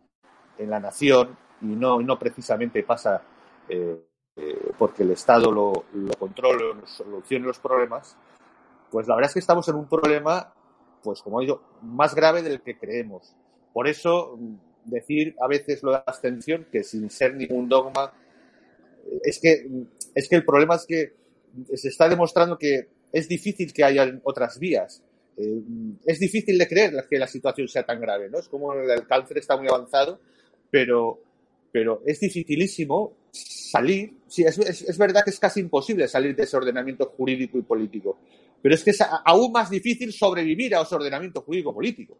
en 0.59 0.69
la 0.69 0.79
nación 0.79 1.35
y 1.61 1.67
no, 1.67 1.99
no 2.01 2.19
precisamente 2.19 2.83
pasa 2.83 3.23
eh, 3.67 3.99
eh, 4.35 4.71
porque 4.77 5.03
el 5.03 5.11
Estado 5.11 5.51
lo, 5.51 5.85
lo 5.93 6.13
controle, 6.19 6.85
solucione 6.85 7.45
los 7.45 7.59
problemas, 7.59 8.17
pues 8.93 9.07
la 9.07 9.15
verdad 9.15 9.29
es 9.29 9.33
que 9.33 9.39
estamos 9.39 9.67
en 9.69 9.75
un 9.75 9.87
problema, 9.87 10.53
pues 11.01 11.23
como 11.23 11.39
digo, 11.39 11.61
más 11.81 12.13
grave 12.13 12.43
del 12.43 12.61
que 12.61 12.77
creemos. 12.77 13.35
Por 13.73 13.87
eso, 13.87 14.39
decir 14.85 15.35
a 15.41 15.47
veces 15.47 15.83
lo 15.83 15.91
de 15.91 15.97
abstención, 16.05 16.65
que 16.71 16.83
sin 16.83 17.09
ser 17.09 17.35
ningún 17.35 17.67
dogma, 17.67 18.13
es 19.23 19.39
que, 19.39 19.67
es 20.15 20.29
que 20.29 20.35
el 20.35 20.45
problema 20.45 20.75
es 20.75 20.85
que 20.85 21.13
se 21.75 21.87
está 21.87 22.07
demostrando 22.07 22.57
que 22.57 22.87
es 23.11 23.27
difícil 23.27 23.73
que 23.73 23.83
haya 23.83 24.19
otras 24.23 24.59
vías. 24.59 25.03
Eh, 25.37 25.61
es 26.05 26.19
difícil 26.19 26.57
de 26.57 26.67
creer 26.67 26.93
que 27.09 27.17
la 27.17 27.27
situación 27.27 27.67
sea 27.67 27.83
tan 27.83 27.99
grave, 27.99 28.29
¿no? 28.29 28.39
Es 28.39 28.47
como 28.47 28.73
el 28.73 29.07
cáncer 29.07 29.37
está 29.37 29.57
muy 29.57 29.67
avanzado, 29.67 30.19
pero, 30.69 31.21
pero 31.71 32.01
es 32.05 32.19
dificilísimo 32.19 33.13
salir, 33.31 34.13
sí, 34.27 34.43
es, 34.43 34.57
es, 34.59 34.97
verdad 34.97 35.23
que 35.23 35.31
es 35.31 35.39
casi 35.39 35.59
imposible 35.59 36.07
salir 36.07 36.35
de 36.35 36.43
ese 36.43 36.55
ordenamiento 36.55 37.05
jurídico 37.17 37.57
y 37.57 37.63
político, 37.63 38.19
pero 38.63 38.75
es 38.75 38.83
que 38.85 38.91
es 38.91 39.03
aún 39.25 39.51
más 39.51 39.69
difícil 39.69 40.13
sobrevivir 40.13 40.73
a 40.73 40.83
ese 40.83 40.95
ordenamiento 40.95 41.41
jurídico-político. 41.41 42.17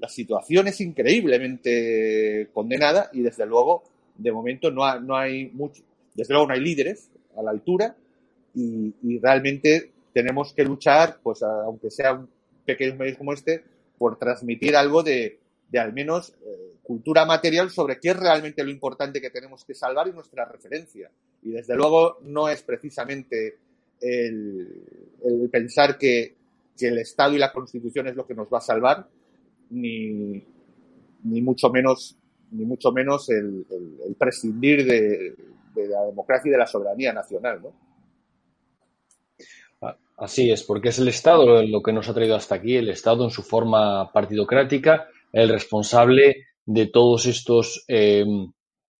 la 0.00 0.08
situación 0.08 0.66
es 0.66 0.80
increíblemente 0.80 2.50
condenada 2.52 3.08
y 3.12 3.22
desde 3.22 3.46
luego, 3.46 3.84
de 4.16 4.32
momento, 4.32 4.72
no, 4.72 4.98
no 4.98 5.16
hay 5.16 5.48
mucho, 5.50 5.84
desde 6.12 6.34
luego 6.34 6.48
no 6.48 6.54
hay 6.54 6.60
líderes 6.60 7.08
a 7.36 7.42
la 7.44 7.52
altura 7.52 7.96
y, 8.52 8.92
y 9.04 9.20
realmente 9.20 9.92
tenemos 10.12 10.52
que 10.52 10.64
luchar, 10.64 11.20
pues 11.22 11.40
aunque 11.44 11.88
sea 11.88 12.20
pequeños 12.64 12.98
medios 12.98 13.16
como 13.16 13.32
este, 13.32 13.62
por 13.96 14.18
transmitir 14.18 14.74
algo 14.74 15.04
de, 15.04 15.38
de 15.68 15.78
al 15.78 15.92
menos 15.92 16.30
eh, 16.30 16.74
cultura 16.82 17.24
material 17.24 17.70
sobre 17.70 18.00
qué 18.00 18.10
es 18.10 18.16
realmente 18.16 18.64
lo 18.64 18.70
importante 18.70 19.20
que 19.20 19.30
tenemos 19.30 19.64
que 19.64 19.74
salvar 19.74 20.08
y 20.08 20.12
nuestra 20.12 20.46
referencia. 20.46 21.12
Y 21.44 21.50
desde 21.50 21.76
luego 21.76 22.18
no 22.22 22.48
es 22.48 22.60
precisamente 22.64 23.58
el, 24.00 25.48
pensar 25.50 25.98
que, 25.98 26.36
el 26.80 26.98
Estado 26.98 27.34
y 27.34 27.38
la 27.38 27.52
Constitución 27.52 28.08
es 28.08 28.16
lo 28.16 28.26
que 28.26 28.34
nos 28.34 28.48
va 28.48 28.56
a 28.56 28.62
salvar, 28.62 29.06
ni, 29.68 30.42
ni 31.24 31.42
mucho 31.42 31.68
menos, 31.68 32.16
ni 32.52 32.64
mucho 32.64 32.90
menos 32.90 33.28
el, 33.28 33.66
prescindir 34.18 34.86
de, 34.86 35.34
de, 35.74 35.88
la 35.88 36.06
democracia 36.06 36.48
y 36.48 36.52
de 36.52 36.58
la 36.58 36.66
soberanía 36.66 37.12
nacional. 37.12 37.60
¿no? 37.62 37.72
Así 40.16 40.50
es, 40.50 40.62
porque 40.62 40.88
es 40.88 40.98
el 40.98 41.08
Estado 41.08 41.62
lo 41.62 41.82
que 41.82 41.92
nos 41.92 42.08
ha 42.08 42.14
traído 42.14 42.34
hasta 42.34 42.54
aquí, 42.54 42.76
el 42.76 42.88
Estado 42.88 43.24
en 43.24 43.30
su 43.30 43.42
forma 43.42 44.10
partidocrática 44.12 45.08
el 45.32 45.48
responsable 45.48 46.46
de 46.66 46.86
todos 46.86 47.26
estos 47.26 47.84
eh, 47.88 48.24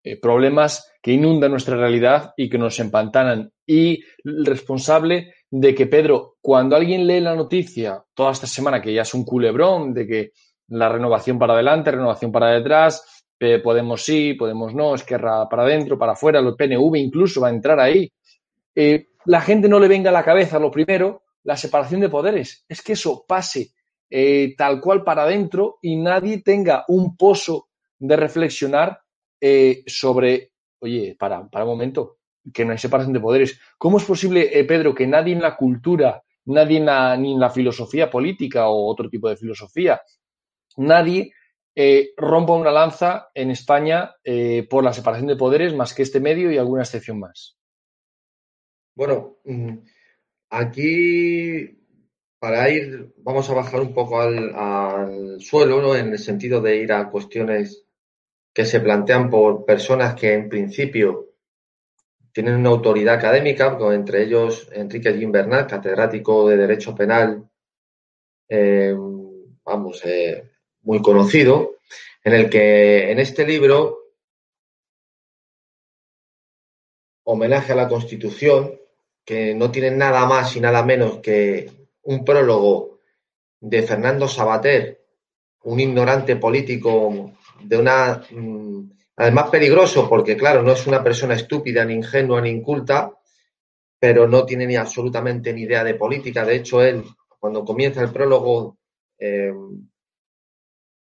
eh, 0.02 0.20
problemas 0.20 0.92
que 1.02 1.12
inundan 1.12 1.50
nuestra 1.50 1.76
realidad 1.76 2.32
y 2.36 2.48
que 2.48 2.58
nos 2.58 2.78
empantanan. 2.80 3.52
Y 3.66 4.02
el 4.24 4.46
responsable 4.46 5.34
de 5.50 5.74
que, 5.74 5.86
Pedro, 5.86 6.36
cuando 6.40 6.76
alguien 6.76 7.06
lee 7.06 7.20
la 7.20 7.34
noticia 7.34 8.02
toda 8.14 8.32
esta 8.32 8.46
semana, 8.46 8.80
que 8.80 8.92
ya 8.92 9.02
es 9.02 9.14
un 9.14 9.24
culebrón, 9.24 9.92
de 9.92 10.06
que 10.06 10.32
la 10.68 10.88
renovación 10.88 11.38
para 11.38 11.54
adelante, 11.54 11.90
renovación 11.90 12.30
para 12.32 12.52
detrás, 12.52 13.24
eh, 13.38 13.58
Podemos 13.58 14.02
sí, 14.02 14.34
Podemos 14.34 14.74
no, 14.74 14.94
Esquerra 14.94 15.48
para 15.48 15.62
adentro, 15.62 15.98
para 15.98 16.12
afuera, 16.12 16.40
el 16.40 16.54
PNV 16.54 16.96
incluso 16.96 17.40
va 17.40 17.48
a 17.48 17.52
entrar 17.52 17.80
ahí. 17.80 18.10
la 19.26 19.40
gente 19.40 19.68
no 19.68 19.78
le 19.80 19.88
venga 19.88 20.10
a 20.10 20.12
la 20.12 20.24
cabeza 20.24 20.58
lo 20.58 20.70
primero, 20.70 21.22
la 21.44 21.56
separación 21.56 22.00
de 22.00 22.08
poderes. 22.08 22.64
Es 22.68 22.82
que 22.82 22.92
eso 22.92 23.24
pase 23.26 23.72
eh, 24.12 24.54
tal 24.56 24.80
cual 24.80 25.04
para 25.04 25.22
adentro 25.22 25.78
y 25.80 25.96
nadie 25.96 26.42
tenga 26.42 26.84
un 26.88 27.16
pozo 27.16 27.68
de 27.98 28.16
reflexionar 28.16 29.00
eh, 29.40 29.82
sobre, 29.86 30.52
oye, 30.80 31.16
para, 31.18 31.48
para 31.48 31.64
un 31.64 31.70
momento, 31.70 32.18
que 32.52 32.64
no 32.64 32.72
hay 32.72 32.78
separación 32.78 33.12
de 33.12 33.20
poderes. 33.20 33.60
¿Cómo 33.78 33.98
es 33.98 34.04
posible, 34.04 34.58
eh, 34.58 34.64
Pedro, 34.64 34.94
que 34.94 35.06
nadie 35.06 35.32
en 35.32 35.42
la 35.42 35.56
cultura, 35.56 36.22
nadie 36.46 36.78
en 36.78 36.86
la, 36.86 37.16
ni 37.16 37.32
en 37.32 37.40
la 37.40 37.50
filosofía 37.50 38.10
política 38.10 38.68
o 38.68 38.86
otro 38.86 39.08
tipo 39.08 39.28
de 39.28 39.36
filosofía, 39.36 40.00
nadie 40.76 41.32
rompa 42.16 42.52
una 42.52 42.70
lanza 42.70 43.30
en 43.32 43.50
España 43.50 44.14
por 44.68 44.84
la 44.84 44.92
separación 44.92 45.28
de 45.28 45.36
poderes 45.36 45.74
más 45.74 45.94
que 45.94 46.02
este 46.02 46.20
medio 46.20 46.52
y 46.52 46.58
alguna 46.58 46.82
excepción 46.82 47.18
más? 47.18 47.56
Bueno, 48.94 49.38
mm, 49.44 49.78
aquí 50.50 51.80
para 52.40 52.70
ir, 52.70 53.12
vamos 53.18 53.48
a 53.50 53.54
bajar 53.54 53.80
un 53.80 53.92
poco 53.92 54.20
al, 54.20 55.40
suelo, 55.40 55.82
¿no? 55.82 55.94
En 55.94 56.12
el 56.12 56.18
sentido 56.18 56.60
de 56.60 56.76
ir 56.76 56.92
a 56.92 57.10
cuestiones 57.10 57.86
que 58.52 58.64
se 58.64 58.80
plantean 58.80 59.30
por 59.30 59.64
personas 59.64 60.14
que 60.14 60.34
en 60.34 60.48
principio 60.48 61.30
tienen 62.32 62.56
una 62.56 62.70
autoridad 62.70 63.16
académica, 63.16 63.76
entre 63.92 64.22
ellos 64.22 64.68
Enrique 64.72 65.14
Gimbernal, 65.14 65.66
catedrático 65.66 66.48
de 66.48 66.56
Derecho 66.56 66.94
Penal, 66.94 67.48
eh, 68.48 68.94
vamos, 69.64 70.02
eh, 70.04 70.50
muy 70.82 71.02
conocido, 71.02 71.76
en 72.22 72.34
el 72.34 72.50
que 72.50 73.10
en 73.10 73.18
este 73.18 73.46
libro, 73.46 73.98
Homenaje 77.24 77.72
a 77.72 77.76
la 77.76 77.88
Constitución, 77.88 78.80
que 79.24 79.54
no 79.54 79.70
tiene 79.70 79.92
nada 79.92 80.26
más 80.26 80.56
y 80.56 80.60
nada 80.60 80.82
menos 80.84 81.18
que 81.18 81.70
un 82.02 82.24
prólogo 82.24 82.98
de 83.60 83.82
Fernando 83.82 84.26
Sabater, 84.26 85.04
un 85.62 85.78
ignorante 85.78 86.36
político 86.36 87.32
de 87.62 87.76
una... 87.76 88.22
Mm, 88.30 88.90
además 89.16 89.50
peligroso 89.50 90.08
porque, 90.08 90.36
claro, 90.36 90.62
no 90.62 90.72
es 90.72 90.86
una 90.86 91.02
persona 91.02 91.34
estúpida, 91.34 91.84
ni 91.84 91.94
ingenua, 91.94 92.40
ni 92.40 92.50
inculta, 92.50 93.12
pero 93.98 94.26
no 94.26 94.46
tiene 94.46 94.66
ni 94.66 94.76
absolutamente 94.76 95.52
ni 95.52 95.62
idea 95.62 95.84
de 95.84 95.94
política. 95.94 96.44
De 96.44 96.56
hecho, 96.56 96.82
él, 96.82 97.04
cuando 97.38 97.64
comienza 97.64 98.02
el 98.02 98.10
prólogo, 98.10 98.78
eh, 99.18 99.52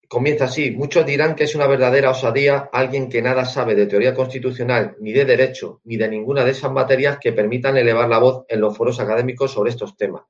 comienza 0.06 0.44
así. 0.44 0.70
Muchos 0.70 1.06
dirán 1.06 1.34
que 1.34 1.44
es 1.44 1.54
una 1.54 1.66
verdadera 1.66 2.10
osadía 2.10 2.68
alguien 2.72 3.08
que 3.08 3.22
nada 3.22 3.44
sabe 3.44 3.74
de 3.74 3.86
teoría 3.86 4.14
constitucional, 4.14 4.96
ni 5.00 5.12
de 5.12 5.24
derecho, 5.24 5.80
ni 5.84 5.96
de 5.96 6.08
ninguna 6.08 6.44
de 6.44 6.52
esas 6.52 6.70
materias 6.70 7.18
que 7.18 7.32
permitan 7.32 7.76
elevar 7.76 8.08
la 8.08 8.18
voz 8.18 8.44
en 8.48 8.60
los 8.60 8.76
foros 8.76 9.00
académicos 9.00 9.52
sobre 9.52 9.70
estos 9.70 9.96
temas. 9.96 10.22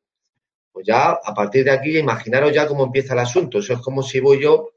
Pues 0.72 0.86
ya 0.86 1.10
a 1.10 1.34
partir 1.34 1.64
de 1.64 1.72
aquí, 1.72 1.98
imaginaros 1.98 2.52
ya 2.52 2.66
cómo 2.66 2.84
empieza 2.84 3.14
el 3.14 3.20
asunto. 3.20 3.58
Eso 3.58 3.74
es 3.74 3.80
como 3.80 4.02
si 4.02 4.20
voy 4.20 4.40
yo, 4.40 4.70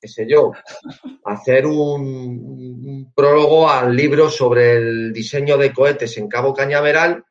qué 0.00 0.08
sé 0.08 0.26
yo, 0.28 0.52
a 1.24 1.32
hacer 1.32 1.66
un, 1.66 3.12
prólogo 3.14 3.68
al 3.68 3.94
libro 3.94 4.30
sobre 4.30 4.72
el 4.72 5.12
diseño 5.12 5.56
de 5.56 5.72
cohetes 5.72 6.16
en 6.18 6.28
Cabo 6.28 6.54
Cañaveral 6.54 7.24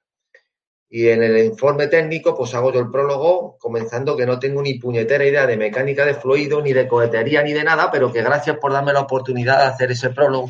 y 0.90 1.08
en 1.08 1.22
el 1.22 1.38
informe 1.46 1.88
técnico, 1.88 2.36
pues 2.36 2.54
hago 2.54 2.72
yo 2.72 2.80
el 2.80 2.90
prólogo, 2.90 3.58
comenzando 3.58 4.16
que 4.16 4.26
no 4.26 4.40
tengo 4.40 4.62
ni 4.62 4.76
puñetera 4.76 5.26
idea 5.26 5.46
de 5.46 5.58
mecánica 5.58 6.06
de 6.06 6.14
fluido, 6.14 6.62
ni 6.62 6.72
de 6.72 6.88
cohetería, 6.88 7.44
ni 7.44 7.52
de 7.52 7.64
nada, 7.64 7.92
pero 7.92 8.12
que 8.12 8.22
gracias 8.22 8.58
por 8.58 8.72
darme 8.72 8.94
la 8.94 9.02
oportunidad 9.02 9.60
de 9.60 9.66
hacer 9.66 9.92
ese 9.92 10.12
prólogo. 10.12 10.50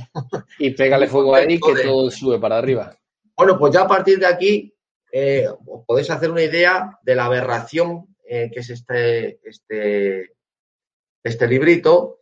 Y 0.60 0.72
pégale 0.72 1.08
fuego 1.08 1.34
ahí 1.34 1.60
que 1.60 1.84
todo 1.84 2.12
sube 2.12 2.40
para 2.40 2.58
arriba. 2.58 2.96
Bueno, 3.36 3.58
pues 3.58 3.74
ya 3.74 3.82
a 3.82 3.88
partir 3.88 4.20
de 4.20 4.28
aquí 4.28 4.74
eh, 5.12 5.48
os 5.66 5.84
podéis 5.86 6.10
hacer 6.12 6.30
una 6.30 6.44
idea 6.44 7.00
de 7.02 7.16
la 7.16 7.26
aberración 7.26 8.16
eh, 8.30 8.52
que 8.52 8.60
es 8.60 8.70
este, 8.70 9.40
este, 9.48 10.37
este 11.24 11.48
librito, 11.48 12.20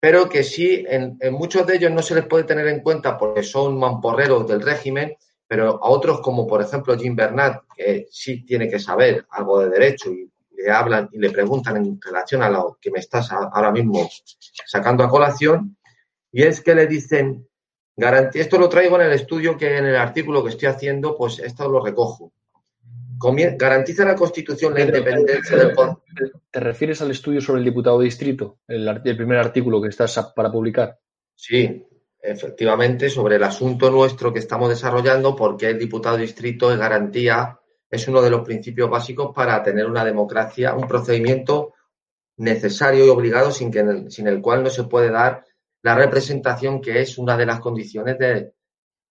pero 0.00 0.28
que 0.28 0.44
sí, 0.44 0.84
en, 0.86 1.18
muchos 1.32 1.66
de 1.66 1.76
ellos 1.76 1.90
no 1.90 2.02
se 2.02 2.14
les 2.14 2.26
puede 2.26 2.44
tener 2.44 2.66
en 2.68 2.80
cuenta 2.80 3.16
porque 3.16 3.42
son 3.42 3.78
mamporreros 3.78 4.46
del 4.46 4.60
régimen, 4.60 5.16
pero 5.46 5.82
a 5.82 5.88
otros 5.88 6.20
como 6.20 6.46
por 6.46 6.60
ejemplo 6.60 6.98
Jim 6.98 7.16
Bernat, 7.16 7.62
que 7.74 8.06
sí 8.10 8.44
tiene 8.44 8.68
que 8.68 8.78
saber 8.78 9.26
algo 9.30 9.60
de 9.60 9.70
derecho 9.70 10.10
y 10.10 10.30
le 10.56 10.70
hablan 10.70 11.08
y 11.12 11.18
le 11.18 11.30
preguntan 11.30 11.76
en 11.78 12.00
relación 12.00 12.42
a 12.42 12.50
lo 12.50 12.78
que 12.80 12.90
me 12.90 12.98
estás 12.98 13.30
ahora 13.32 13.72
mismo 13.72 14.08
sacando 14.66 15.04
a 15.04 15.08
colación, 15.08 15.76
y 16.30 16.42
es 16.42 16.60
que 16.60 16.74
le 16.74 16.86
dicen, 16.86 17.48
esto 18.34 18.58
lo 18.58 18.68
traigo 18.68 18.96
en 18.96 19.06
el 19.06 19.12
estudio 19.12 19.56
que 19.56 19.78
en 19.78 19.86
el 19.86 19.96
artículo 19.96 20.42
que 20.42 20.50
estoy 20.50 20.68
haciendo, 20.68 21.16
pues 21.16 21.38
esto 21.38 21.68
lo 21.68 21.82
recojo. 21.82 22.32
Garantiza 23.56 24.04
la 24.04 24.14
Constitución 24.14 24.74
la 24.74 24.82
independencia 24.82 25.56
del 25.56 25.72
poder. 25.72 25.96
¿Te 26.50 26.60
refieres 26.60 27.00
al 27.02 27.10
estudio 27.10 27.40
sobre 27.40 27.60
el 27.60 27.64
diputado 27.64 27.98
de 27.98 28.04
distrito, 28.04 28.58
el, 28.68 28.88
el 28.88 29.16
primer 29.16 29.38
artículo 29.38 29.80
que 29.80 29.88
estás 29.88 30.32
para 30.34 30.50
publicar? 30.50 30.98
Sí, 31.34 31.86
efectivamente, 32.20 33.10
sobre 33.10 33.36
el 33.36 33.44
asunto 33.44 33.90
nuestro 33.90 34.32
que 34.32 34.38
estamos 34.38 34.68
desarrollando, 34.68 35.34
porque 35.34 35.70
el 35.70 35.78
diputado 35.78 36.16
distrito 36.16 36.72
es 36.72 36.78
garantía, 36.78 37.58
es 37.90 38.08
uno 38.08 38.22
de 38.22 38.30
los 38.30 38.44
principios 38.44 38.90
básicos 38.90 39.34
para 39.34 39.62
tener 39.62 39.86
una 39.86 40.04
democracia, 40.04 40.74
un 40.74 40.86
procedimiento 40.86 41.74
necesario 42.36 43.06
y 43.06 43.08
obligado 43.08 43.50
sin, 43.50 43.70
que, 43.70 44.10
sin 44.10 44.26
el 44.26 44.40
cual 44.40 44.62
no 44.62 44.70
se 44.70 44.84
puede 44.84 45.10
dar 45.10 45.44
la 45.82 45.94
representación 45.94 46.80
que 46.80 47.00
es 47.00 47.18
una 47.18 47.36
de 47.36 47.46
las 47.46 47.60
condiciones 47.60 48.18
de 48.18 48.52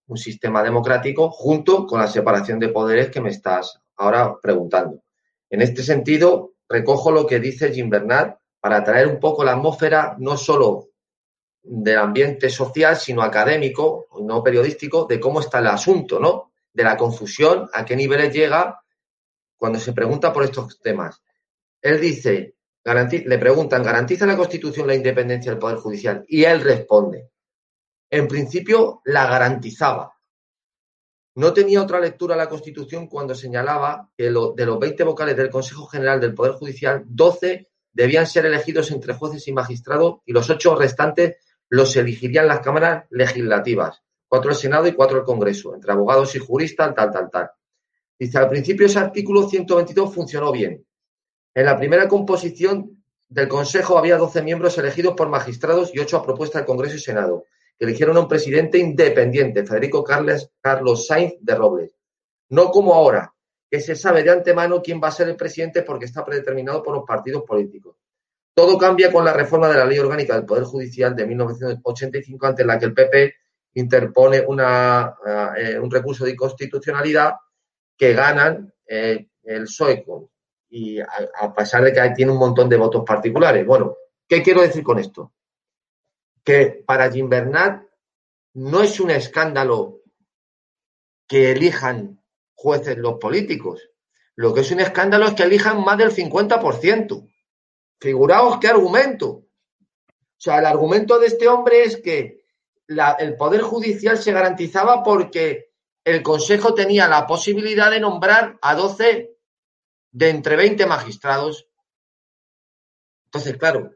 un 0.08 0.18
sistema 0.18 0.64
democrático 0.64 1.30
junto 1.30 1.86
con 1.86 2.00
la 2.00 2.08
separación 2.08 2.60
de 2.60 2.70
poderes 2.70 3.10
que 3.10 3.22
me 3.22 3.30
estás 3.30 3.83
ahora 3.98 4.36
preguntando. 4.42 5.04
En 5.50 5.62
este 5.62 5.84
sentido, 5.84 6.54
recojo 6.68 7.12
lo 7.12 7.28
que 7.28 7.40
dice 7.40 7.72
Jim 7.72 7.90
Bernard 7.90 8.36
para 8.60 8.84
traer 8.84 9.08
un 9.08 9.20
poco 9.20 9.44
la 9.44 9.54
atmósfera 9.54 10.16
no 10.20 10.38
solo 10.38 10.90
del 11.62 11.98
ambiente 11.98 12.50
social, 12.50 12.98
sino 12.98 13.22
académico, 13.22 14.08
no 14.22 14.44
periodístico, 14.44 15.06
de 15.06 15.20
cómo 15.20 15.40
está 15.40 15.60
el 15.60 15.68
asunto, 15.68 16.20
¿no? 16.20 16.52
De 16.74 16.84
la 16.84 16.98
confusión, 16.98 17.70
a 17.72 17.86
qué 17.86 17.96
niveles 17.96 18.34
llega 18.34 18.82
cuando 19.56 19.80
se 19.80 19.94
pregunta 19.94 20.34
por 20.34 20.44
estos 20.44 20.80
temas. 20.80 21.22
Él 21.82 22.02
dice, 22.02 22.56
le 22.84 23.38
preguntan, 23.38 23.84
¿garantiza 23.84 24.26
la 24.26 24.36
Constitución 24.36 24.88
la 24.88 24.96
independencia 24.96 25.52
del 25.52 25.60
Poder 25.60 25.78
Judicial? 25.78 26.26
Y 26.28 26.44
él 26.44 26.62
responde, 26.62 27.30
en 28.10 28.28
principio 28.28 29.02
la 29.06 29.26
garantizaba. 29.28 30.13
No 31.36 31.52
tenía 31.52 31.82
otra 31.82 32.00
lectura 32.00 32.36
la 32.36 32.48
Constitución 32.48 33.08
cuando 33.08 33.34
señalaba 33.34 34.10
que 34.16 34.26
de 34.26 34.32
los 34.66 34.80
20 34.80 35.04
vocales 35.04 35.36
del 35.36 35.50
Consejo 35.50 35.88
General 35.88 36.20
del 36.20 36.36
Poder 36.36 36.54
Judicial, 36.54 37.04
12 37.06 37.70
debían 37.92 38.28
ser 38.28 38.46
elegidos 38.46 38.92
entre 38.92 39.14
jueces 39.14 39.48
y 39.48 39.54
magistrados 39.54 40.20
y 40.26 40.34
los 40.34 40.50
ocho 40.50 40.76
restantes 40.76 41.38
los 41.70 41.96
elegirían 41.96 42.48
las 42.48 42.60
cámaras 42.60 43.06
legislativas, 43.10 44.04
cuatro 44.28 44.52
el 44.52 44.58
Senado 44.58 44.88
y 44.88 44.94
cuatro 44.94 45.18
el 45.18 45.24
Congreso, 45.24 45.74
entre 45.74 45.92
abogados 45.92 46.36
y 46.36 46.40
juristas, 46.40 46.94
tal, 46.94 47.12
tal, 47.12 47.30
tal. 47.32 47.50
Dice, 48.20 48.38
al 48.38 48.50
principio 48.50 48.86
ese 48.86 49.00
artículo 49.00 49.50
122 49.50 50.14
funcionó 50.14 50.52
bien. 50.52 50.86
En 51.56 51.66
la 51.66 51.78
primera 51.78 52.08
composición 52.08 53.04
del 53.28 53.48
Consejo 53.48 53.98
había 53.98 54.18
12 54.18 54.44
miembros 54.44 54.78
elegidos 54.78 55.16
por 55.16 55.30
magistrados 55.30 55.92
y 55.96 56.00
ocho 56.00 56.18
a 56.18 56.24
propuesta 56.24 56.60
del 56.60 56.68
Congreso 56.68 56.96
y 56.96 57.00
Senado, 57.00 57.46
que 57.78 57.86
eligieron 57.86 58.18
a 58.18 58.22
un 58.22 58.28
presidente 58.28 58.78
independiente, 58.78 59.66
Federico 59.66 60.04
Carles, 60.04 60.50
Carlos 60.62 61.08
Sainz 61.08 61.36
de 61.40 61.56
Robles. 61.56 61.96
No 62.50 62.70
como 62.70 62.94
ahora, 62.94 63.34
que 63.70 63.80
se 63.80 63.96
sabe 63.96 64.24
de 64.24 64.32
antemano 64.32 64.82
quién 64.82 65.02
va 65.04 65.08
a 65.08 65.12
ser 65.12 65.30
el 65.30 65.36
presidente 65.36 65.82
porque 65.82 66.06
está 66.06 66.24
predeterminado 66.24 66.84
por 66.84 66.94
los 66.96 67.06
partidos 67.06 67.44
políticos. 67.44 67.96
Todo 68.56 68.78
cambia 68.78 69.12
con 69.12 69.26
la 69.26 69.34
reforma 69.34 69.68
de 69.68 69.76
la 69.76 69.86
Ley 69.86 69.98
Orgánica 69.98 70.36
del 70.36 70.46
Poder 70.46 70.64
Judicial 70.64 71.16
de 71.16 71.26
1985, 71.26 72.46
ante 72.46 72.64
la 72.64 72.78
que 72.78 72.86
el 72.86 72.94
PP 72.94 73.34
interpone 73.74 74.44
una, 74.46 75.16
eh, 75.58 75.80
un 75.80 75.90
recurso 75.90 76.24
de 76.24 76.32
inconstitucionalidad 76.32 77.34
que 77.98 78.14
ganan 78.14 78.72
eh, 78.88 79.28
el 79.44 79.64
PSOE 79.64 80.06
y 80.70 81.00
a, 81.00 81.54
pesar 81.56 81.84
de 81.84 81.94
que 81.94 82.14
tiene 82.16 82.32
un 82.32 82.38
montón 82.38 82.70
de 82.70 82.78
votos 82.78 83.04
particulares. 83.06 83.66
Bueno, 83.66 83.96
¿qué 84.28 84.42
quiero 84.42 84.62
decir 84.62 84.84
con 84.84 85.00
esto? 85.00 85.34
Que 86.44 86.84
para 86.86 87.12
Jim 87.12 87.30
Bernat 87.30 87.84
no 88.54 88.82
es 88.82 89.00
un 89.00 89.12
escándalo 89.12 90.02
que 91.28 91.52
elijan 91.52 92.24
jueces 92.54 92.98
los 92.98 93.16
políticos. 93.16 93.90
Lo 94.36 94.54
que 94.54 94.62
es 94.62 94.72
un 94.72 94.80
escándalo 94.80 95.28
es 95.28 95.34
que 95.34 95.44
elijan 95.44 95.84
más 95.84 95.98
del 95.98 96.12
50%. 96.12 97.30
Figuraos 98.00 98.60
qué 98.60 98.68
argumento. 98.68 99.28
O 99.28 99.46
sea, 100.38 100.60
el 100.60 100.66
argumento 100.66 101.20
de 101.20 101.28
este 101.28 101.48
hombre 101.48 101.84
es 101.84 101.98
que 101.98 102.44
el 102.88 103.38
Poder 103.38 103.62
Judicial 103.62 104.18
se 104.18 104.34
garantizaba 104.34 105.04
porque 105.04 105.72
el 106.04 106.22
Consejo 106.22 106.74
tenía 106.74 107.08
la 107.08 107.26
posibilidad 107.26 107.90
de 107.90 108.02
nombrar 108.02 108.58
a 108.62 108.76
12 108.76 109.38
de 110.12 110.30
entre 110.30 110.56
20 110.56 110.86
magistrados. 110.86 111.70
Entonces, 113.26 113.58
claro, 113.58 113.96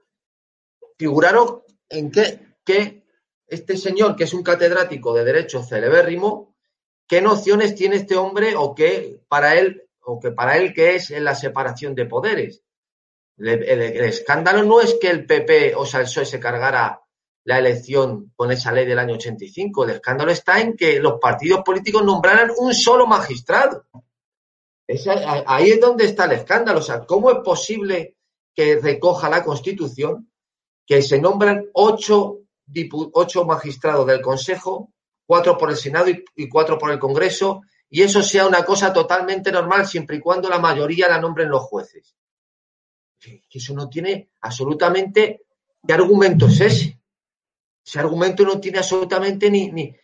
figuraros 0.97 1.63
en 1.89 2.11
qué, 2.11 2.57
que 2.63 3.03
este 3.47 3.77
señor, 3.77 4.15
que 4.15 4.25
es 4.25 4.33
un 4.33 4.43
catedrático 4.43 5.13
de 5.13 5.23
Derecho 5.23 5.63
celebérrimo, 5.63 6.55
qué 7.07 7.21
nociones 7.21 7.75
tiene 7.75 7.95
este 7.95 8.15
hombre 8.15 8.55
o 8.55 8.75
qué 8.75 9.21
para 9.27 9.55
él, 9.55 9.89
o 10.01 10.19
que 10.19 10.31
para 10.31 10.57
él 10.57 10.73
qué 10.73 10.95
es 10.95 11.11
en 11.11 11.23
la 11.23 11.35
separación 11.35 11.95
de 11.95 12.05
poderes. 12.05 12.63
El, 13.37 13.61
escándalo 14.03 14.63
no 14.63 14.81
es 14.81 14.95
que 14.99 15.09
el 15.09 15.25
PP, 15.25 15.75
o 15.75 15.85
sea, 15.85 15.99
el 16.01 16.07
PSOE 16.07 16.25
se 16.25 16.39
cargara 16.39 17.01
la 17.43 17.59
elección 17.59 18.33
con 18.35 18.51
esa 18.51 18.71
ley 18.71 18.85
del 18.85 18.99
año 18.99 19.13
85. 19.13 19.85
El 19.85 19.91
escándalo 19.91 20.31
está 20.31 20.59
en 20.59 20.75
que 20.75 20.99
los 20.99 21.19
partidos 21.19 21.61
políticos 21.63 22.03
nombraran 22.03 22.51
un 22.57 22.73
solo 22.73 23.05
magistrado. 23.05 23.85
ahí 25.45 25.69
es 25.69 25.79
donde 25.79 26.05
está 26.05 26.25
el 26.25 26.33
escándalo. 26.33 26.79
O 26.79 26.81
sea, 26.81 27.05
¿cómo 27.05 27.31
es 27.31 27.37
posible 27.37 28.17
que 28.53 28.79
recoja 28.79 29.29
la 29.29 29.43
Constitución 29.43 30.29
que 30.87 31.01
se 31.03 31.19
nombran 31.19 31.65
ocho, 31.73 32.39
ocho 33.13 33.45
magistrados 33.45 34.07
del 34.07 34.21
Consejo, 34.21 34.93
cuatro 35.25 35.57
por 35.57 35.69
el 35.69 35.77
Senado 35.77 36.07
y 36.09 36.49
cuatro 36.49 36.79
por 36.79 36.89
el 36.91 36.97
Congreso, 36.97 37.61
y 37.89 38.01
eso 38.01 38.23
sea 38.23 38.47
una 38.47 38.63
cosa 38.63 38.91
totalmente 38.91 39.51
normal 39.51 39.85
siempre 39.85 40.17
y 40.17 40.19
cuando 40.19 40.49
la 40.49 40.59
mayoría 40.59 41.07
la 41.07 41.21
nombren 41.21 41.49
los 41.49 41.61
jueces? 41.63 42.15
eso 43.51 43.73
no 43.73 43.89
tiene 43.89 44.29
absolutamente. 44.41 45.41
¿Qué 45.85 45.93
argumento 45.93 46.47
es 46.47 46.61
ese? 46.61 47.01
Ese 47.85 47.99
argumento 47.99 48.43
no 48.43 48.59
tiene 48.59 48.77
absolutamente 48.77 49.49
ni, 49.49 49.71
ni, 49.71 49.83
eh, 49.83 49.95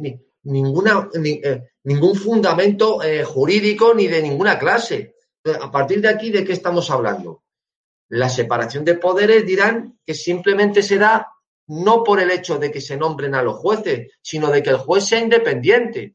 eh, 0.00 0.20
ninguna, 0.44 1.08
eh, 1.22 1.62
ningún 1.84 2.16
fundamento 2.16 3.00
jurídico 3.26 3.94
ni 3.94 4.06
de 4.06 4.22
ninguna 4.22 4.58
clase. 4.58 5.16
A 5.60 5.70
partir 5.70 6.00
de 6.00 6.08
aquí, 6.08 6.30
¿de 6.30 6.44
qué 6.44 6.52
estamos 6.52 6.90
hablando? 6.90 7.42
La 8.10 8.28
separación 8.28 8.84
de 8.84 8.96
poderes 8.96 9.46
dirán 9.46 9.98
que 10.04 10.14
simplemente 10.14 10.82
se 10.82 10.98
da 10.98 11.28
no 11.68 12.02
por 12.02 12.18
el 12.20 12.32
hecho 12.32 12.58
de 12.58 12.70
que 12.72 12.80
se 12.80 12.96
nombren 12.96 13.36
a 13.36 13.42
los 13.42 13.56
jueces, 13.56 14.10
sino 14.20 14.50
de 14.50 14.62
que 14.62 14.70
el 14.70 14.78
juez 14.78 15.04
sea 15.04 15.20
independiente. 15.20 16.12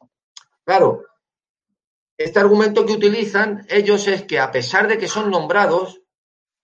Claro, 0.65 1.05
este 2.17 2.39
argumento 2.39 2.85
que 2.85 2.93
utilizan 2.93 3.65
ellos 3.69 4.07
es 4.09 4.23
que 4.23 4.39
a 4.39 4.51
pesar 4.51 4.89
de 4.89 4.97
que 4.97 5.07
son 5.07 5.31
nombrados, 5.31 6.01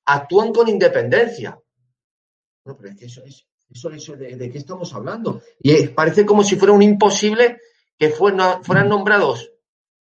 actúan 0.06 0.52
con 0.52 0.68
independencia. 0.68 1.58
No, 2.66 2.76
pero 2.76 2.90
es 2.90 2.98
que 2.98 3.06
eso 3.06 3.24
es, 3.24 3.48
eso, 3.70 4.18
de, 4.18 4.52
qué 4.52 4.58
estamos 4.58 4.94
hablando. 4.94 5.42
Y 5.60 5.88
parece 5.88 6.26
como 6.26 6.44
si 6.44 6.58
fuera 6.58 6.74
un 6.74 6.82
imposible 6.82 7.62
que 7.98 8.10
fueran 8.10 8.90
nombrados 8.90 9.52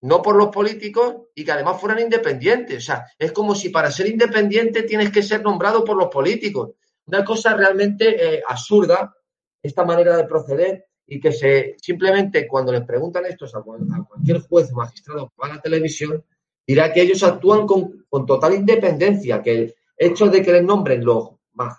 no 0.03 0.23
por 0.23 0.37
los 0.37 0.49
políticos 0.49 1.17
y 1.35 1.45
que 1.45 1.53
además 1.53 1.81
fueran 1.81 2.01
independientes. 2.01 2.79
O 2.79 2.81
sea, 2.81 3.07
es 3.19 3.33
como 3.33 3.55
si 3.55 3.69
para 3.69 3.91
ser 3.91 4.09
independiente 4.09 4.83
tienes 4.85 5.11
que 5.11 5.23
ser 5.23 5.43
nombrado 5.43 5.85
por 5.85 5.97
los 5.97 6.09
políticos. 6.09 6.71
Una 7.07 7.25
cosa 7.25 7.55
realmente 7.55 8.37
eh, 8.37 8.43
absurda, 8.47 9.15
esta 9.63 9.85
manera 9.85 10.17
de 10.17 10.25
proceder 10.25 10.87
y 11.07 11.21
que 11.21 11.33
se 11.33 11.77
simplemente 11.81 12.47
cuando 12.47 12.73
les 12.73 12.85
preguntan 12.85 13.27
esto 13.27 13.45
a, 13.47 13.63
cualquier 13.63 14.41
juez 14.41 14.73
o 14.73 14.77
magistrado 14.77 15.29
que 15.29 15.35
va 15.43 15.53
a 15.53 15.57
la 15.57 15.61
televisión, 15.61 16.25
dirá 16.67 16.93
que 16.93 17.03
ellos 17.03 17.23
actúan 17.23 17.67
con, 17.67 18.07
con 18.09 18.25
total 18.25 18.55
independencia, 18.55 19.43
que 19.43 19.75
hecho 19.97 20.29
de 20.29 20.43
que 20.43 20.53
les 20.53 20.63
nombren 20.63 21.05
los, 21.05 21.31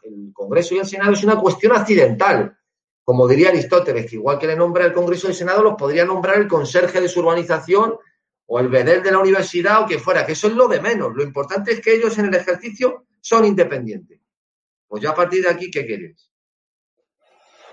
el 0.04 0.32
Congreso 0.34 0.76
y 0.76 0.80
el 0.80 0.86
Senado 0.86 1.14
es 1.14 1.24
una 1.24 1.40
cuestión 1.40 1.72
accidental. 1.74 2.58
Como 3.04 3.28
diría 3.28 3.50
Aristóteles, 3.50 4.06
que 4.06 4.18
igual 4.18 4.38
que 4.38 4.48
le 4.48 4.56
nombra 4.56 4.86
el 4.86 4.94
Congreso 4.94 5.28
y 5.28 5.32
el 5.32 5.36
Senado, 5.36 5.64
los 5.64 5.76
podría 5.76 6.06
nombrar 6.06 6.38
el 6.38 6.48
conserje 6.48 7.02
de 7.02 7.10
su 7.10 7.22
urbanización 7.22 7.98
o 8.54 8.60
el 8.60 8.68
bedel 8.68 9.02
de 9.02 9.12
la 9.12 9.20
universidad 9.20 9.82
o 9.82 9.86
que 9.86 9.98
fuera, 9.98 10.26
que 10.26 10.34
eso 10.34 10.48
es 10.48 10.54
lo 10.54 10.68
de 10.68 10.82
menos. 10.82 11.16
Lo 11.16 11.24
importante 11.24 11.72
es 11.72 11.80
que 11.80 11.96
ellos 11.96 12.18
en 12.18 12.26
el 12.26 12.36
ejercicio 12.36 13.06
son 13.22 13.46
independientes. 13.46 14.20
Pues 14.86 15.02
ya 15.02 15.12
a 15.12 15.16
partir 15.16 15.42
de 15.42 15.52
aquí, 15.52 15.72
¿qué 15.72 15.86
quieres? 15.86 16.30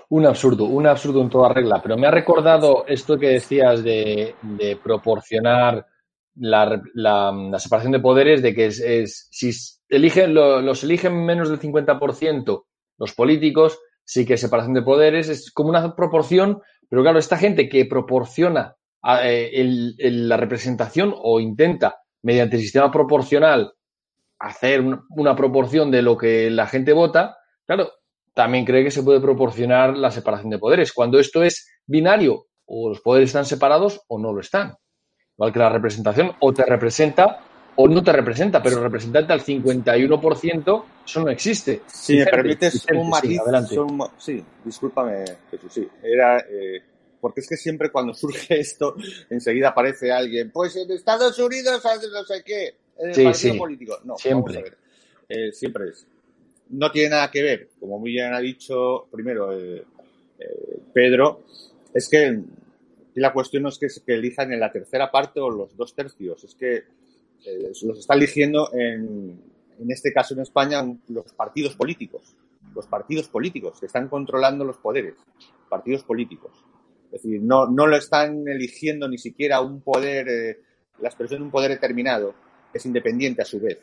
Un 0.07 0.25
absurdo, 0.25 0.63
un 0.63 0.87
absurdo 0.87 1.21
en 1.21 1.29
toda 1.29 1.51
regla. 1.51 1.81
Pero 1.83 1.97
me 1.97 2.07
ha 2.07 2.11
recordado 2.11 2.85
esto 2.87 3.19
que 3.19 3.27
decías 3.27 3.83
de, 3.83 4.35
proporcionar 4.81 5.85
la, 6.35 6.81
separación 7.57 7.91
de 7.91 7.99
poderes, 7.99 8.41
de 8.41 8.55
que 8.55 8.67
es, 8.67 9.27
si 9.29 9.51
eligen, 9.89 10.33
los 10.33 10.81
eligen 10.85 11.25
menos 11.25 11.49
del 11.49 11.59
50% 11.59 12.63
los 12.97 13.13
políticos, 13.13 13.79
sí 14.05 14.25
que 14.25 14.37
separación 14.37 14.75
de 14.75 14.81
poderes, 14.81 15.27
es 15.27 15.51
como 15.51 15.69
una 15.69 15.93
proporción, 15.93 16.61
pero 16.87 17.01
claro, 17.01 17.19
esta 17.19 17.35
gente 17.35 17.67
que 17.67 17.85
proporciona 17.85 18.77
eh, 19.21 19.91
la 19.99 20.37
representación 20.37 21.13
o 21.15 21.39
intenta, 21.39 22.01
mediante 22.23 22.57
el 22.57 22.61
sistema 22.61 22.91
proporcional, 22.91 23.73
hacer 24.39 24.83
una 25.09 25.35
proporción 25.35 25.91
de 25.91 26.01
lo 26.01 26.17
que 26.17 26.49
la 26.49 26.67
gente 26.67 26.93
vota, 26.93 27.37
claro, 27.65 27.91
también 28.33 28.65
cree 28.65 28.83
que 28.83 28.91
se 28.91 29.03
puede 29.03 29.19
proporcionar 29.19 29.97
la 29.97 30.11
separación 30.11 30.49
de 30.49 30.59
poderes. 30.59 30.93
Cuando 30.93 31.19
esto 31.19 31.43
es 31.43 31.69
binario, 31.85 32.47
o 32.65 32.89
los 32.89 33.01
poderes 33.01 33.29
están 33.29 33.45
separados 33.45 34.01
o 34.07 34.19
no 34.19 34.31
lo 34.31 34.41
están. 34.41 34.75
Igual 35.35 35.53
que 35.53 35.59
la 35.59 35.69
representación, 35.69 36.31
o 36.39 36.53
te 36.53 36.65
representa 36.65 37.39
o 37.81 37.87
no 37.87 38.03
te 38.03 38.11
representa, 38.11 38.61
pero 38.61 38.81
representante 38.81 39.31
al 39.31 39.41
51%, 39.41 40.83
eso 41.05 41.23
no 41.23 41.29
existe. 41.29 41.83
Si 41.87 42.17
me 42.17 42.25
permites 42.25 42.85
un 42.93 43.09
matiz, 43.09 43.39
sí, 44.17 44.43
discúlpame, 44.65 45.23
Jesús, 45.49 45.71
sí, 45.71 45.89
era... 46.03 46.39
Eh, 46.39 46.83
porque 47.19 47.41
es 47.41 47.47
que 47.47 47.57
siempre 47.57 47.91
cuando 47.91 48.13
surge 48.13 48.59
esto, 48.59 48.95
enseguida 49.29 49.69
aparece 49.69 50.11
alguien, 50.11 50.51
pues 50.51 50.75
en 50.75 50.91
Estados 50.91 51.37
Unidos 51.39 51.81
no 51.83 52.23
sé 52.23 52.43
qué, 52.43 52.75
en 52.97 53.09
el 53.11 53.23
partido 53.23 53.57
político. 53.57 53.97
No, 54.03 54.17
siempre. 54.17 54.73
Eh, 55.27 55.51
siempre 55.51 55.89
es. 55.89 56.07
No 56.69 56.91
tiene 56.91 57.09
nada 57.09 57.31
que 57.31 57.43
ver, 57.43 57.69
como 57.79 57.99
muy 57.99 58.11
bien 58.11 58.33
ha 58.33 58.39
dicho 58.39 59.07
primero 59.11 59.53
eh, 59.53 59.83
eh, 60.39 60.79
Pedro, 60.93 61.43
es 61.93 62.07
que 62.07 62.39
la 63.15 63.33
cuestión 63.33 63.63
no 63.63 63.69
es 63.69 63.77
que, 63.77 63.87
que, 64.05 64.13
elijan 64.13 64.53
en 64.53 64.59
la 64.59 64.71
tercera 64.71 65.11
parte 65.11 65.39
o 65.39 65.49
los 65.49 65.75
dos 65.75 65.93
tercios, 65.95 66.43
es 66.43 66.55
que 66.55 66.83
los 67.83 67.99
está 67.99 68.13
eligiendo 68.13 68.69
en, 68.73 69.39
en 69.79 69.91
este 69.91 70.11
caso 70.13 70.33
en 70.33 70.41
España 70.41 70.83
los 71.07 71.33
partidos 71.33 71.75
políticos, 71.75 72.35
los 72.75 72.85
partidos 72.87 73.27
políticos 73.29 73.79
que 73.79 73.85
están 73.85 74.09
controlando 74.09 74.63
los 74.63 74.77
poderes, 74.77 75.15
partidos 75.69 76.03
políticos. 76.03 76.51
Es 77.11 77.23
decir, 77.23 77.41
no, 77.41 77.65
lo 77.65 77.95
están 77.95 78.47
eligiendo 78.47 79.07
ni 79.07 79.17
siquiera 79.17 79.61
un 79.61 79.81
poder, 79.81 80.27
eh, 80.29 80.59
la 81.01 81.09
expresión 81.09 81.39
de 81.39 81.45
un 81.45 81.51
poder 81.51 81.71
determinado, 81.71 82.35
es 82.71 82.85
independiente 82.85 83.41
a 83.41 83.45
su 83.45 83.59
vez. 83.59 83.79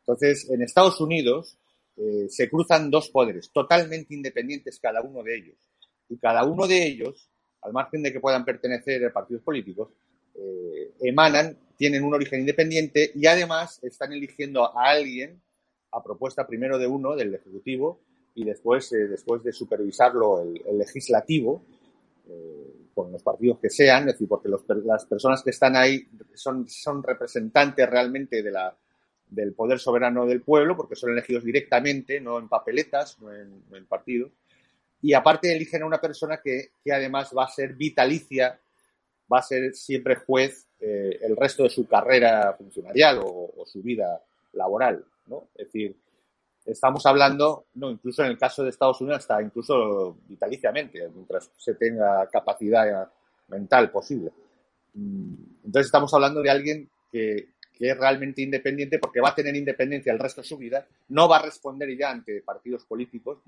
Entonces, 0.00 0.48
en 0.48 0.62
Estados 0.62 1.00
Unidos 1.00 1.58
eh, 1.96 2.26
se 2.28 2.48
cruzan 2.48 2.88
dos 2.88 3.08
poderes 3.10 3.50
totalmente 3.50 4.14
independientes 4.14 4.78
cada 4.78 5.02
uno 5.02 5.24
de 5.24 5.36
ellos. 5.36 5.56
Y 6.08 6.18
cada 6.18 6.44
uno 6.44 6.68
de 6.68 6.86
ellos, 6.86 7.28
al 7.62 7.72
margen 7.72 8.04
de 8.04 8.12
que 8.12 8.20
puedan 8.20 8.44
pertenecer 8.44 9.04
a 9.04 9.12
partidos 9.12 9.42
políticos, 9.42 9.88
eh, 10.36 10.92
emanan, 11.00 11.58
tienen 11.76 12.04
un 12.04 12.14
origen 12.14 12.40
independiente 12.40 13.10
y 13.12 13.26
además 13.26 13.80
están 13.82 14.12
eligiendo 14.12 14.64
a 14.64 14.90
alguien 14.90 15.40
a 15.90 16.00
propuesta 16.00 16.46
primero 16.46 16.78
de 16.78 16.86
uno, 16.86 17.16
del 17.16 17.34
Ejecutivo, 17.34 18.00
y 18.34 18.44
después, 18.44 18.90
después 18.90 19.42
de 19.42 19.52
supervisarlo 19.52 20.42
el 20.42 20.78
legislativo, 20.78 21.64
eh, 22.28 22.88
con 22.94 23.12
los 23.12 23.22
partidos 23.22 23.58
que 23.58 23.70
sean, 23.70 24.08
es 24.08 24.14
decir, 24.14 24.28
porque 24.28 24.48
las 24.48 25.04
personas 25.04 25.42
que 25.42 25.50
están 25.50 25.76
ahí 25.76 26.08
son, 26.34 26.68
son 26.68 27.02
representantes 27.02 27.88
realmente 27.88 28.42
de 28.42 28.50
la, 28.50 28.74
del 29.28 29.52
poder 29.52 29.78
soberano 29.78 30.26
del 30.26 30.42
pueblo, 30.42 30.76
porque 30.76 30.96
son 30.96 31.10
elegidos 31.12 31.44
directamente, 31.44 32.20
no 32.20 32.38
en 32.38 32.48
papeletas, 32.48 33.20
no 33.20 33.32
en, 33.34 33.86
partidos. 33.86 34.32
Y 35.02 35.12
aparte 35.12 35.54
eligen 35.54 35.82
a 35.82 35.86
una 35.86 36.00
persona 36.00 36.40
que, 36.42 36.70
que, 36.82 36.92
además 36.92 37.32
va 37.36 37.44
a 37.44 37.48
ser 37.48 37.74
vitalicia, 37.74 38.58
va 39.30 39.40
a 39.40 39.42
ser 39.42 39.74
siempre 39.74 40.16
juez 40.16 40.66
eh, 40.80 41.18
el 41.22 41.36
resto 41.36 41.64
de 41.64 41.70
su 41.70 41.86
carrera 41.86 42.54
funcionarial 42.54 43.18
o, 43.18 43.52
o 43.56 43.66
su 43.66 43.82
vida 43.82 44.22
laboral, 44.52 45.04
¿no? 45.26 45.48
Es 45.54 45.66
decir, 45.66 45.96
estamos 46.66 47.06
hablando, 47.06 47.66
no, 47.74 47.90
incluso 47.90 48.22
en 48.24 48.30
el 48.30 48.38
caso 48.38 48.62
de 48.62 48.70
Estados 48.70 49.00
Unidos, 49.00 49.18
hasta 49.20 49.40
incluso 49.40 50.18
vitaliciamente, 50.28 51.08
mientras 51.14 51.50
se 51.56 51.74
tenga 51.74 52.28
capacidad 52.28 53.08
mental 53.48 53.90
posible. 53.90 54.32
Mm, 54.94 55.34
entonces 55.66 55.86
estamos 55.86 56.12
hablando 56.14 56.42
de 56.42 56.50
alguien 56.50 56.90
que, 57.10 57.54
es 57.78 57.98
realmente 57.98 58.40
independiente 58.40 58.98
porque 58.98 59.20
va 59.20 59.28
a 59.28 59.34
tener 59.34 59.54
independencia 59.54 60.10
el 60.10 60.18
resto 60.18 60.40
de 60.40 60.46
su 60.46 60.56
vida, 60.56 60.86
no 61.08 61.28
va 61.28 61.36
a 61.36 61.42
responder 61.42 61.94
ya 61.94 62.10
ante 62.10 62.40
partidos 62.40 62.86
políticos 62.86 63.42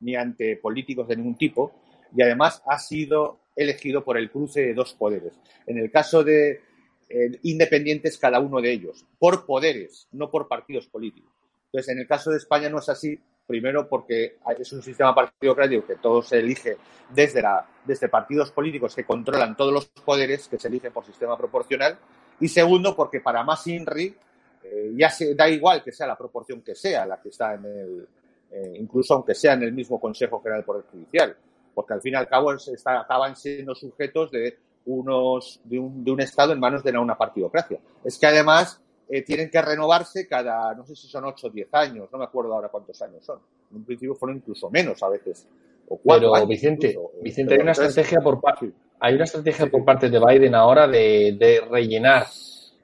ni, 0.00 0.14
ante 0.14 0.56
políticos 0.58 1.08
de 1.08 1.16
ningún 1.16 1.38
tipo 1.38 1.72
y 2.14 2.20
además 2.20 2.62
ha 2.66 2.78
sido 2.78 3.40
elegido 3.56 4.04
por 4.04 4.18
el 4.18 4.30
cruce 4.30 4.60
de 4.60 4.74
dos 4.74 4.92
poderes. 4.92 5.32
En 5.66 5.78
el 5.78 5.90
caso 5.90 6.22
de 6.22 6.60
eh, 7.08 7.38
independientes 7.44 8.18
cada 8.18 8.38
uno 8.38 8.60
de 8.60 8.70
ellos, 8.70 9.06
por 9.18 9.46
poderes, 9.46 10.08
no 10.12 10.30
por 10.30 10.46
partidos 10.46 10.86
políticos. 10.86 11.39
Entonces, 11.72 11.92
en 11.92 12.00
el 12.00 12.06
caso 12.08 12.30
de 12.30 12.38
España 12.38 12.68
no 12.68 12.78
es 12.78 12.88
así, 12.88 13.18
primero 13.46 13.88
porque 13.88 14.38
es 14.58 14.72
un 14.72 14.82
sistema 14.82 15.14
partidocrático 15.14 15.86
que 15.86 15.96
todo 15.96 16.20
se 16.22 16.38
elige 16.38 16.76
desde, 17.10 17.42
desde 17.84 18.08
partidos 18.08 18.50
políticos 18.50 18.94
que 18.94 19.04
controlan 19.04 19.56
todos 19.56 19.72
los 19.72 19.86
poderes 19.86 20.48
que 20.48 20.58
se 20.58 20.68
eligen 20.68 20.92
por 20.92 21.04
sistema 21.04 21.36
proporcional, 21.36 21.96
y 22.40 22.48
segundo 22.48 22.96
porque 22.96 23.20
para 23.20 23.44
más 23.44 23.66
INRI 23.66 24.16
eh, 24.64 24.92
ya 24.96 25.10
se 25.10 25.34
da 25.34 25.48
igual 25.48 25.82
que 25.82 25.92
sea 25.92 26.06
la 26.06 26.16
proporción 26.16 26.62
que 26.62 26.74
sea 26.74 27.06
la 27.06 27.20
que 27.20 27.28
está 27.28 27.54
en 27.54 27.64
el, 27.64 28.08
eh, 28.50 28.74
incluso 28.80 29.14
aunque 29.14 29.34
sea 29.34 29.54
en 29.54 29.62
el 29.62 29.72
mismo 29.72 30.00
Consejo 30.00 30.40
General 30.40 30.60
del 30.60 30.66
Poder 30.66 30.84
Judicial, 30.90 31.36
porque 31.74 31.94
al 31.94 32.02
fin 32.02 32.14
y 32.14 32.16
al 32.16 32.28
cabo 32.28 32.50
acaban 32.50 33.36
siendo 33.36 33.74
sujetos 33.74 34.30
de 34.32 34.58
unos 34.86 35.60
de 35.64 35.78
un, 35.78 36.02
de 36.04 36.10
un 36.10 36.20
Estado 36.20 36.52
en 36.52 36.60
manos 36.60 36.82
de 36.82 36.96
una 36.98 37.16
partidocracia. 37.16 37.78
Es 38.04 38.18
que 38.18 38.26
además 38.26 38.80
eh, 39.10 39.22
tienen 39.22 39.50
que 39.50 39.60
renovarse 39.60 40.28
cada, 40.28 40.72
no 40.74 40.84
sé 40.86 40.94
si 40.94 41.08
son 41.08 41.24
8 41.24 41.48
o 41.48 41.50
10 41.50 41.68
años, 41.72 42.08
no 42.12 42.18
me 42.18 42.24
acuerdo 42.24 42.54
ahora 42.54 42.68
cuántos 42.68 43.00
años 43.02 43.24
son. 43.24 43.40
En 43.70 43.78
un 43.78 43.84
principio 43.84 44.14
fueron 44.14 44.36
incluso 44.36 44.70
menos 44.70 45.02
a 45.02 45.08
veces. 45.08 45.48
O 45.88 45.98
cuatro 45.98 46.30
pero, 46.32 46.46
Vicente, 46.46 46.96
Vicente 47.20 47.54
hay 47.54 47.60
una 47.60 47.72
estrategia 47.72 48.20
por 48.20 48.40
parte, 48.40 48.70
hay 49.00 49.14
una 49.16 49.24
estrategia 49.24 49.66
por 49.66 49.84
parte 49.84 50.08
de 50.08 50.20
Biden 50.20 50.54
ahora 50.54 50.86
de, 50.86 51.60
rellenar 51.68 52.26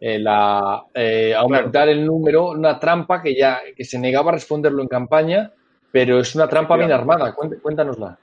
eh, 0.01 0.19
la 0.19 0.85
eh, 0.93 1.33
aumentar 1.33 1.89
el 1.89 2.05
número, 2.05 2.51
una 2.51 2.81
trampa 2.81 3.23
que 3.23 3.37
ya 3.37 3.61
que 3.77 3.85
se 3.85 3.97
negaba 3.97 4.33
a 4.33 4.35
responderlo 4.35 4.83
en 4.83 4.89
campaña, 4.89 5.53
pero 5.93 6.19
es 6.19 6.35
una 6.35 6.49
trampa 6.49 6.77
bien 6.77 6.91
armada. 6.91 7.33
Cuéntanosla. 7.35 8.19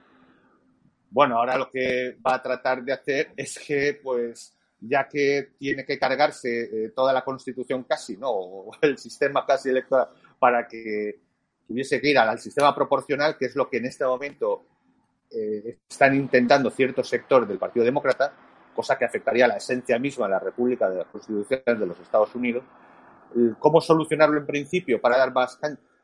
Bueno, 1.09 1.37
ahora 1.37 1.57
lo 1.57 1.69
que 1.69 2.17
va 2.25 2.35
a 2.35 2.41
tratar 2.41 2.83
de 2.83 2.91
hacer 2.91 3.27
es 3.37 3.57
que, 3.59 3.99
pues, 4.03 4.57
ya 4.88 5.07
que 5.07 5.53
tiene 5.57 5.86
que 5.86 5.97
cargarse 5.97 6.63
eh, 6.63 6.89
toda 6.89 7.13
la 7.13 7.23
constitución 7.23 7.84
casi, 7.84 8.17
¿no? 8.17 8.29
O 8.31 8.71
el 8.81 8.97
sistema 8.97 9.45
casi 9.45 9.69
electoral 9.69 10.09
para 10.39 10.67
que 10.67 11.19
tuviese 11.67 12.01
que 12.01 12.09
ir 12.09 12.17
al, 12.17 12.39
sistema 12.39 12.75
proporcional, 12.75 13.38
que 13.38 13.45
es 13.45 13.55
lo 13.55 13.69
que 13.69 13.77
en 13.77 13.86
este 13.86 14.05
momento 14.05 14.65
eh, 15.31 15.77
están 15.89 16.15
intentando 16.15 16.69
cierto 16.69 17.03
sector 17.03 17.47
del 17.47 17.57
Partido 17.57 17.86
Demócrata, 17.86 18.34
cosa 18.75 18.97
que 18.97 19.05
afectaría 19.05 19.45
a 19.45 19.49
la 19.49 19.57
esencia 19.57 19.97
misma 19.97 20.25
de 20.25 20.31
la 20.31 20.39
República 20.39 20.89
de 20.89 20.97
las 20.97 21.07
Constituciones 21.07 21.79
de 21.79 21.86
los 21.86 21.99
Estados 21.99 22.36
Unidos. 22.36 22.63
¿Cómo 23.59 23.81
solucionarlo 23.81 24.38
en 24.38 24.45
principio 24.45 25.01
para 25.01 25.17
dar 25.17 25.34
más 25.34 25.57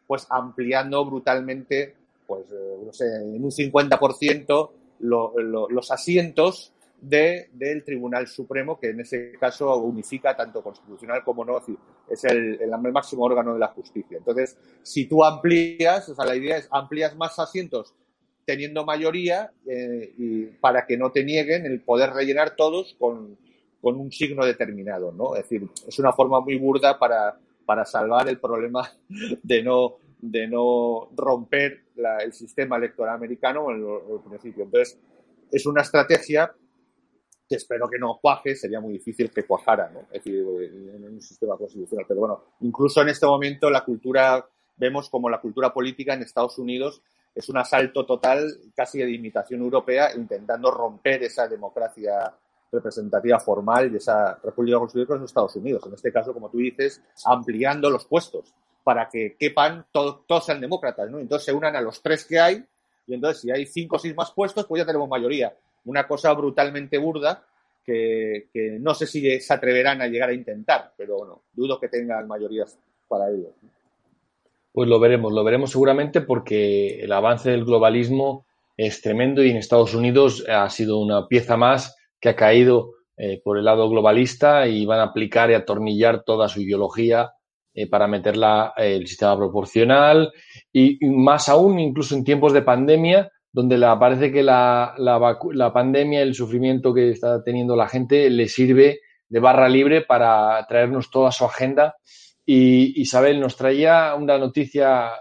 Pues 0.07 0.25
ampliando 0.29 1.05
brutalmente, 1.05 1.95
pues, 2.25 2.49
eh, 2.51 2.77
no 2.83 2.91
sé, 2.91 3.05
en 3.05 3.43
un 3.43 3.51
50% 3.51 4.71
los 4.99 5.91
asientos 5.91 6.73
del 7.01 7.83
Tribunal 7.83 8.27
Supremo, 8.27 8.79
que 8.79 8.89
en 8.89 8.99
ese 8.99 9.33
caso 9.39 9.75
unifica 9.77 10.35
tanto 10.35 10.61
constitucional 10.61 11.23
como 11.23 11.45
no, 11.45 11.61
es 12.09 12.23
el, 12.25 12.59
máximo 12.91 13.23
órgano 13.23 13.53
de 13.53 13.59
la 13.59 13.67
justicia. 13.67 14.17
Entonces, 14.17 14.57
si 14.83 15.05
tú 15.05 15.23
amplías, 15.23 16.09
o 16.09 16.15
sea, 16.15 16.25
la 16.25 16.35
idea 16.35 16.57
es 16.57 16.67
amplías 16.71 17.15
más 17.15 17.39
asientos 17.39 17.93
teniendo 18.45 18.83
mayoría 18.83 19.51
eh, 19.67 20.13
y 20.17 20.45
para 20.45 20.85
que 20.85 20.97
no 20.97 21.11
te 21.11 21.23
nieguen 21.23 21.65
el 21.65 21.81
poder 21.81 22.11
rellenar 22.11 22.55
todos 22.55 22.95
con, 22.99 23.37
un 23.81 24.11
signo 24.11 24.45
determinado, 24.45 25.13
¿no? 25.13 25.35
Es 25.35 25.43
decir, 25.43 25.69
es 25.87 25.99
una 25.99 26.11
forma 26.11 26.41
muy 26.41 26.57
burda 26.57 26.99
para, 26.99 27.39
para 27.65 27.85
salvar 27.85 28.27
el 28.27 28.39
problema 28.39 28.91
de 29.07 29.63
no, 29.63 29.95
de 30.19 30.47
no 30.47 31.09
romper 31.15 31.83
el 32.21 32.33
sistema 32.33 32.75
electoral 32.77 33.15
americano 33.15 33.71
en 33.71 33.77
el 33.77 34.19
principio. 34.27 34.65
Entonces, 34.65 34.99
es 35.51 35.65
una 35.65 35.81
estrategia 35.81 36.53
que 37.49 37.55
espero 37.55 37.89
que 37.89 37.97
no 37.97 38.19
cuaje, 38.21 38.55
sería 38.55 38.79
muy 38.79 38.93
difícil 38.93 39.31
que 39.31 39.43
cuajara, 39.43 39.89
¿no? 39.89 40.01
Es 40.11 40.23
decir, 40.23 40.35
en 40.35 41.03
un 41.03 41.19
sistema 41.19 41.57
constitucional. 41.57 42.05
Pero 42.07 42.19
bueno, 42.19 42.43
incluso 42.61 43.01
en 43.01 43.09
este 43.09 43.25
momento 43.25 43.71
la 43.71 43.83
cultura, 43.83 44.47
vemos 44.77 45.09
como 45.09 45.31
la 45.31 45.41
cultura 45.41 45.73
política 45.73 46.13
en 46.13 46.21
Estados 46.21 46.59
Unidos 46.59 47.01
es 47.33 47.49
un 47.49 47.57
asalto 47.57 48.05
total, 48.05 48.47
casi 48.75 48.99
de 48.99 49.11
imitación 49.11 49.61
europea, 49.61 50.15
intentando 50.15 50.71
romper 50.71 51.23
esa 51.23 51.47
democracia 51.47 52.33
representativa 52.71 53.39
formal 53.39 53.91
de 53.91 53.97
esa 53.97 54.35
República 54.43 54.77
Constitucional 54.77 55.07
con 55.07 55.21
los 55.21 55.29
Estados 55.31 55.55
Unidos. 55.55 55.83
En 55.87 55.93
este 55.93 56.11
caso, 56.11 56.33
como 56.33 56.49
tú 56.49 56.57
dices, 56.57 57.01
ampliando 57.25 57.89
los 57.89 58.05
puestos 58.05 58.53
para 58.83 59.09
que 59.09 59.35
quepan, 59.39 59.85
todos 59.91 60.45
sean 60.45 60.61
demócratas, 60.61 61.09
¿no? 61.09 61.19
Entonces 61.19 61.45
se 61.45 61.53
unan 61.53 61.75
a 61.75 61.81
los 61.81 62.01
tres 62.01 62.25
que 62.25 62.39
hay 62.39 62.63
y 63.07 63.13
entonces 63.13 63.41
si 63.41 63.51
hay 63.51 63.65
cinco 63.65 63.95
o 63.95 63.99
seis 63.99 64.15
más 64.15 64.31
puestos, 64.31 64.65
pues 64.67 64.81
ya 64.81 64.85
tenemos 64.85 65.09
mayoría. 65.09 65.55
Una 65.85 66.07
cosa 66.07 66.33
brutalmente 66.33 66.97
burda 66.97 67.43
que, 67.85 68.77
no 68.79 68.93
sé 68.93 69.07
si 69.07 69.39
se 69.39 69.53
atreverán 69.53 70.01
a 70.01 70.07
llegar 70.07 70.29
a 70.29 70.33
intentar, 70.33 70.93
pero 70.95 71.17
bueno, 71.17 71.41
dudo 71.51 71.79
que 71.79 71.87
tengan 71.87 72.27
mayorías 72.27 72.77
para 73.07 73.29
ello. 73.29 73.53
Pues 74.71 74.87
lo 74.87 74.99
veremos, 74.99 75.33
lo 75.33 75.43
veremos 75.43 75.71
seguramente 75.71 76.21
porque 76.21 76.99
el 76.99 77.11
avance 77.11 77.49
del 77.49 77.65
globalismo 77.65 78.45
es 78.77 79.01
tremendo 79.01 79.43
y 79.43 79.49
en 79.49 79.57
Estados 79.57 79.95
Unidos 79.95 80.45
ha 80.47 80.69
sido 80.69 80.99
una 80.99 81.27
pieza 81.27 81.57
más 81.57 81.97
que 82.19 82.29
ha 82.29 82.35
caído 82.35 82.91
eh, 83.17 83.41
por 83.43 83.57
el 83.57 83.65
lado 83.65 83.89
globalista 83.89 84.67
y 84.67 84.85
van 84.85 84.99
a 84.99 85.05
aplicar 85.05 85.51
y 85.51 85.55
atornillar 85.55 86.23
toda 86.23 86.47
su 86.47 86.61
ideología 86.61 87.33
eh, 87.73 87.89
para 87.89 88.07
meterla 88.07 88.73
eh, 88.77 88.95
el 88.95 89.07
sistema 89.07 89.35
proporcional 89.35 90.31
y, 90.71 90.97
más 91.05 91.49
aún 91.49 91.79
incluso 91.79 92.15
en 92.15 92.23
tiempos 92.23 92.53
de 92.53 92.61
pandemia 92.61 93.31
donde 93.51 93.77
la, 93.77 93.97
parece 93.97 94.31
que 94.31 94.43
la, 94.43 94.93
la, 94.97 95.37
la 95.53 95.73
pandemia, 95.73 96.21
el 96.21 96.35
sufrimiento 96.35 96.93
que 96.93 97.11
está 97.11 97.43
teniendo 97.43 97.75
la 97.75 97.87
gente 97.87 98.29
le 98.29 98.47
sirve 98.47 98.99
de 99.27 99.39
barra 99.39 99.69
libre 99.69 100.01
para 100.01 100.65
traernos 100.67 101.09
toda 101.09 101.31
su 101.31 101.45
agenda 101.45 101.95
y 102.51 102.99
Isabel 102.99 103.39
nos 103.39 103.55
traía 103.55 104.15
una 104.15 104.39
noticia 104.39 105.11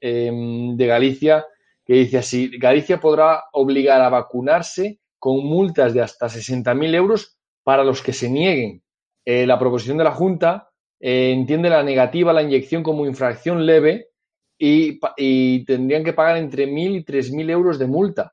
em, 0.00 0.76
de 0.76 0.86
Galicia 0.86 1.46
que 1.86 1.94
dice 1.94 2.18
así, 2.18 2.50
Galicia 2.58 3.00
podrá 3.00 3.44
obligar 3.52 4.02
a 4.02 4.10
vacunarse 4.10 5.00
con 5.18 5.44
multas 5.46 5.94
de 5.94 6.02
hasta 6.02 6.26
60.000 6.26 6.94
euros 6.94 7.38
para 7.62 7.84
los 7.84 8.02
que 8.02 8.12
se 8.12 8.28
nieguen. 8.28 8.82
Eh, 9.24 9.46
la 9.46 9.58
proposición 9.58 9.96
de 9.96 10.04
la 10.04 10.10
Junta 10.10 10.68
eh, 11.00 11.32
entiende 11.32 11.70
la 11.70 11.82
negativa 11.82 12.32
a 12.32 12.34
la 12.34 12.42
inyección 12.42 12.82
como 12.82 13.06
infracción 13.06 13.64
leve 13.64 14.08
y, 14.58 15.64
tendrían 15.64 16.04
que 16.04 16.12
pagar 16.12 16.36
entre 16.36 16.66
1.000 16.66 16.96
y 16.96 17.04
3.000 17.04 17.50
euros 17.50 17.78
de 17.78 17.86
multa. 17.86 18.32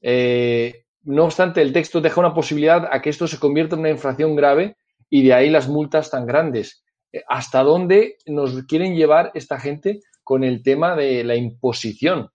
Eh, 0.00 0.84
no 1.04 1.24
obstante, 1.24 1.62
el 1.62 1.72
texto 1.72 2.00
deja 2.00 2.20
una 2.20 2.34
posibilidad 2.34 2.88
a 2.90 3.00
que 3.00 3.10
esto 3.10 3.26
se 3.26 3.38
convierta 3.38 3.74
en 3.74 3.80
una 3.80 3.90
infracción 3.90 4.34
grave 4.36 4.76
y 5.10 5.24
de 5.24 5.34
ahí 5.34 5.50
las 5.50 5.68
multas 5.68 6.10
tan 6.10 6.26
grandes 6.26 6.82
hasta 7.28 7.62
dónde 7.62 8.16
nos 8.26 8.62
quieren 8.64 8.94
llevar 8.94 9.30
esta 9.34 9.58
gente 9.58 10.00
con 10.22 10.44
el 10.44 10.62
tema 10.62 10.96
de 10.96 11.24
la 11.24 11.34
imposición, 11.34 12.30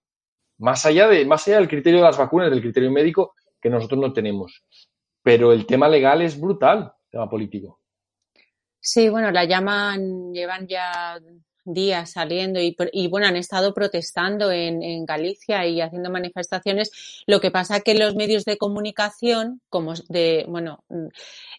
más 0.58 0.86
allá, 0.86 1.08
de, 1.08 1.24
más 1.24 1.46
allá 1.48 1.58
del 1.58 1.68
criterio 1.68 2.00
de 2.00 2.06
las 2.06 2.18
vacunas, 2.18 2.50
del 2.50 2.60
criterio 2.60 2.90
médico, 2.90 3.34
que 3.60 3.70
nosotros 3.70 4.00
no 4.00 4.12
tenemos. 4.12 4.64
Pero 5.22 5.52
el 5.52 5.66
tema 5.66 5.88
legal 5.88 6.22
es 6.22 6.40
brutal, 6.40 6.92
el 7.04 7.10
tema 7.10 7.28
político. 7.28 7.80
Sí, 8.80 9.08
bueno, 9.08 9.30
la 9.30 9.44
llaman, 9.44 10.32
llevan 10.32 10.66
ya 10.66 11.18
días 11.72 12.12
saliendo 12.12 12.60
y, 12.60 12.76
y, 12.92 13.08
bueno, 13.08 13.26
han 13.26 13.36
estado 13.36 13.74
protestando 13.74 14.50
en, 14.50 14.82
en, 14.82 15.04
Galicia 15.04 15.66
y 15.66 15.80
haciendo 15.80 16.10
manifestaciones. 16.10 16.90
Lo 17.26 17.40
que 17.40 17.50
pasa 17.50 17.80
que 17.80 17.94
los 17.94 18.14
medios 18.14 18.44
de 18.44 18.58
comunicación, 18.58 19.60
como 19.68 19.94
de, 20.08 20.44
bueno, 20.48 20.84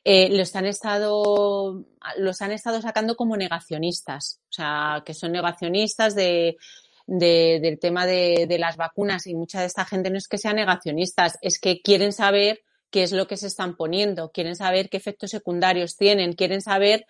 eh, 0.03 0.29
los 0.29 0.55
han 0.55 0.65
estado, 0.65 1.85
los 2.17 2.41
han 2.41 2.51
estado 2.51 2.81
sacando 2.81 3.15
como 3.15 3.37
negacionistas, 3.37 4.39
o 4.49 4.53
sea, 4.53 5.03
que 5.05 5.13
son 5.13 5.31
negacionistas 5.31 6.15
de, 6.15 6.57
de 7.05 7.59
del 7.61 7.79
tema 7.79 8.05
de, 8.05 8.45
de 8.47 8.59
las 8.59 8.77
vacunas 8.77 9.27
y 9.27 9.35
mucha 9.35 9.61
de 9.61 9.67
esta 9.67 9.85
gente 9.85 10.09
no 10.09 10.17
es 10.17 10.27
que 10.27 10.37
sean 10.37 10.55
negacionistas, 10.55 11.37
es 11.41 11.59
que 11.59 11.81
quieren 11.81 12.13
saber 12.13 12.61
qué 12.89 13.03
es 13.03 13.11
lo 13.11 13.27
que 13.27 13.37
se 13.37 13.47
están 13.47 13.75
poniendo, 13.75 14.31
quieren 14.31 14.55
saber 14.55 14.89
qué 14.89 14.97
efectos 14.97 15.31
secundarios 15.31 15.95
tienen, 15.95 16.33
quieren 16.33 16.61
saber 16.61 17.05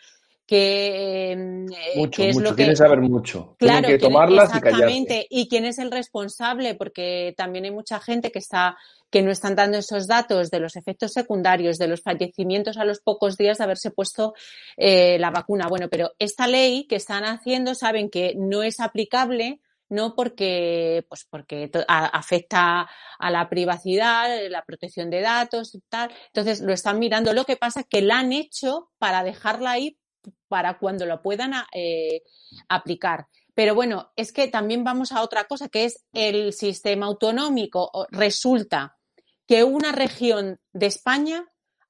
que, 0.50 1.32
em, 1.32 1.68
eh, 1.72 2.10
es 2.18 2.36
lo 2.36 2.50
que 2.50 2.56
quieren 2.56 2.76
saber 2.76 3.02
mucho. 3.02 3.56
Claro 3.60 3.88
que 3.88 4.00
tomarlas 4.00 4.46
exactamente. 4.46 5.28
y, 5.30 5.48
quién 5.48 5.66
es 5.66 5.78
el 5.78 5.92
responsable 5.92 6.74
porque 6.74 7.36
también 7.38 7.66
hay 7.66 7.72
mucha 7.72 8.00
gente 8.00 8.32
que 8.32 8.40
está 8.40 8.76
que 9.12 9.22
no 9.22 9.30
están 9.30 9.56
dando 9.56 9.78
esos 9.78 10.08
datos 10.08 10.50
de 10.50 10.60
los 10.60 10.76
efectos 10.76 11.12
secundarios 11.12 11.78
de 11.78 11.88
los 11.88 12.02
fallecimientos 12.02 12.78
a 12.78 12.86
los 12.86 13.00
pocos 13.00 13.38
días 13.38 13.60
de 13.60 13.64
haberse 13.66 13.92
puesto 13.92 14.34
eh, 14.76 15.20
la 15.20 15.30
vacuna. 15.30 15.68
Bueno 15.70 15.88
pero 15.88 16.14
esta 16.18 16.48
ley 16.48 16.88
que 16.88 16.96
están 16.96 17.26
haciendo 17.26 17.76
saben 17.76 18.10
que 18.10 18.34
no 18.36 18.64
es 18.64 18.80
aplicable 18.80 19.62
no 19.88 20.16
porque 20.16 21.06
pues 21.10 21.28
porque 21.30 21.70
afecta 21.88 22.90
a 23.20 23.30
la 23.30 23.50
privacidad, 23.50 24.30
la 24.50 24.64
protección 24.64 25.12
de 25.12 25.22
datos 25.22 25.76
y 25.76 25.82
tal. 25.90 26.12
Entonces 26.28 26.62
lo 26.62 26.74
están 26.74 26.98
mirando. 26.98 27.34
Lo 27.34 27.46
que 27.46 27.56
pasa 27.56 27.82
es 27.82 27.86
que 27.88 28.02
la 28.02 28.20
han 28.20 28.34
hecho 28.34 28.90
para 28.98 29.24
dejarla 29.24 29.72
ahí 29.72 30.00
para 30.50 30.78
cuando 30.78 31.06
lo 31.06 31.22
puedan 31.22 31.54
eh, 31.74 32.24
aplicar. 32.68 33.28
Pero 33.54 33.76
bueno, 33.76 34.12
es 34.16 34.34
que 34.34 34.48
también 34.48 34.84
vamos 34.84 35.12
a 35.12 35.22
otra 35.22 35.46
cosa, 35.46 35.70
que 35.70 35.86
es 35.86 36.06
el 36.14 36.54
sistema 36.54 37.06
autonómico. 37.06 37.92
Resulta 38.10 38.98
que 39.48 39.64
una 39.64 39.92
región 39.92 40.60
de 40.74 40.88
España 40.88 41.46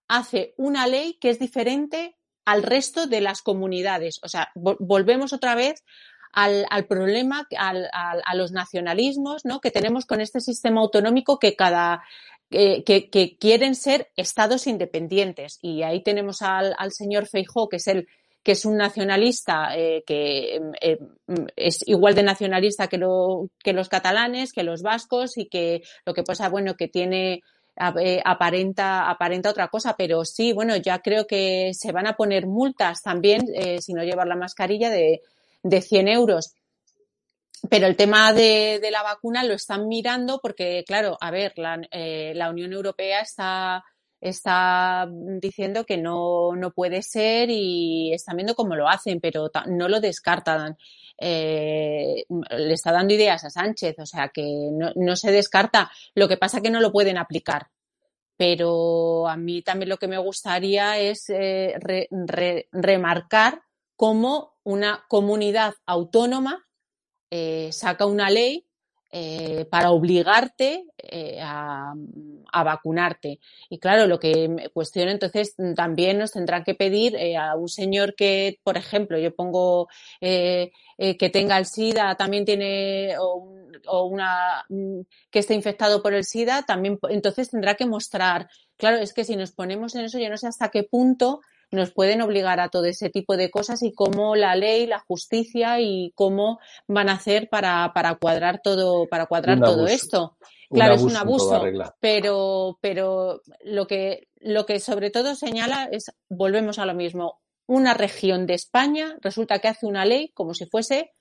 hace 0.08 0.54
una 0.58 0.88
ley 0.88 1.18
que 1.20 1.30
es 1.30 1.40
diferente 1.40 2.18
al 2.46 2.64
resto 2.64 3.08
de 3.08 3.22
las 3.22 3.42
comunidades. 3.42 4.20
O 4.24 4.28
sea, 4.28 4.52
volvemos 4.56 5.34
otra 5.34 5.56
vez 5.56 5.84
al, 6.32 6.66
problema, 6.88 7.48
a 7.58 8.36
los 8.36 8.52
nacionalismos 8.52 9.46
¿no? 9.46 9.62
que 9.62 9.72
tenemos 9.72 10.06
con 10.06 10.22
este 10.22 10.42
sistema 10.42 10.82
autonómico 10.82 11.38
que 11.38 11.56
cada, 11.56 12.04
que, 12.50 13.38
quieren 13.40 13.76
ser 13.76 14.12
estados 14.16 14.68
independientes. 14.68 15.60
Y 15.62 15.84
ahí 15.84 16.02
tenemos 16.04 16.42
al, 16.42 16.76
al 16.78 16.92
señor 16.92 17.28
Feijó, 17.28 17.70
que 17.70 17.78
es 17.78 17.88
el 17.88 18.08
que 18.44 18.54
es 18.54 18.66
un 18.66 18.78
nacionalista 18.78 19.76
eh, 19.78 20.04
que 20.06 20.56
em, 20.56 20.72
em, 20.82 21.48
es 21.56 21.88
igual 21.88 22.16
de 22.16 22.24
nacionalista 22.24 22.88
que, 22.88 23.00
que 23.64 23.74
los 23.74 23.90
catalanes, 23.90 24.54
que 24.54 24.64
los 24.64 24.82
vascos 24.82 25.38
y 25.38 25.48
que 25.48 25.82
lo 26.06 26.14
que 26.14 26.24
pasa, 26.24 26.50
bueno, 26.50 26.76
que 26.76 26.88
tiene 26.88 27.42
eh, 28.02 28.22
aparenta, 28.24 29.10
aparenta 29.10 29.50
otra 29.50 29.68
cosa, 29.68 29.96
pero 29.98 30.26
sí, 30.26 30.54
bueno, 30.54 30.76
ya 30.78 31.00
creo 31.00 31.28
que 31.28 31.72
se 31.74 31.92
van 31.92 32.08
a 32.08 32.16
poner 32.16 32.46
multas 32.48 33.02
también 33.02 33.46
eh, 33.54 33.82
si 33.82 33.94
no 33.94 34.04
llevar 34.04 34.28
la 34.28 34.36
mascarilla 34.36 34.90
de, 34.90 35.22
de 35.64 35.82
100 35.82 36.08
euros. 36.08 36.56
Pero 37.70 37.88
el 37.88 37.98
tema 37.98 38.32
de, 38.32 38.80
de, 38.82 38.90
la 38.90 39.04
vacuna 39.04 39.44
lo 39.44 39.54
están 39.54 39.90
mirando 39.90 40.40
porque, 40.42 40.86
claro, 40.88 41.18
a 41.20 41.30
ver, 41.30 41.52
la, 41.58 41.78
la 41.92 42.50
Unión 42.50 42.72
Europea 42.72 43.20
está 43.20 43.84
está 44.22 45.08
diciendo 45.42 45.86
que 45.86 45.98
no, 45.98 46.56
no 46.56 46.72
puede 46.72 47.02
ser 47.04 47.50
y 47.50 48.14
están 48.14 48.38
viendo 48.38 48.56
cómo 48.56 48.76
lo 48.76 48.90
hacen, 48.90 49.20
pero 49.20 49.50
no 49.68 49.88
lo 49.88 50.00
descartan. 50.00 50.78
Eh, 51.18 52.26
le 52.28 52.74
está 52.74 52.92
dando 52.92 53.14
ideas 53.14 53.44
a 53.44 53.50
Sánchez, 53.50 53.98
o 54.00 54.06
sea 54.06 54.30
que 54.30 54.70
no, 54.72 54.92
no 54.96 55.16
se 55.16 55.32
descarta. 55.32 55.92
Lo 56.16 56.28
que 56.28 56.38
pasa 56.38 56.62
que 56.62 56.70
no 56.70 56.82
lo 56.82 56.92
pueden 56.92 57.18
aplicar. 57.18 57.68
Pero 58.38 59.28
a 59.28 59.36
mí 59.36 59.62
también 59.62 59.90
lo 59.90 59.98
que 59.98 60.08
me 60.08 60.18
gustaría 60.18 60.98
es 60.98 61.30
eh, 61.30 61.76
remarcar 62.72 63.64
cómo 63.98 64.60
una 64.64 65.04
comunidad 65.10 65.74
autónoma 65.86 66.66
eh, 67.32 67.70
saca 67.74 68.06
una 68.06 68.30
ley 68.30 68.69
eh, 69.12 69.66
para 69.72 69.90
obligarte 69.90 70.86
eh, 70.98 71.40
a, 71.42 71.96
vacunarte. 72.64 73.40
Y 73.68 73.80
claro, 73.80 74.06
lo 74.06 74.20
que 74.20 74.48
me 74.48 74.70
cuestiona 74.70 75.12
entonces 75.12 75.56
también 75.76 76.20
nos 76.20 76.34
tendrán 76.34 76.64
que 76.64 76.76
pedir 76.76 77.16
eh, 77.16 77.36
a 77.36 77.56
un 77.56 77.70
señor 77.70 78.14
que, 78.14 78.60
por 78.64 78.78
ejemplo, 78.78 79.18
yo 79.18 79.34
pongo 79.36 79.88
que 80.20 81.30
tenga 81.34 81.58
el 81.58 81.66
SIDA, 81.66 82.16
también 82.16 82.46
tiene 82.46 83.16
o, 83.18 83.48
o, 83.88 84.06
una 84.06 84.66
mm, 84.70 85.02
que 85.32 85.40
esté 85.40 85.56
infectado 85.56 86.04
por 86.04 86.14
el 86.14 86.24
SIDA, 86.24 86.64
también 86.64 87.00
entonces 87.10 87.50
tendrá 87.50 87.76
que 87.76 87.88
mostrar. 87.88 88.48
Claro, 88.78 88.98
es 88.98 89.14
que 89.14 89.24
si 89.24 89.36
nos 89.36 89.52
ponemos 89.52 89.96
en 89.96 90.06
eso, 90.06 90.20
yo 90.20 90.30
no 90.30 90.38
sé 90.38 90.48
hasta 90.48 90.70
qué 90.70 90.84
punto 90.84 91.42
nos 91.72 91.92
pueden 91.92 92.22
obligar 92.22 92.60
a 92.60 92.70
todo 92.70 92.86
ese 92.86 93.10
tipo 93.10 93.38
de 93.38 93.50
cosas 93.50 93.84
y 93.84 93.94
cómo 93.94 94.36
la 94.36 94.56
ley, 94.56 94.88
la 94.88 95.00
justicia 95.00 95.80
y 95.80 96.12
cómo 96.16 96.60
van 96.88 97.10
a 97.10 97.14
hacer 97.14 97.50
para, 97.50 97.92
para 97.94 98.16
cuadrar 98.16 98.62
todo, 98.64 99.08
para 99.08 99.26
cuadrar 99.28 99.60
todo 99.60 99.88
esto. 99.88 100.38
Claro, 100.70 100.94
es 100.96 101.02
un 101.02 101.16
abuso, 101.16 101.64
pero, 102.00 102.78
pero 102.82 103.42
lo 103.64 103.88
que, 103.88 104.28
lo 104.40 104.66
que 104.66 104.80
sobre 104.80 105.10
todo 105.10 105.36
señala 105.36 105.90
es, 105.92 106.12
volvemos 106.30 106.78
a 106.78 106.86
lo 106.86 106.94
mismo, 106.94 107.42
una 107.66 107.94
región 107.94 108.46
de 108.46 108.56
España 108.56 109.18
resulta 109.22 109.60
que 109.60 109.68
hace 109.68 109.86
una 109.86 110.06
ley 110.06 110.32
como 110.34 110.54
si 110.54 110.66
fuese 110.66 111.12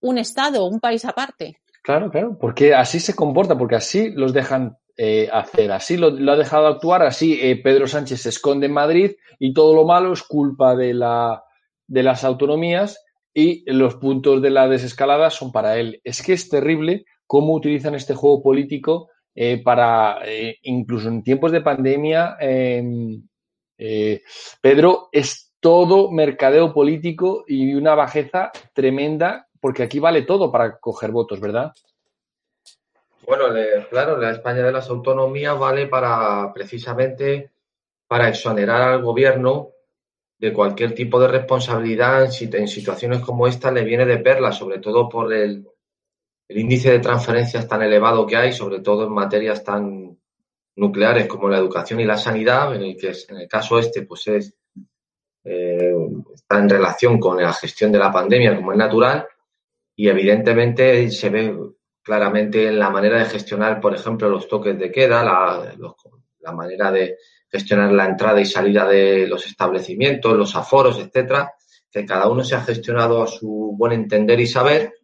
un 0.00 0.18
estado, 0.18 0.64
un 0.66 0.80
país 0.80 1.04
aparte. 1.04 1.60
Claro, 1.82 2.10
claro, 2.10 2.36
porque 2.38 2.74
así 2.74 3.00
se 3.00 3.14
comporta, 3.14 3.56
porque 3.56 3.76
así 3.76 4.10
los 4.10 4.32
dejan 4.32 4.76
eh, 4.96 5.28
hacer. 5.32 5.72
Así 5.72 5.96
lo, 5.96 6.08
ha 6.08 6.36
dejado 6.36 6.66
actuar, 6.66 7.02
así 7.02 7.38
eh, 7.40 7.56
Pedro 7.56 7.86
Sánchez 7.86 8.20
se 8.22 8.28
esconde 8.28 8.66
en 8.66 8.72
Madrid 8.72 9.12
y 9.38 9.54
todo 9.54 9.74
lo 9.74 9.86
malo 9.86 10.12
es 10.12 10.22
culpa 10.22 10.76
de, 10.76 10.92
la, 10.92 11.42
de 11.86 12.02
las 12.02 12.22
autonomías 12.22 13.02
y 13.32 13.64
los 13.72 13.94
puntos 13.94 14.42
de 14.42 14.50
la 14.50 14.68
desescalada 14.68 15.30
son 15.30 15.52
para 15.52 15.78
él. 15.78 16.02
Es 16.04 16.22
que 16.22 16.34
es 16.34 16.50
terrible 16.50 17.06
cómo 17.26 17.54
utilizan 17.54 17.94
este 17.94 18.14
juego 18.14 18.42
político 18.42 19.08
eh, 19.34 19.62
para, 19.62 20.18
eh, 20.26 20.58
incluso 20.64 21.08
en 21.08 21.22
tiempos 21.22 21.50
de 21.52 21.62
pandemia, 21.62 22.36
em, 22.38 23.22
Pedro, 24.60 25.08
es 25.12 25.54
todo 25.60 26.10
mercadeo 26.10 26.74
político 26.74 27.44
y 27.46 27.74
una 27.74 27.94
bajeza 27.94 28.50
tremenda, 28.74 29.48
porque 29.60 29.82
aquí 29.82 29.98
vale 29.98 30.22
todo 30.22 30.50
para 30.50 30.78
coger 30.78 31.10
votos, 31.10 31.40
¿verdad? 31.40 31.72
Bueno, 33.26 33.44
claro, 33.90 34.16
la 34.16 34.30
España 34.30 34.62
de 34.62 34.72
las 34.72 34.88
autonomías 34.88 35.58
vale 35.58 35.86
para 35.86 36.52
precisamente 36.52 37.50
para 38.08 38.28
exonerar 38.28 38.82
al 38.82 39.02
gobierno 39.02 39.70
de 40.38 40.52
cualquier 40.52 40.94
tipo 40.94 41.20
de 41.20 41.28
responsabilidad 41.28 42.24
en, 42.24 42.66
situaciones 42.66 43.20
como 43.20 43.46
esta 43.46 43.70
le 43.70 43.84
viene 43.84 44.06
de 44.06 44.18
perla, 44.18 44.52
sobre 44.52 44.78
todo 44.78 45.08
por 45.08 45.32
el, 45.32 45.68
índice 46.48 46.90
de 46.90 46.98
transferencias 46.98 47.68
tan 47.68 47.82
elevado 47.82 48.26
que 48.26 48.36
hay, 48.36 48.52
sobre 48.52 48.80
todo 48.80 49.06
en 49.06 49.12
materias 49.12 49.62
tan 49.62 50.18
nucleares 50.74 51.28
como 51.28 51.48
la 51.48 51.58
educación 51.58 52.00
y 52.00 52.04
la 52.04 52.16
sanidad, 52.16 52.74
en 52.74 52.82
el 52.82 52.96
que 52.96 53.12
en 53.28 53.36
el 53.36 53.46
caso 53.46 53.78
este 53.78 54.02
pues 54.02 54.26
es 54.26 54.54
eh, 55.44 55.94
está 56.34 56.58
en 56.58 56.68
relación 56.68 57.20
con 57.20 57.40
la 57.40 57.52
gestión 57.52 57.92
de 57.92 57.98
la 57.98 58.10
pandemia 58.10 58.56
como 58.56 58.72
es 58.72 58.78
natural 58.78 59.28
y 60.00 60.08
evidentemente 60.08 61.10
se 61.10 61.28
ve 61.28 61.54
claramente 62.02 62.68
en 62.68 62.78
la 62.78 62.88
manera 62.88 63.18
de 63.18 63.26
gestionar, 63.26 63.82
por 63.82 63.94
ejemplo, 63.94 64.30
los 64.30 64.48
toques 64.48 64.78
de 64.78 64.90
queda, 64.90 65.22
la 65.22 66.52
manera 66.52 66.90
de 66.90 67.18
gestionar 67.50 67.92
la 67.92 68.06
entrada 68.06 68.40
y 68.40 68.46
salida 68.46 68.88
de 68.88 69.26
los 69.26 69.46
establecimientos, 69.46 70.38
los 70.38 70.56
aforos, 70.56 70.98
etcétera, 70.98 71.52
que 71.90 72.06
cada 72.06 72.30
uno 72.30 72.42
se 72.42 72.54
ha 72.54 72.62
gestionado 72.62 73.22
a 73.22 73.26
su 73.26 73.74
buen 73.76 73.92
entender 73.92 74.40
y 74.40 74.46
saber, 74.46 74.94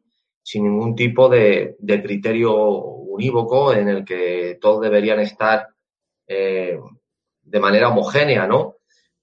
sin 0.42 0.64
ningún 0.64 0.96
tipo 0.96 1.28
de, 1.28 1.76
criterio 2.02 2.54
unívoco 2.56 3.74
en 3.74 3.90
el 3.90 4.02
que 4.02 4.56
todos 4.58 4.80
deberían 4.80 5.20
estar 5.20 5.68
eh, 6.26 6.80
de 7.42 7.60
manera 7.60 7.90
homogénea, 7.90 8.46
¿no? 8.46 8.76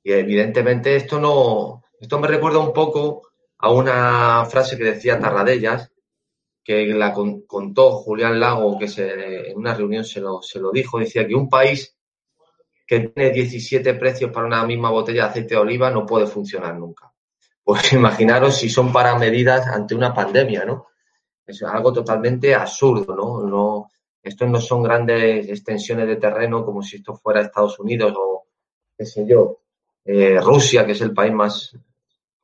Y 0.03 0.11
evidentemente 0.11 0.95
esto 0.95 1.19
no, 1.19 1.81
esto 1.99 2.19
me 2.19 2.27
recuerda 2.27 2.59
un 2.59 2.73
poco 2.73 3.32
a 3.63 3.71
una 3.71 4.43
frase 4.43 4.77
que 4.77 4.83
decía 4.83 5.17
Tarradellas, 5.17 5.89
que 6.61 6.85
la 6.87 7.13
contó 7.13 7.91
Julián 7.91 8.37
Lago, 8.37 8.77
que 8.77 8.89
se, 8.89 9.51
en 9.51 9.57
una 9.57 9.73
reunión 9.73 10.03
se 10.03 10.19
lo, 10.19 10.41
se 10.41 10.59
lo 10.59 10.69
dijo, 10.69 10.99
decía 10.99 11.25
que 11.25 11.33
un 11.33 11.47
país 11.47 11.95
que 12.85 12.99
tiene 13.07 13.31
17 13.31 13.93
precios 13.93 14.31
para 14.31 14.47
una 14.47 14.65
misma 14.65 14.91
botella 14.91 15.23
de 15.23 15.29
aceite 15.29 15.55
de 15.55 15.61
oliva 15.61 15.89
no 15.89 16.05
puede 16.05 16.27
funcionar 16.27 16.75
nunca. 16.75 17.13
Pues 17.63 17.93
imaginaros 17.93 18.57
si 18.57 18.67
son 18.67 18.91
para 18.91 19.17
medidas 19.17 19.65
ante 19.65 19.95
una 19.95 20.13
pandemia, 20.13 20.65
¿no? 20.65 20.87
Es 21.47 21.63
algo 21.63 21.93
totalmente 21.93 22.53
absurdo, 22.53 23.15
¿no? 23.15 23.47
no 23.47 23.89
estos 24.21 24.49
no 24.49 24.59
son 24.59 24.83
grandes 24.83 25.47
extensiones 25.47 26.07
de 26.07 26.17
terreno 26.17 26.65
como 26.65 26.81
si 26.81 26.97
esto 26.97 27.15
fuera 27.15 27.39
Estados 27.39 27.79
Unidos 27.79 28.13
o, 28.17 28.45
qué 28.97 29.05
sé 29.05 29.25
yo, 29.25 29.59
eh, 30.03 30.37
Rusia, 30.41 30.85
que 30.85 30.91
es 30.91 31.01
el 31.01 31.13
país 31.13 31.31
más, 31.31 31.77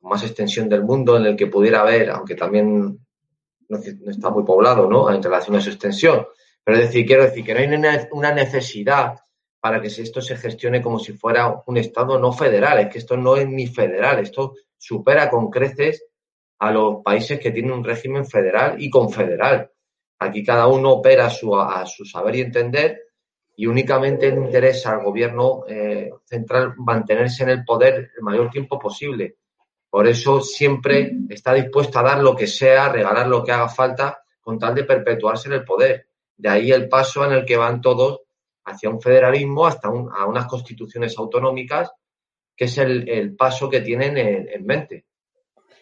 más 0.02 0.22
extensión 0.22 0.68
del 0.68 0.82
mundo 0.82 1.16
en 1.16 1.26
el 1.26 1.36
que 1.36 1.46
pudiera 1.46 1.80
haber, 1.80 2.10
aunque 2.10 2.34
también 2.34 2.98
no, 3.68 3.78
está 3.78 4.30
muy 4.30 4.44
poblado, 4.44 4.88
¿no? 4.88 5.12
En 5.12 5.22
relación 5.22 5.56
a 5.56 5.60
su 5.60 5.70
extensión. 5.70 6.26
Pero 6.64 6.78
es 6.78 6.86
decir, 6.86 7.06
quiero 7.06 7.24
decir 7.24 7.44
que 7.44 7.54
no 7.54 7.88
hay 7.88 7.98
una 8.12 8.32
necesidad 8.32 9.14
para 9.60 9.80
que 9.80 9.88
esto 9.88 10.20
se 10.22 10.36
gestione 10.36 10.80
como 10.80 10.98
si 10.98 11.12
fuera 11.12 11.62
un 11.66 11.76
Estado 11.76 12.18
no 12.18 12.32
federal. 12.32 12.78
Es 12.78 12.88
que 12.88 12.98
esto 12.98 13.16
no 13.16 13.36
es 13.36 13.46
ni 13.46 13.66
federal, 13.66 14.18
esto 14.20 14.54
supera 14.76 15.28
con 15.28 15.50
creces 15.50 16.04
a 16.58 16.70
los 16.70 17.02
países 17.02 17.38
que 17.38 17.50
tienen 17.50 17.72
un 17.72 17.84
régimen 17.84 18.26
federal 18.26 18.80
y 18.80 18.90
confederal. 18.90 19.70
Aquí 20.18 20.44
cada 20.44 20.66
uno 20.66 20.92
opera 20.92 21.26
a 21.26 21.30
su, 21.30 21.56
a 21.56 21.84
su 21.86 22.04
saber 22.04 22.36
y 22.36 22.40
entender 22.42 23.00
y 23.56 23.66
únicamente 23.66 24.28
interesa 24.28 24.92
al 24.92 25.04
gobierno 25.04 25.64
eh, 25.68 26.10
central 26.24 26.74
mantenerse 26.78 27.42
en 27.42 27.50
el 27.50 27.64
poder 27.64 28.10
el 28.16 28.22
mayor 28.22 28.50
tiempo 28.50 28.78
posible. 28.78 29.36
Por 29.90 30.06
eso 30.06 30.40
siempre 30.40 31.12
está 31.28 31.52
dispuesto 31.52 31.98
a 31.98 32.04
dar 32.04 32.22
lo 32.22 32.36
que 32.36 32.46
sea, 32.46 32.88
regalar 32.88 33.26
lo 33.26 33.42
que 33.42 33.50
haga 33.50 33.68
falta 33.68 34.22
con 34.40 34.58
tal 34.58 34.74
de 34.74 34.84
perpetuarse 34.84 35.48
en 35.48 35.54
el 35.54 35.64
poder. 35.64 36.06
De 36.36 36.48
ahí 36.48 36.70
el 36.70 36.88
paso 36.88 37.26
en 37.26 37.32
el 37.32 37.44
que 37.44 37.56
van 37.56 37.80
todos 37.80 38.20
hacia 38.64 38.88
un 38.88 39.00
federalismo, 39.00 39.66
hasta 39.66 39.88
a 39.88 40.26
unas 40.26 40.46
constituciones 40.46 41.18
autonómicas, 41.18 41.90
que 42.56 42.66
es 42.66 42.78
el, 42.78 43.34
paso 43.36 43.68
que 43.68 43.80
tienen 43.80 44.16
en, 44.16 44.64
mente. 44.64 45.06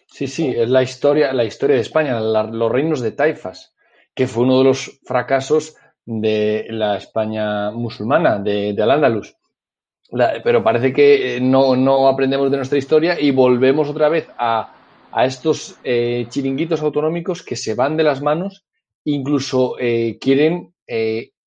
Sí, 0.07 0.27
sí, 0.27 0.53
es 0.57 0.69
la 0.69 0.81
historia, 0.81 1.31
la 1.33 1.43
historia 1.43 1.75
de 1.75 1.81
España, 1.81 2.19
los 2.19 2.71
reinos 2.71 3.01
de 3.01 3.11
taifas, 3.11 3.75
que 4.15 4.27
fue 4.27 4.43
uno 4.43 4.59
de 4.59 4.63
los 4.63 4.99
fracasos 5.03 5.75
de 6.05 6.65
la 6.69 6.97
España 6.97 7.69
musulmana, 7.71 8.39
de, 8.39 8.73
de 8.73 8.81
Al-Ándalus. 8.83 9.35
Pero 10.43 10.63
parece 10.63 10.93
que 10.93 11.37
eh, 11.37 11.41
no, 11.41 12.07
aprendemos 12.07 12.49
de 12.49 12.57
nuestra 12.57 12.77
historia 12.77 13.19
y 13.19 13.31
volvemos 13.31 13.89
otra 13.89 14.09
vez 14.09 14.27
a, 14.37 14.75
estos 15.25 15.79
eh, 15.83 16.27
chiringuitos 16.29 16.81
autonómicos 16.81 17.41
que 17.41 17.55
se 17.55 17.73
van 17.73 17.97
de 17.97 18.03
las 18.03 18.21
manos, 18.21 18.65
incluso 19.05 19.75
eh, 19.79 20.17
quieren 20.19 20.73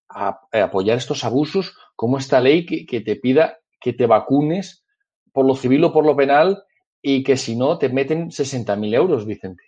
a, 0.09 0.41
apoyar 0.53 0.99
estos 0.99 1.25
abusos, 1.25 1.77
como 1.95 2.19
esta 2.19 2.41
ley 2.41 2.67
que, 2.67 3.01
te 3.01 3.17
pida 3.17 3.59
que 3.81 3.93
te 3.93 4.07
vacunes 4.07 4.85
por 5.33 5.47
lo 5.47 5.55
civil 5.55 5.85
o 5.85 5.93
por 5.93 6.05
lo 6.05 6.17
penal 6.17 6.65
y 7.01 7.23
que 7.23 7.37
si 7.37 7.57
no 7.57 7.79
te 7.79 7.89
meten 7.89 8.31
60.000 8.31 8.95
euros, 8.95 9.27
Vicente. 9.27 9.65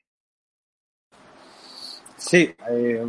Sí, 2.17 2.55
eh, 2.71 3.07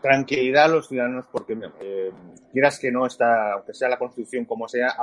tranquilidad 0.00 0.64
a 0.64 0.68
los 0.68 0.88
ciudadanos 0.88 1.26
porque 1.30 1.56
eh, 1.80 2.10
quieras 2.52 2.78
que 2.78 2.90
no 2.90 3.06
está, 3.06 3.54
aunque 3.54 3.74
sea 3.74 3.88
la 3.88 3.98
Constitución 3.98 4.44
como 4.44 4.68
sea, 4.68 4.96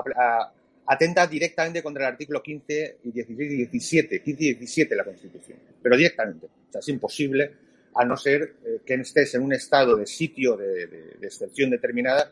atenta 0.88 1.28
directamente 1.28 1.82
contra 1.82 2.08
el 2.08 2.14
artículo 2.14 2.42
15 2.42 2.98
y 3.04 3.12
16 3.12 3.52
y 3.52 3.56
17, 3.56 4.22
15 4.22 4.44
y 4.44 4.54
17 4.54 4.90
de 4.90 4.96
la 4.96 5.04
Constitución, 5.04 5.60
pero 5.82 5.98
directamente. 5.98 6.46
O 6.46 6.72
sea, 6.72 6.80
es 6.80 6.90
imposible 6.90 7.52
a 7.96 8.06
no 8.06 8.18
ser 8.18 8.56
eh, 8.66 8.80
que 8.86 8.96
estés 8.96 9.36
en 9.36 9.44
un 9.44 9.54
estado 9.54 9.96
de 9.96 10.06
sitio 10.06 10.58
de, 10.58 11.18
excepción 11.22 11.70
determinada, 11.70 12.32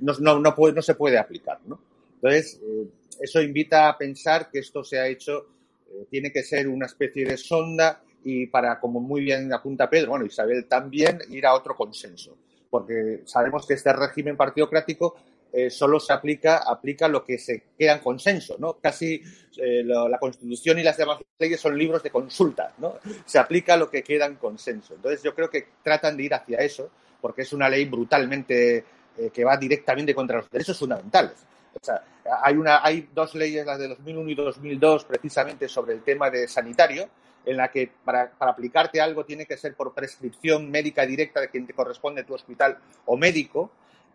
no, 0.00 0.38
no, 0.40 0.54
puede, 0.54 0.74
no, 0.74 0.82
se 0.82 0.94
puede 0.94 1.18
aplicar. 1.18 1.60
¿no? 1.66 1.80
Entonces, 2.14 2.60
eh, 2.62 2.86
eso 3.20 3.42
invita 3.42 3.88
a 3.88 3.98
pensar 3.98 4.50
que 4.50 4.60
esto 4.60 4.82
se 4.82 4.98
ha 4.98 5.06
hecho, 5.06 5.48
eh, 5.90 6.06
tiene 6.10 6.32
que 6.32 6.42
ser 6.42 6.68
una 6.68 6.86
especie 6.86 7.26
de 7.26 7.36
sonda 7.36 8.02
y 8.24 8.46
para, 8.46 8.78
como 8.78 9.00
muy 9.00 9.22
bien 9.22 9.52
apunta 9.52 9.88
Pedro, 9.88 10.10
bueno, 10.10 10.24
Isabel 10.24 10.66
también, 10.66 11.18
ir 11.30 11.46
a 11.46 11.54
otro 11.54 11.74
consenso. 11.74 12.36
Porque 12.68 13.22
sabemos 13.24 13.66
que 13.66 13.74
este 13.74 13.92
régimen 13.92 14.36
partidocrático 14.36 15.16
eh, 15.52 15.68
solo 15.68 15.98
se 15.98 16.12
aplica, 16.12 16.58
aplica 16.58 17.08
lo 17.08 17.24
que 17.24 17.36
se 17.36 17.64
queda 17.76 17.94
en 17.94 17.98
consenso, 17.98 18.56
¿no? 18.58 18.74
Casi 18.74 19.20
eh, 19.56 19.82
la 19.84 20.18
Constitución 20.18 20.78
y 20.78 20.84
las 20.84 20.96
demás 20.96 21.18
leyes 21.38 21.60
son 21.60 21.76
libros 21.76 22.02
de 22.02 22.10
consulta, 22.10 22.72
¿no? 22.78 22.98
Se 23.24 23.38
aplica 23.38 23.76
lo 23.76 23.90
que 23.90 24.04
queda 24.04 24.26
en 24.26 24.36
consenso. 24.36 24.94
Entonces 24.94 25.22
yo 25.22 25.34
creo 25.34 25.50
que 25.50 25.66
tratan 25.82 26.16
de 26.16 26.22
ir 26.22 26.34
hacia 26.34 26.58
eso, 26.58 26.90
porque 27.20 27.42
es 27.42 27.52
una 27.52 27.68
ley 27.68 27.84
brutalmente 27.86 28.84
eh, 29.18 29.30
que 29.32 29.44
va 29.44 29.56
directamente 29.56 30.14
contra 30.14 30.36
los 30.36 30.48
derechos 30.48 30.78
fundamentales. 30.78 31.34
O 31.74 31.84
sea, 31.84 32.00
hay, 32.42 32.56
una, 32.56 32.84
hay 32.84 33.08
dos 33.12 33.34
leyes, 33.34 33.66
las 33.66 33.78
de 33.78 33.88
2001 33.88 34.30
y 34.30 34.34
2002, 34.36 35.04
precisamente 35.04 35.68
sobre 35.68 35.94
el 35.94 36.02
tema 36.02 36.30
de 36.30 36.46
sanitario, 36.46 37.08
en 37.44 37.56
la 37.56 37.70
que 37.70 37.90
para, 38.04 38.32
aplicarte 38.38 39.00
algo 39.00 39.24
tiene 39.24 39.46
que 39.46 39.56
ser 39.56 39.74
por 39.74 39.94
prescripción 39.94 40.70
médica 40.70 41.06
directa 41.06 41.40
de 41.40 41.48
quien 41.48 41.66
te 41.66 41.72
corresponde 41.72 42.24
tu 42.24 42.34
hospital 42.34 42.78
o 43.06 43.16
médico, 43.16 43.70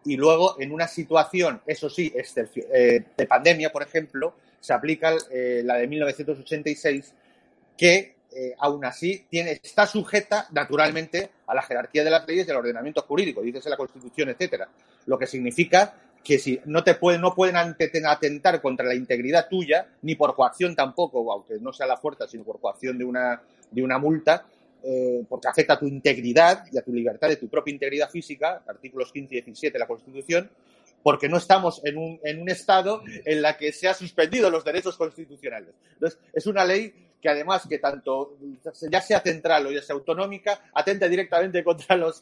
y 0.06 0.18
luego 0.18 0.60
en 0.60 0.72
una 0.72 0.88
situación, 0.88 1.62
eso 1.66 1.90
sí, 1.90 2.14
eh, 2.16 3.04
de 3.18 3.26
pandemia, 3.26 3.72
por 3.72 3.82
ejemplo, 3.82 4.36
se 4.60 4.72
aplica 4.72 5.16
eh, 5.32 5.62
la 5.66 5.78
de 5.78 5.88
1986, 5.88 7.14
que 7.76 8.16
eh, 8.32 8.54
aún 8.60 8.84
así 8.84 9.26
tiene, 9.30 9.60
está 9.64 9.88
sujeta 9.88 10.48
naturalmente 10.52 11.30
a 11.48 11.56
la 11.56 11.62
jerarquía 11.62 12.04
de 12.04 12.10
las 12.10 12.28
leyes 12.28 12.46
del 12.46 12.58
ordenamiento 12.58 13.02
jurídico, 13.02 13.42
dice 13.42 13.70
la 13.70 13.78
Constitución, 13.78 14.30
etcétera. 14.30 14.68
Lo 15.06 15.18
que 15.18 15.26
significa 15.26 15.96
que 16.26 16.40
si 16.40 16.60
no 16.66 16.84
te 16.84 16.96
pueden, 16.96 17.22
no 17.22 17.36
pueden 17.36 17.56
atentar 17.56 18.60
contra 18.60 18.88
la 18.88 18.96
integridad 18.96 19.48
tuya, 19.48 19.88
ni 20.02 20.16
por 20.16 20.36
coacción 20.36 20.76
tampoco, 20.76 21.32
aunque 21.32 21.60
no 21.60 21.72
sea 21.72 21.86
la 21.86 21.98
fuerza, 21.98 22.28
sino 22.28 22.44
por 22.44 22.60
coacción 22.60 22.98
de 22.98 23.06
una, 23.06 23.44
de 23.70 23.84
una 23.84 24.00
multa, 24.00 24.44
eh, 24.84 25.24
porque 25.30 25.48
afecta 25.48 25.74
a 25.74 25.80
tu 25.80 25.86
integridad 25.86 26.66
y 26.72 26.80
a 26.80 26.82
tu 26.82 26.92
libertad 26.92 27.30
de 27.30 27.36
tu 27.36 27.48
propia 27.48 27.72
integridad 27.72 28.10
física, 28.10 28.64
artículos 28.68 29.12
15 29.12 29.36
y 29.36 29.42
17 29.42 29.74
de 29.74 29.80
la 29.80 29.86
Constitución, 29.86 30.50
porque 31.04 31.30
no 31.30 31.38
estamos 31.38 31.86
en 31.86 31.96
un, 31.96 32.20
en 32.24 32.42
un 32.42 32.50
estado 32.50 33.04
en 33.24 33.44
la 33.44 33.56
que 33.56 33.72
se 33.72 33.88
han 33.88 33.94
suspendido 33.94 34.50
los 34.50 34.66
derechos 34.66 34.98
constitucionales. 34.98 35.76
Entonces, 35.94 36.20
es 36.34 36.48
una 36.48 36.66
ley 36.66 37.05
que 37.26 37.32
además 37.32 37.66
que 37.68 37.80
tanto, 37.80 38.38
ya 38.88 39.02
sea 39.02 39.20
central 39.20 39.66
o 39.66 39.72
ya 39.72 39.82
sea 39.82 39.96
autonómica, 39.96 40.62
atenta 40.72 41.08
directamente 41.08 41.64
contra 41.64 41.98
los 41.98 42.22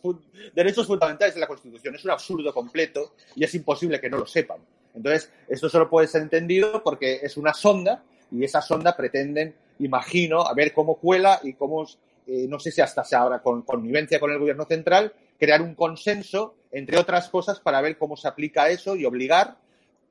derechos 0.56 0.88
fundamentales 0.88 1.36
de 1.36 1.42
la 1.42 1.48
Constitución. 1.48 1.96
Es 1.96 2.06
un 2.06 2.12
absurdo 2.12 2.54
completo 2.54 3.12
y 3.36 3.44
es 3.44 3.54
imposible 3.54 4.00
que 4.00 4.10
no 4.10 4.20
lo 4.20 4.26
sepan. 4.26 4.60
Entonces, 4.96 5.30
esto 5.50 5.68
solo 5.68 5.90
puede 5.90 6.08
ser 6.08 6.22
entendido 6.22 6.82
porque 6.82 7.20
es 7.22 7.36
una 7.36 7.54
sonda 7.54 8.02
y 8.32 8.46
esa 8.46 8.62
sonda 8.62 8.96
pretenden, 8.96 9.54
imagino, 9.80 10.40
a 10.40 10.54
ver 10.54 10.72
cómo 10.72 10.96
cuela 10.96 11.42
y 11.44 11.52
cómo 11.52 11.86
eh, 12.26 12.46
no 12.48 12.58
sé 12.58 12.72
si 12.72 12.80
hasta 12.80 13.04
se 13.04 13.18
habrá 13.18 13.40
con 13.42 13.64
connivencia 13.64 14.22
con 14.22 14.32
el 14.32 14.40
gobierno 14.40 14.64
central, 14.64 15.12
crear 15.38 15.62
un 15.62 15.76
consenso, 15.76 16.56
entre 16.72 16.98
otras 16.98 17.28
cosas, 17.28 17.60
para 17.60 17.82
ver 17.82 17.98
cómo 17.98 18.16
se 18.16 18.30
aplica 18.30 18.70
eso 18.70 18.96
y 18.96 19.04
obligar, 19.04 19.58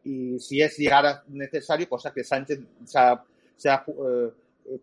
y 0.05 0.39
si 0.39 0.61
es 0.61 0.77
llegar 0.77 1.23
necesario, 1.29 1.89
cosa 1.89 2.13
que 2.13 2.25
Sánchez 2.25 2.61
se 2.85 2.99
ha, 3.71 3.85
eh, 3.87 4.31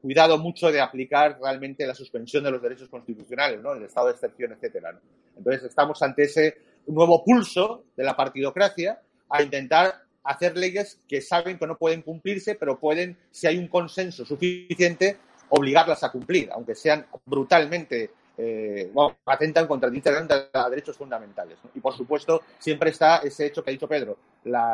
cuidado 0.01 0.37
mucho 0.37 0.71
de 0.71 0.81
aplicar 0.81 1.39
realmente 1.41 1.85
la 1.87 1.95
suspensión 1.95 2.43
de 2.43 2.51
los 2.51 2.61
derechos 2.61 2.89
constitucionales, 2.89 3.61
¿no? 3.61 3.73
el 3.73 3.83
estado 3.83 4.07
de 4.07 4.13
excepción, 4.13 4.51
etcétera. 4.53 4.99
Entonces 5.37 5.63
estamos 5.63 6.01
ante 6.01 6.23
ese 6.23 6.57
nuevo 6.87 7.23
pulso 7.23 7.85
de 7.95 8.03
la 8.03 8.15
partidocracia 8.15 8.99
a 9.29 9.41
intentar 9.41 10.03
hacer 10.23 10.57
leyes 10.57 10.99
que 11.07 11.21
saben 11.21 11.57
que 11.57 11.67
no 11.67 11.77
pueden 11.77 12.01
cumplirse, 12.01 12.55
pero 12.55 12.79
pueden, 12.79 13.17
si 13.31 13.47
hay 13.47 13.57
un 13.57 13.67
consenso 13.67 14.25
suficiente, 14.25 15.17
obligarlas 15.49 16.03
a 16.03 16.11
cumplir, 16.11 16.49
aunque 16.51 16.75
sean 16.75 17.05
brutalmente, 17.25 18.11
eh, 18.37 18.89
bueno, 18.93 19.17
atentan 19.25 19.67
contra 19.67 19.89
a 19.89 20.69
derechos 20.69 20.97
fundamentales. 20.97 21.57
Y 21.73 21.79
por 21.79 21.95
supuesto, 21.95 22.43
siempre 22.59 22.91
está 22.91 23.17
ese 23.17 23.47
hecho 23.47 23.63
que 23.63 23.71
ha 23.71 23.73
dicho 23.73 23.87
Pedro, 23.87 24.17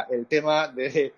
el 0.10 0.26
tema 0.28 0.68
de, 0.68 1.14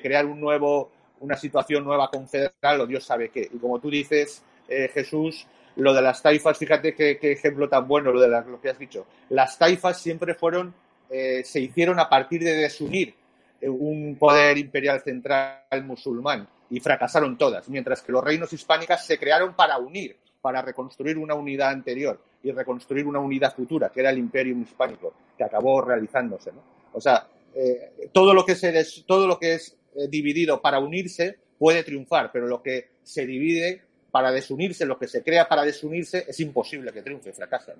crear 0.00 0.26
un 0.26 0.40
nuevo, 0.40 0.90
una 1.22 1.36
situación 1.36 1.84
nueva 1.84 2.10
confederal 2.10 2.80
o 2.80 2.86
Dios 2.86 3.04
sabe 3.04 3.30
qué. 3.30 3.48
Y 3.52 3.58
como 3.58 3.80
tú 3.80 3.90
dices, 3.90 4.42
eh, 4.68 4.90
Jesús, 4.92 5.46
lo 5.76 5.94
de 5.94 6.02
las 6.02 6.20
taifas, 6.20 6.58
fíjate 6.58 6.94
qué, 6.94 7.18
ejemplo 7.22 7.68
tan 7.68 7.88
bueno 7.88 8.12
lo 8.12 8.20
de 8.20 8.28
lo 8.28 8.60
que 8.60 8.70
has 8.70 8.78
dicho. 8.78 9.06
Las 9.30 9.58
taifas 9.58 10.00
siempre 10.00 10.34
fueron, 10.34 10.74
eh, 11.08 11.42
se 11.44 11.60
hicieron 11.60 11.98
a 11.98 12.08
partir 12.08 12.42
de 12.42 12.54
desunir 12.54 13.14
un 13.62 14.16
poder 14.18 14.58
imperial 14.58 15.00
central 15.02 15.62
musulmán 15.84 16.48
y 16.68 16.80
fracasaron 16.80 17.38
todas, 17.38 17.68
mientras 17.68 18.02
que 18.02 18.10
los 18.10 18.24
reinos 18.24 18.52
hispánicas 18.52 19.06
se 19.06 19.18
crearon 19.18 19.54
para 19.54 19.78
unir, 19.78 20.16
para 20.40 20.62
reconstruir 20.62 21.16
una 21.16 21.34
unidad 21.34 21.70
anterior 21.70 22.18
y 22.42 22.50
reconstruir 22.50 23.06
una 23.06 23.20
unidad 23.20 23.54
futura, 23.54 23.90
que 23.90 24.00
era 24.00 24.10
el 24.10 24.18
imperio 24.18 24.56
hispánico, 24.58 25.14
que 25.38 25.44
acabó 25.44 25.80
realizándose. 25.80 26.50
O 26.92 27.00
sea, 27.00 27.26
eh, 27.54 28.08
todo, 28.12 28.34
lo 28.34 28.44
que 28.44 28.56
se 28.56 28.84
todo 29.06 29.26
lo 29.26 29.38
que 29.38 29.54
es 29.54 29.70
eh, 29.70 29.81
dividido 30.08 30.60
para 30.60 30.78
unirse 30.78 31.38
puede 31.58 31.84
triunfar, 31.84 32.30
pero 32.32 32.46
lo 32.46 32.62
que 32.62 32.90
se 33.02 33.26
divide 33.26 33.82
para 34.10 34.30
desunirse, 34.30 34.84
lo 34.84 34.98
que 34.98 35.08
se 35.08 35.22
crea 35.22 35.48
para 35.48 35.62
desunirse, 35.62 36.24
es 36.28 36.38
imposible 36.40 36.92
que 36.92 37.02
triunfe, 37.02 37.32
fracasa. 37.32 37.74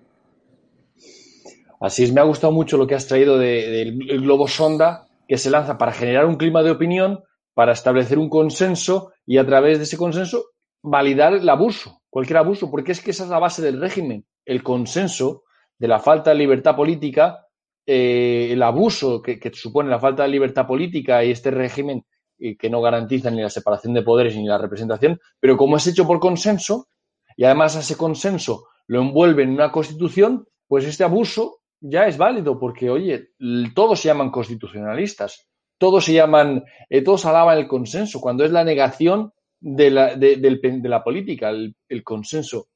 Así 1.81 2.05
es, 2.05 2.13
me 2.13 2.21
ha 2.21 2.25
gustado 2.25 2.53
mucho 2.53 2.77
lo 2.77 2.87
que 2.87 2.95
has 2.95 3.07
traído 3.07 3.39
del 3.39 4.23
globo 4.23 4.47
sonda, 4.47 5.09
que 5.27 5.37
se 5.37 5.51
lanza 5.51 5.79
para 5.79 5.93
generar 5.93 6.27
un 6.27 6.37
clima 6.37 6.63
de 6.63 6.71
opinión, 6.71 7.25
para 7.55 7.73
establecer 7.73 8.19
un 8.19 8.29
consenso 8.29 9.13
y 9.27 9.39
a 9.39 9.47
través 9.47 9.79
de 9.79 9.85
ese 9.85 9.97
consenso 9.97 10.47
validar 10.83 11.35
el 11.35 11.49
abuso, 11.49 12.03
cualquier 12.09 12.39
abuso, 12.39 12.71
porque 12.71 12.93
es 12.93 13.01
que 13.01 13.11
esa 13.11 13.25
es 13.25 13.31
la 13.31 13.39
base 13.39 13.63
del 13.63 13.81
régimen, 13.81 14.25
el 14.45 14.63
consenso 14.63 15.45
de 15.79 15.89
la 15.89 16.01
falta 16.01 16.31
de 16.31 16.37
libertad 16.37 16.77
política, 16.77 17.47
eh, 17.87 18.49
el 18.51 18.62
abuso 18.62 19.20
que, 19.22 19.39
supone 19.55 19.91
la 19.91 19.99
falta 19.99 20.22
de 20.22 20.28
libertad 20.28 20.66
política 20.66 21.24
y 21.24 21.30
este 21.30 21.51
régimen 21.51 22.05
eh, 22.39 22.57
que 22.57 22.70
no 22.70 22.80
garantiza 22.80 23.30
ni 23.30 23.43
la 23.43 23.51
separación 23.51 23.95
de 23.95 24.03
poderes 24.03 24.37
ni 24.37 24.47
la 24.47 24.59
representación, 24.59 25.20
pero 25.41 25.57
como 25.57 25.76
es 25.76 25.87
hecho 25.87 26.07
por 26.07 26.20
consenso 26.20 26.89
y 27.37 27.45
además 27.45 27.76
ese 27.76 27.97
consenso 27.97 28.66
lo 28.87 29.01
envuelve 29.01 29.43
en 29.43 29.51
una 29.51 29.70
constitución, 29.72 30.47
pues 30.66 30.85
este 30.85 31.05
abuso 31.05 31.61
ya 31.80 32.07
es 32.07 32.16
válido 32.16 32.59
porque, 32.59 32.91
oye, 32.91 33.30
todos 33.74 34.01
se 34.01 34.09
llaman 34.09 34.30
constitucionalistas, 34.30 35.49
todos 35.78 36.05
se 36.05 36.12
llaman, 36.12 36.64
eh, 36.89 37.03
todos 37.03 37.26
alaban 37.26 37.59
el 37.59 37.66
consenso, 37.66 38.20
cuando 38.20 38.45
es 38.45 38.53
la 38.53 38.62
negación 38.64 39.33
de 39.61 39.91
la, 39.91 40.14
de, 40.14 40.80
la 40.85 41.03
política, 41.03 41.51
el, 41.51 42.05
consenso. 42.05 42.68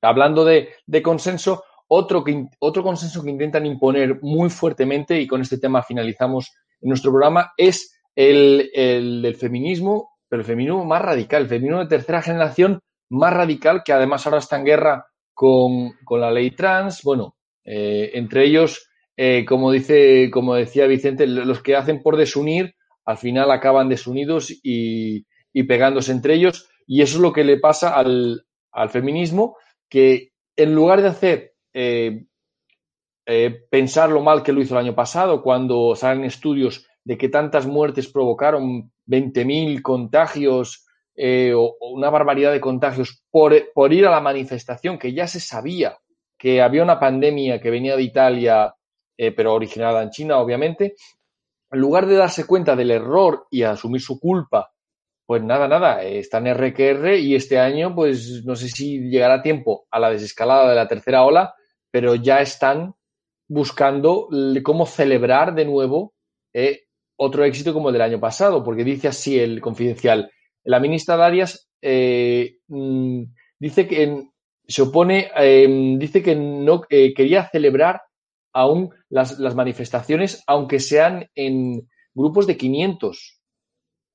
Hablando 0.00 0.44
de, 0.44 0.68
consenso, 1.02 1.64
otro, 1.94 2.24
que, 2.24 2.46
otro 2.58 2.82
consenso 2.82 3.22
que 3.22 3.30
intentan 3.30 3.66
imponer 3.66 4.18
muy 4.22 4.50
fuertemente, 4.50 5.20
y 5.20 5.26
con 5.26 5.40
este 5.40 5.58
tema 5.58 5.82
finalizamos 5.82 6.52
nuestro 6.80 7.10
programa, 7.10 7.52
es 7.56 8.00
el, 8.14 8.70
el 8.74 9.22
del 9.22 9.36
feminismo, 9.36 10.10
pero 10.28 10.40
el 10.40 10.46
feminismo 10.46 10.84
más 10.84 11.02
radical, 11.02 11.42
el 11.42 11.48
feminismo 11.48 11.80
de 11.80 11.88
tercera 11.88 12.22
generación 12.22 12.80
más 13.10 13.32
radical, 13.32 13.82
que 13.84 13.92
además 13.92 14.26
ahora 14.26 14.38
está 14.38 14.58
en 14.58 14.64
guerra 14.64 15.06
con, 15.34 15.92
con 16.04 16.20
la 16.20 16.30
ley 16.30 16.50
trans, 16.52 17.02
bueno, 17.02 17.36
eh, 17.64 18.10
entre 18.14 18.46
ellos, 18.46 18.88
eh, 19.16 19.44
como, 19.44 19.70
dice, 19.70 20.30
como 20.32 20.54
decía 20.54 20.86
Vicente, 20.86 21.26
los 21.26 21.62
que 21.62 21.76
hacen 21.76 22.02
por 22.02 22.16
desunir, 22.16 22.74
al 23.04 23.18
final 23.18 23.50
acaban 23.50 23.88
desunidos 23.88 24.52
y, 24.62 25.24
pegándose 25.68 26.12
entre 26.12 26.34
ellos. 26.34 26.68
Y 26.86 27.02
eso 27.02 27.16
es 27.16 27.22
lo 27.22 27.32
que 27.32 27.44
le 27.44 27.58
pasa 27.58 27.94
al, 27.94 28.44
feminismo, 28.90 29.56
que 29.88 30.32
en 30.56 30.74
lugar 30.74 31.02
de 31.02 31.08
hacer 31.08 31.51
eh, 31.74 32.26
pensar 33.70 34.10
lo 34.10 34.20
mal 34.20 34.42
que 34.42 34.52
lo 34.52 34.60
hizo 34.60 34.74
el 34.74 34.84
año 34.84 34.94
pasado, 34.94 35.42
cuando 35.42 35.94
salen 35.94 36.24
estudios 36.24 36.86
de 37.04 37.16
que 37.16 37.28
tantas 37.28 37.66
muertes 37.66 38.08
provocaron 38.08 38.92
20.000 39.06 39.82
contagios 39.82 40.86
o, 41.54 41.76
una 41.92 42.10
barbaridad 42.10 42.52
de 42.52 42.60
contagios 42.60 43.22
por, 43.30 43.52
ir 43.92 44.06
a 44.06 44.10
la 44.10 44.20
manifestación 44.20 44.98
que 44.98 45.12
ya 45.12 45.26
se 45.26 45.40
sabía 45.40 45.98
que 46.42 46.60
había 46.60 46.82
una 46.82 46.98
pandemia 46.98 47.60
que 47.60 47.70
venía 47.70 47.96
de 47.96 48.02
Italia, 48.02 48.74
eh, 49.16 49.30
pero 49.30 49.54
originada 49.54 50.02
en 50.02 50.10
China, 50.10 50.38
obviamente, 50.38 50.96
en 51.70 51.78
lugar 51.78 52.06
de 52.06 52.16
darse 52.16 52.48
cuenta 52.48 52.74
del 52.74 52.90
error 52.90 53.46
y 53.48 53.62
asumir 53.62 54.00
su 54.00 54.18
culpa, 54.18 54.72
pues 55.24 55.40
nada, 55.40 55.68
nada, 55.68 56.02
está 56.02 56.38
en 56.38 56.52
RQR 56.52 57.14
y 57.14 57.36
este 57.36 57.60
año, 57.60 57.94
pues 57.94 58.44
no 58.44 58.56
sé 58.56 58.68
si 58.68 59.08
llegará 59.08 59.40
tiempo 59.40 59.86
a 59.88 60.00
la 60.00 60.10
desescalada 60.10 60.68
de 60.68 60.74
la 60.74 60.88
tercera 60.88 61.22
ola, 61.22 61.54
pero 61.92 62.16
ya 62.16 62.40
están 62.40 62.94
buscando 63.46 64.28
cómo 64.64 64.86
celebrar 64.86 65.54
de 65.54 65.66
nuevo 65.66 66.14
eh, 66.54 66.84
otro 67.16 67.44
éxito 67.44 67.72
como 67.72 67.90
el 67.90 67.92
del 67.92 68.02
año 68.02 68.18
pasado, 68.18 68.64
porque 68.64 68.82
dice 68.82 69.08
así 69.08 69.38
el 69.38 69.60
confidencial. 69.60 70.32
La 70.64 70.80
ministra 70.80 71.16
Darias 71.16 71.68
eh, 71.82 72.56
mm, 72.68 73.24
dice 73.58 73.86
que 73.86 74.24
se 74.66 74.82
opone, 74.82 75.30
em, 75.36 75.98
dice 75.98 76.22
que 76.22 76.34
no 76.34 76.82
eh, 76.88 77.12
quería 77.14 77.48
celebrar 77.50 78.00
aún 78.54 78.90
las, 79.10 79.38
manifestaciones, 79.54 80.42
aunque 80.46 80.80
sean 80.80 81.28
en 81.34 81.88
grupos 82.14 82.46
de 82.46 82.56
500, 82.56 83.40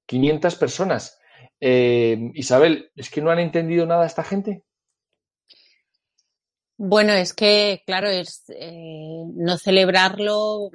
500 0.07 0.55
personas. 0.55 1.19
Isabel, 1.59 2.91
¿es 2.95 3.09
que 3.09 3.21
no 3.21 3.31
han 3.31 3.39
entendido 3.39 3.85
nada 3.85 4.05
esta 4.05 4.23
gente? 4.23 4.63
Bueno, 6.77 7.13
es 7.13 7.33
que, 7.33 7.81
claro, 7.85 8.09
es 8.09 8.43
eh, 8.49 9.23
no 9.35 9.57
celebrarlo, 9.57 10.69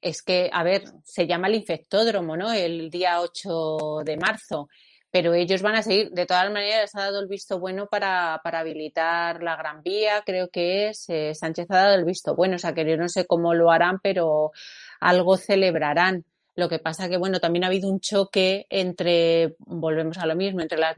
es 0.00 0.22
que, 0.22 0.50
a 0.52 0.62
ver, 0.64 0.84
se 1.04 1.26
llama 1.26 1.48
el 1.48 1.54
infectódromo, 1.54 2.36
¿no? 2.36 2.52
El 2.52 2.90
día 2.90 3.20
8 3.20 4.02
de 4.04 4.16
marzo 4.16 4.68
pero 5.14 5.32
ellos 5.32 5.62
van 5.62 5.76
a 5.76 5.82
seguir. 5.84 6.10
De 6.10 6.26
todas 6.26 6.50
maneras, 6.50 6.92
ha 6.96 7.02
dado 7.02 7.20
el 7.20 7.28
visto 7.28 7.60
bueno 7.60 7.86
para, 7.86 8.40
para 8.42 8.58
habilitar 8.58 9.44
la 9.44 9.54
Gran 9.54 9.80
Vía, 9.80 10.24
creo 10.26 10.48
que 10.48 10.88
es. 10.88 11.08
Eh, 11.08 11.36
Sánchez 11.36 11.70
ha 11.70 11.76
dado 11.76 11.94
el 11.94 12.04
visto 12.04 12.34
bueno, 12.34 12.56
o 12.56 12.58
sea, 12.58 12.74
que 12.74 12.84
yo 12.84 12.96
no 12.96 13.08
sé 13.08 13.24
cómo 13.24 13.54
lo 13.54 13.70
harán, 13.70 14.00
pero 14.02 14.50
algo 14.98 15.36
celebrarán. 15.36 16.24
Lo 16.56 16.68
que 16.68 16.78
pasa 16.78 17.08
que, 17.08 17.16
bueno, 17.16 17.40
también 17.40 17.64
ha 17.64 17.66
habido 17.66 17.90
un 17.90 18.00
choque 18.00 18.66
entre, 18.70 19.56
volvemos 19.58 20.18
a 20.18 20.26
lo 20.26 20.36
mismo, 20.36 20.60
entre 20.60 20.78
las, 20.78 20.96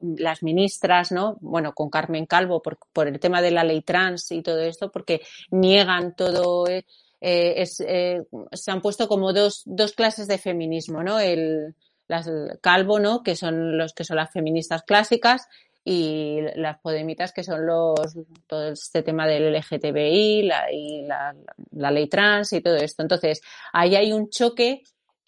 las 0.00 0.42
ministras, 0.42 1.12
¿no? 1.12 1.38
Bueno, 1.40 1.72
con 1.72 1.88
Carmen 1.88 2.26
Calvo 2.26 2.60
por, 2.60 2.78
por, 2.92 3.08
el 3.08 3.18
tema 3.18 3.40
de 3.40 3.52
la 3.52 3.64
ley 3.64 3.80
trans 3.82 4.30
y 4.32 4.42
todo 4.42 4.60
esto, 4.60 4.90
porque 4.90 5.22
niegan 5.50 6.14
todo, 6.14 6.66
eh, 6.68 6.84
es, 7.20 7.80
eh, 7.80 8.22
se 8.52 8.70
han 8.70 8.82
puesto 8.82 9.08
como 9.08 9.32
dos, 9.32 9.62
dos 9.64 9.92
clases 9.92 10.28
de 10.28 10.38
feminismo, 10.38 11.02
¿no? 11.02 11.18
El, 11.18 11.74
las 12.08 12.30
Calvo, 12.60 13.00
¿no? 13.00 13.22
Que 13.22 13.34
son 13.34 13.76
los 13.76 13.92
que 13.92 14.04
son 14.04 14.16
las 14.16 14.32
feministas 14.32 14.82
clásicas 14.82 15.48
y 15.88 16.40
las 16.56 16.80
podemitas 16.80 17.32
que 17.32 17.44
son 17.44 17.64
los 17.64 18.18
todo 18.48 18.72
este 18.72 19.04
tema 19.04 19.24
del 19.24 19.54
LGTBI 19.54 20.42
la, 20.42 20.72
y 20.72 21.02
la, 21.02 21.90
ley 21.92 22.08
trans 22.08 22.52
y 22.54 22.60
todo 22.60 22.74
esto. 22.74 23.02
Entonces, 23.02 23.40
ahí 23.72 23.94
hay 23.94 24.12
un 24.12 24.28
choque 24.28 24.82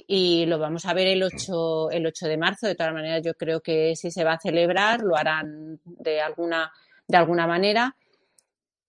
y 0.09 0.47
lo 0.47 0.59
vamos 0.59 0.85
a 0.85 0.95
ver 0.95 1.07
el 1.07 1.23
8, 1.23 1.93
el 1.93 2.05
8 2.05 2.27
de 2.27 2.37
marzo. 2.39 2.67
De 2.67 2.75
todas 2.75 2.93
maneras, 2.93 3.23
yo 3.25 3.35
creo 3.35 3.61
que 3.61 3.95
si 3.95 4.11
se 4.11 4.25
va 4.25 4.33
a 4.33 4.41
celebrar, 4.41 5.03
lo 5.03 5.17
harán 5.17 5.79
de 5.85 6.21
alguna, 6.21 6.73
de 7.07 7.17
alguna 7.17 7.47
manera. 7.47 7.95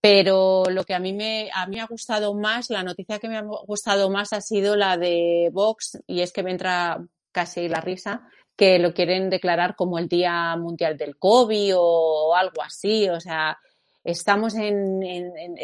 Pero 0.00 0.64
lo 0.68 0.82
que 0.82 0.94
a 0.94 0.98
mí 0.98 1.12
me, 1.12 1.50
a 1.54 1.68
mí 1.68 1.78
ha 1.78 1.86
gustado 1.86 2.34
más, 2.34 2.68
la 2.70 2.82
noticia 2.82 3.20
que 3.20 3.28
me 3.28 3.36
ha 3.36 3.42
gustado 3.42 4.10
más 4.10 4.32
ha 4.32 4.40
sido 4.40 4.74
la 4.74 4.96
de 4.96 5.50
Vox, 5.52 6.02
y 6.08 6.22
es 6.22 6.32
que 6.32 6.42
me 6.42 6.50
entra 6.50 7.00
casi 7.30 7.68
la 7.68 7.80
risa, 7.80 8.26
que 8.60 8.78
lo 8.78 8.92
quieren 8.92 9.30
declarar 9.30 9.74
como 9.74 9.98
el 9.98 10.06
Día 10.06 10.54
Mundial 10.54 10.98
del 10.98 11.16
COVID 11.16 11.72
o 11.78 12.34
algo 12.36 12.60
así. 12.60 13.08
O 13.08 13.18
sea, 13.18 13.58
estamos 14.04 14.54
en, 14.54 15.00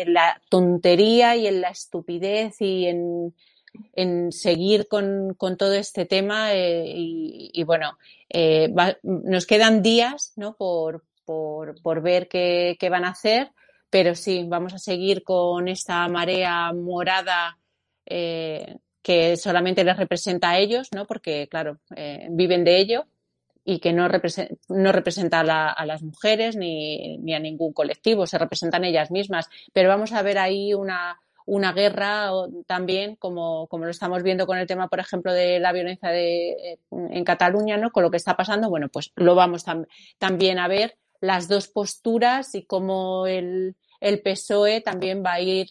la 0.07 0.40
tontería 0.49 1.36
y 1.36 1.47
en 1.47 1.61
la 1.61 1.68
estupidez 1.68 2.59
y 2.62 2.86
en, 2.86 4.32
seguir 4.32 4.88
con, 4.88 5.36
todo 5.59 5.74
este 5.74 6.07
tema 6.07 6.55
eh, 6.55 6.86
y, 6.97 7.62
bueno, 7.64 7.99
eh, 8.30 8.72
nos 9.03 9.44
quedan 9.44 9.82
días 9.82 10.32
¿no? 10.36 10.57
por, 10.57 11.05
por, 11.26 12.01
ver 12.01 12.28
qué, 12.28 12.78
van 12.90 13.05
a 13.05 13.11
hacer, 13.11 13.51
pero 13.90 14.14
sí, 14.14 14.47
vamos 14.49 14.72
a 14.72 14.78
seguir 14.78 15.22
con 15.22 15.68
esta 15.68 16.09
marea 16.09 16.72
morada 16.72 17.59
eh, 18.07 18.78
que 19.07 19.36
solamente 19.36 19.84
les 19.84 19.96
representa 19.96 20.50
a 20.50 20.59
ellos, 20.59 20.88
¿no? 20.92 21.07
Porque, 21.07 21.46
claro, 21.46 21.78
eh, 21.94 22.26
viven 22.28 22.64
de 22.64 22.78
ello 22.78 23.07
y 23.64 23.78
que 23.78 23.92
no, 23.92 24.09
no 24.68 24.90
representa 24.90 25.40
a, 25.70 25.86
las 25.86 26.02
mujeres 26.02 26.57
ni, 26.57 27.16
ni, 27.18 27.32
a 27.32 27.38
ningún 27.38 27.72
colectivo, 27.72 28.26
se 28.26 28.36
representan 28.36 28.82
ellas 28.82 29.12
mismas. 29.12 29.48
Pero 29.72 29.90
vamos 29.90 30.12
a 30.12 30.22
ver 30.22 30.38
ahí 30.38 30.74
una, 30.74 31.20
una 31.44 31.72
guerra 31.72 32.32
también, 32.66 33.14
como, 33.14 33.68
como 33.68 33.84
lo 33.84 33.92
estamos 33.92 34.24
viendo 34.24 34.44
con 34.44 34.59
el 34.59 34.66
tema, 34.66 34.88
por 34.88 34.98
ejemplo, 34.98 35.32
de 35.32 35.61
la 35.61 35.70
violencia 35.70 36.09
de, 36.09 36.80
en 36.90 37.24
Cataluña, 37.24 37.76
¿no? 37.76 37.92
Con 37.92 38.02
lo 38.02 38.11
que 38.11 38.16
está 38.16 38.36
pasando, 38.36 38.68
bueno, 38.68 38.88
pues 38.88 39.12
lo 39.14 39.36
vamos 39.36 39.64
también 40.18 40.59
a 40.59 40.66
ver 40.66 40.98
las 41.20 41.46
dos 41.46 41.68
posturas 41.68 42.57
y 42.57 42.64
cómo 42.64 43.28
el, 43.28 43.76
el 44.00 44.20
PSOE 44.20 44.80
también 44.80 45.22
va 45.24 45.34
a 45.34 45.40
ir 45.40 45.68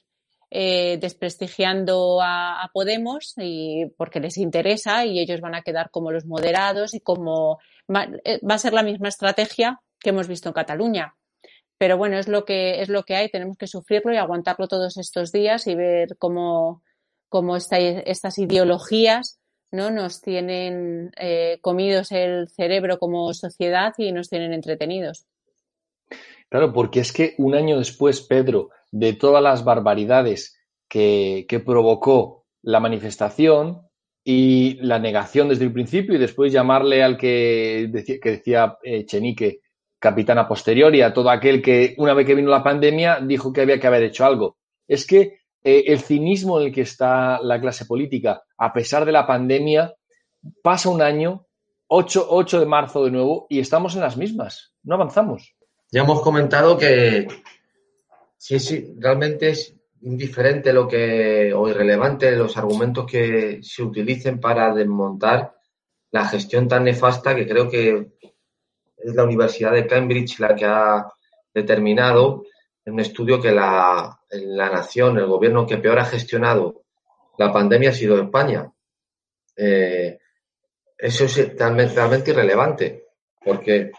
eh, 0.58 0.98
desprestigiando 1.02 2.20
a, 2.22 2.70
Podemos 2.74 3.34
y 3.38 3.88
porque 3.98 4.22
les 4.22 4.38
interesa 4.38 5.06
y 5.06 5.20
ellos 5.20 5.42
van 5.42 5.54
a 5.54 5.64
quedar 5.64 5.90
como 5.92 6.14
los 6.14 6.26
moderados 6.26 6.94
y 6.94 7.02
como 7.02 7.60
va, 7.94 8.08
eh, 8.24 8.40
va, 8.40 8.56
a 8.56 8.58
ser 8.58 8.72
la 8.72 8.82
misma 8.82 9.10
estrategia 9.10 9.82
que 10.00 10.12
hemos 10.12 10.30
visto 10.30 10.48
en 10.48 10.54
Cataluña. 10.54 11.16
Pero 11.78 11.98
bueno, 11.98 12.18
es 12.18 12.30
lo 12.30 12.46
que 12.46 12.82
es 12.82 12.88
lo 12.88 13.04
que 13.04 13.16
hay, 13.16 13.28
tenemos 13.30 13.58
que 13.58 13.68
sufrirlo 13.68 14.14
y 14.14 14.18
aguantarlo 14.18 14.70
todos 14.70 14.96
estos 14.96 15.34
días 15.34 15.68
y 15.68 15.76
ver 15.76 16.16
cómo, 16.18 16.84
cómo 17.28 17.58
estas 17.58 18.38
ideologías 18.38 19.42
¿no? 19.72 19.92
nos 19.92 20.22
tienen 20.22 21.12
eh, 21.18 21.60
comidos 21.62 22.14
el 22.14 22.48
cerebro 22.48 22.98
como 22.98 23.34
sociedad 23.34 23.94
y 23.98 24.14
nos 24.14 24.30
tienen 24.30 24.54
entretenidos. 24.54 25.26
Claro, 26.50 26.74
porque 26.74 27.00
es 27.00 27.12
que 27.12 27.36
un 27.38 27.56
año 27.56 27.78
después, 27.78 28.22
Pedro, 28.22 28.70
de 28.92 29.14
todas 29.14 29.44
las 29.44 29.64
barbaridades 29.64 30.58
que, 30.88 31.64
provocó 31.66 32.46
la 32.62 32.80
manifestación 32.80 33.82
y 34.24 34.76
la 34.82 35.00
negación 35.00 35.50
desde 35.50 35.66
el 35.66 35.74
principio 35.74 36.16
y 36.16 36.20
después 36.20 36.54
llamarle 36.54 37.04
al 37.04 37.18
que 37.18 37.88
decía, 37.92 38.18
que 38.22 38.32
decía 38.32 38.78
eh, 38.84 39.06
Chenique 39.06 39.62
capitana 40.00 40.48
posteriori, 40.48 41.02
a 41.02 41.14
todo 41.14 41.30
aquel 41.30 41.62
que 41.62 41.96
una 41.98 42.14
vez 42.14 42.26
que 42.26 42.36
vino 42.36 42.50
la 42.50 42.64
pandemia 42.64 43.20
dijo 43.22 43.52
que 43.52 43.62
había 43.62 43.80
que 43.80 43.88
haber 43.88 44.04
hecho 44.04 44.26
algo. 44.26 44.58
Es 44.88 45.06
que 45.06 45.40
eh, 45.64 45.86
el 45.88 46.00
cinismo 46.00 46.60
en 46.60 46.68
el 46.68 46.74
que 46.74 46.82
está 46.82 47.42
la 47.42 47.60
clase 47.60 47.86
política, 47.86 48.44
a 48.58 48.72
pesar 48.72 49.04
de 49.06 49.12
la 49.12 49.26
pandemia, 49.26 49.96
pasa 50.62 50.90
un 50.90 51.02
año, 51.02 51.48
8, 51.88 52.28
8 52.30 52.60
de 52.60 52.66
marzo 52.66 53.04
de 53.04 53.12
nuevo, 53.12 53.48
y 53.50 53.60
estamos 53.60 53.96
en 53.96 54.02
las 54.02 54.16
mismas, 54.16 54.74
no 54.84 54.96
avanzamos. 54.96 55.56
Ya 55.92 56.02
hemos 56.02 56.22
comentado 56.22 56.78
que 56.78 57.28
sí, 58.38 58.60
sí, 58.60 58.96
realmente 58.98 59.50
es 59.50 59.76
indiferente 60.02 60.74
lo 60.74 60.88
que, 60.88 61.54
o 61.54 61.68
irrelevante 61.68 62.36
los 62.36 62.58
argumentos 62.58 63.06
que 63.06 63.60
se 63.64 63.84
utilicen 63.84 64.40
para 64.40 64.74
desmontar 64.74 65.56
la 66.12 66.28
gestión 66.28 66.68
tan 66.68 66.84
nefasta 66.84 67.36
que 67.36 67.48
creo 67.48 67.70
que 67.70 68.12
es 68.98 69.16
la 69.16 69.24
Universidad 69.24 69.72
de 69.72 69.88
Cambridge 69.88 70.40
la 70.40 70.56
que 70.56 70.66
ha 70.66 71.12
determinado 71.54 72.44
en 72.84 72.94
un 72.94 73.00
estudio 73.00 73.42
que 73.42 73.52
la, 73.52 74.20
la 74.30 74.70
nación, 74.70 75.18
el 75.18 75.26
gobierno 75.26 75.66
que 75.66 75.78
peor 75.78 76.00
ha 76.00 76.06
gestionado 76.06 76.84
la 77.38 77.52
pandemia 77.52 77.90
ha 77.90 77.94
sido 77.94 78.22
España. 78.22 78.72
Eh, 79.56 80.20
eso 80.98 81.26
es 81.26 81.58
realmente 81.58 82.32
irrelevante, 82.32 83.08
porque 83.44 83.92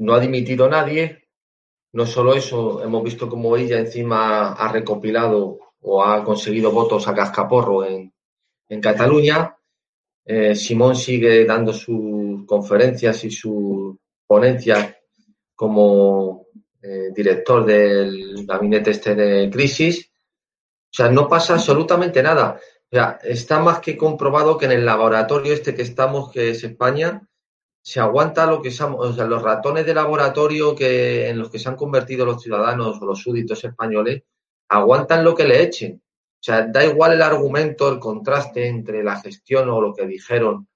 no 0.00 0.14
ha 0.14 0.20
dimitido 0.20 0.68
nadie. 0.68 1.28
No 1.92 2.06
solo 2.06 2.34
eso, 2.34 2.82
hemos 2.82 3.02
visto 3.02 3.28
cómo 3.28 3.56
ella 3.56 3.78
encima 3.78 4.52
ha 4.52 4.72
recopilado 4.72 5.58
o 5.80 6.02
ha 6.02 6.24
conseguido 6.24 6.70
votos 6.70 7.06
a 7.08 7.14
cascaporro 7.14 7.84
en, 7.84 8.12
en 8.68 8.80
Cataluña. 8.80 9.56
Eh, 10.24 10.54
Simón 10.54 10.96
sigue 10.96 11.44
dando 11.44 11.72
sus 11.72 12.46
conferencias 12.46 13.24
y 13.24 13.30
sus 13.30 13.96
ponencias 14.26 14.94
como 15.54 16.46
eh, 16.82 17.10
director 17.14 17.64
del 17.66 18.46
gabinete 18.46 18.92
este 18.92 19.14
de 19.14 19.50
crisis. 19.50 20.10
O 20.92 20.92
sea, 20.92 21.10
no 21.10 21.28
pasa 21.28 21.54
absolutamente 21.54 22.22
nada. 22.22 22.58
O 22.90 22.96
sea, 22.96 23.18
está 23.22 23.60
más 23.60 23.80
que 23.80 23.96
comprobado 23.96 24.56
que 24.56 24.64
en 24.64 24.72
el 24.72 24.86
laboratorio 24.86 25.52
este 25.52 25.74
que 25.74 25.82
estamos, 25.82 26.32
que 26.32 26.50
es 26.50 26.64
España, 26.64 27.28
se 27.82 28.00
aguanta 28.00 28.46
lo 28.46 28.60
que 28.60 28.70
somos, 28.70 29.06
o 29.06 29.12
sea, 29.12 29.24
los 29.24 29.42
ratones 29.42 29.86
de 29.86 29.94
laboratorio 29.94 30.74
que, 30.74 31.28
en 31.28 31.38
los 31.38 31.50
que 31.50 31.58
se 31.58 31.68
han 31.68 31.76
convertido 31.76 32.26
los 32.26 32.42
ciudadanos 32.42 33.00
o 33.00 33.06
los 33.06 33.20
súbditos 33.20 33.64
españoles, 33.64 34.22
aguantan 34.68 35.24
lo 35.24 35.34
que 35.34 35.44
le 35.44 35.62
echen. 35.62 36.02
O 36.04 36.42
sea, 36.42 36.66
da 36.66 36.84
igual 36.84 37.12
el 37.12 37.22
argumento, 37.22 37.90
el 37.90 37.98
contraste 37.98 38.66
entre 38.66 39.02
la 39.02 39.20
gestión 39.20 39.68
o 39.68 39.80
lo 39.80 39.94
que 39.94 40.06
dijeron 40.06 40.68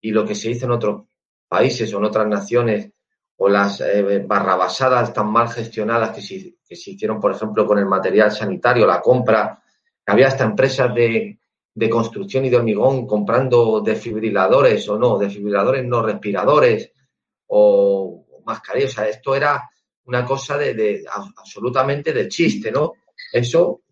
y 0.00 0.10
lo 0.10 0.24
que 0.24 0.34
se 0.34 0.50
hizo 0.50 0.66
en 0.66 0.72
otros 0.72 1.04
países 1.48 1.92
o 1.92 1.98
en 1.98 2.04
otras 2.04 2.26
naciones 2.26 2.90
o 3.38 3.48
las 3.48 3.80
eh, 3.80 4.24
barrabasadas 4.26 5.12
tan 5.12 5.30
mal 5.30 5.48
gestionadas 5.48 6.10
que 6.10 6.22
se, 6.22 6.56
que 6.66 6.76
se 6.76 6.92
hicieron, 6.92 7.20
por 7.20 7.32
ejemplo, 7.32 7.66
con 7.66 7.78
el 7.78 7.86
material 7.86 8.30
sanitario, 8.30 8.86
la 8.86 9.00
compra. 9.00 9.62
Había 10.06 10.28
hasta 10.28 10.44
empresas 10.44 10.94
de, 10.94 11.38
de 11.76 11.90
construcción 11.90 12.46
y 12.46 12.48
de 12.48 12.56
hormigón 12.56 13.06
comprando 13.06 13.82
desfibriladores 13.82 14.88
o 14.88 14.98
no, 14.98 15.18
desfibriladores 15.18 15.84
no, 15.84 16.00
respiradores 16.02 16.90
o 17.48 18.24
mascarillas. 18.46 18.92
O 18.92 18.94
sea, 18.94 19.08
esto 19.08 19.36
era 19.36 19.68
una 20.06 20.24
cosa 20.24 20.56
de, 20.56 21.04
absolutamente 21.36 22.14
de 22.14 22.28
chiste, 22.28 22.72
¿no? 22.72 22.94
Eso 23.30 23.82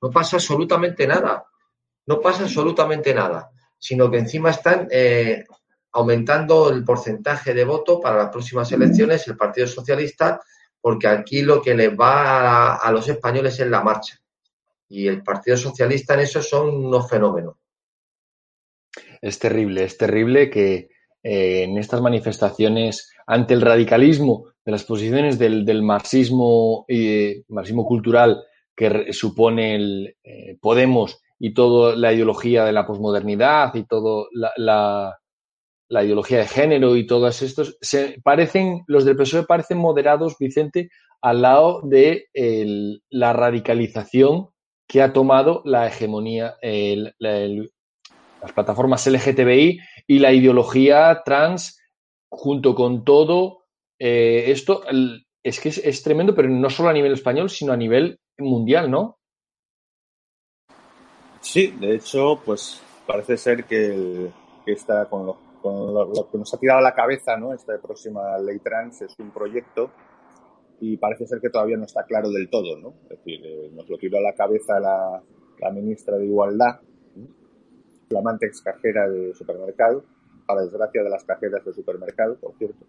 no 0.00 0.10
pasa 0.10 0.36
absolutamente 0.36 1.06
nada. 1.06 1.44
No 2.06 2.22
pasa 2.22 2.44
absolutamente 2.44 3.12
nada. 3.12 3.50
Sino 3.78 4.10
que 4.10 4.16
encima 4.16 4.48
están 4.48 4.88
eh, 4.90 5.44
aumentando 5.92 6.70
el 6.70 6.84
porcentaje 6.84 7.52
de 7.52 7.66
voto 7.66 8.00
para 8.00 8.16
las 8.16 8.30
próximas 8.30 8.72
elecciones 8.72 9.28
el 9.28 9.36
Partido 9.36 9.66
Socialista, 9.66 10.40
porque 10.80 11.06
aquí 11.06 11.42
lo 11.42 11.60
que 11.60 11.74
les 11.74 11.94
va 11.94 12.76
a 12.76 12.90
los 12.90 13.06
españoles 13.10 13.60
es 13.60 13.66
la 13.66 13.82
marcha 13.82 14.18
y 14.88 15.06
el 15.08 15.22
Partido 15.22 15.56
Socialista 15.56 16.14
en 16.14 16.20
eso 16.20 16.42
son 16.42 16.86
unos 16.86 17.08
fenómenos. 17.08 17.56
Es 19.20 19.38
terrible, 19.38 19.84
es 19.84 19.98
terrible 19.98 20.50
que 20.50 20.88
eh, 21.22 21.64
en 21.64 21.78
estas 21.78 22.00
manifestaciones 22.00 23.10
ante 23.26 23.54
el 23.54 23.60
radicalismo 23.60 24.52
de 24.64 24.72
las 24.72 24.84
posiciones 24.84 25.38
del, 25.38 25.82
marxismo 25.82 26.84
y 26.88 27.08
eh, 27.08 27.44
marxismo 27.48 27.84
cultural 27.84 28.44
que 28.74 29.12
supone 29.12 29.74
el 29.74 30.16
eh, 30.22 30.56
Podemos 30.60 31.20
y 31.38 31.52
toda 31.52 31.96
la 31.96 32.12
ideología 32.12 32.64
de 32.64 32.72
la 32.72 32.86
posmodernidad 32.86 33.74
y 33.74 33.84
toda 33.84 34.26
la, 34.32 35.18
la, 35.88 36.04
ideología 36.04 36.38
de 36.38 36.46
género 36.46 36.96
y 36.96 37.06
todos 37.06 37.42
estos, 37.42 37.76
se 37.80 38.20
parecen, 38.22 38.84
los 38.86 39.04
del 39.04 39.16
PSOE 39.16 39.44
parecen 39.44 39.78
moderados, 39.78 40.36
Vicente, 40.38 40.90
al 41.20 41.42
lado 41.42 41.82
de 41.82 42.28
la 43.10 43.32
radicalización 43.32 44.48
que 44.86 45.02
ha 45.02 45.12
tomado 45.12 45.62
la 45.64 45.86
hegemonía, 45.86 46.56
las 46.62 48.52
plataformas 48.54 49.06
LGTBI 49.06 49.80
y 50.06 50.18
la 50.18 50.32
ideología 50.32 51.22
trans 51.24 51.80
junto 52.28 52.74
con 52.74 53.04
todo 53.04 53.64
eh, 53.98 54.44
esto. 54.48 54.82
es 55.42 55.60
que 55.60 55.68
es, 55.68 56.02
tremendo, 56.02 56.34
pero 56.34 56.48
no 56.48 56.70
solo 56.70 56.88
a 56.88 56.92
nivel 56.92 57.12
español, 57.12 57.50
sino 57.50 57.72
a 57.72 57.76
nivel 57.76 58.20
mundial, 58.38 58.90
¿no? 58.90 59.18
Sí, 61.40 61.68
de 61.68 61.94
hecho, 61.94 62.40
pues 62.44 62.80
parece 63.06 63.36
ser 63.36 63.64
que, 63.64 64.30
está 64.66 65.06
con, 65.06 65.26
lo, 65.26 65.38
con 65.62 65.94
lo, 65.94 66.28
que 66.30 66.38
nos 66.38 66.52
ha 66.52 66.58
tirado 66.58 66.80
a 66.80 66.82
la 66.82 66.94
cabeza, 66.94 67.36
¿no? 67.36 67.54
Esta 67.54 67.78
próxima 67.78 68.36
ley 68.38 68.58
trans 68.58 69.02
es 69.02 69.14
un 69.18 69.30
proyecto 69.30 69.90
y 70.80 70.96
parece 70.96 71.26
ser 71.26 71.40
que 71.40 71.50
todavía 71.50 71.76
no 71.76 71.84
está 71.84 72.04
claro 72.04 72.30
del 72.30 72.48
todo, 72.48 72.78
¿no? 72.78 72.94
Es 73.04 73.18
decir, 73.18 73.40
eh, 73.44 73.70
nos 73.72 73.88
lo 73.88 73.96
tiró 73.98 74.18
a 74.18 74.22
la 74.22 74.34
cabeza 74.34 74.78
la, 74.78 75.22
ministra 75.72 76.16
de 76.18 76.26
Igualdad, 76.26 76.80
flamante 78.08 78.46
ex 78.46 78.60
cajera 78.60 79.08
de 79.08 79.34
supermercado, 79.34 80.04
para 80.46 80.62
desgracia 80.62 81.02
de 81.02 81.10
las 81.10 81.24
cajeras 81.24 81.64
de 81.64 81.72
supermercado, 81.72 82.36
por 82.36 82.56
cierto. 82.56 82.86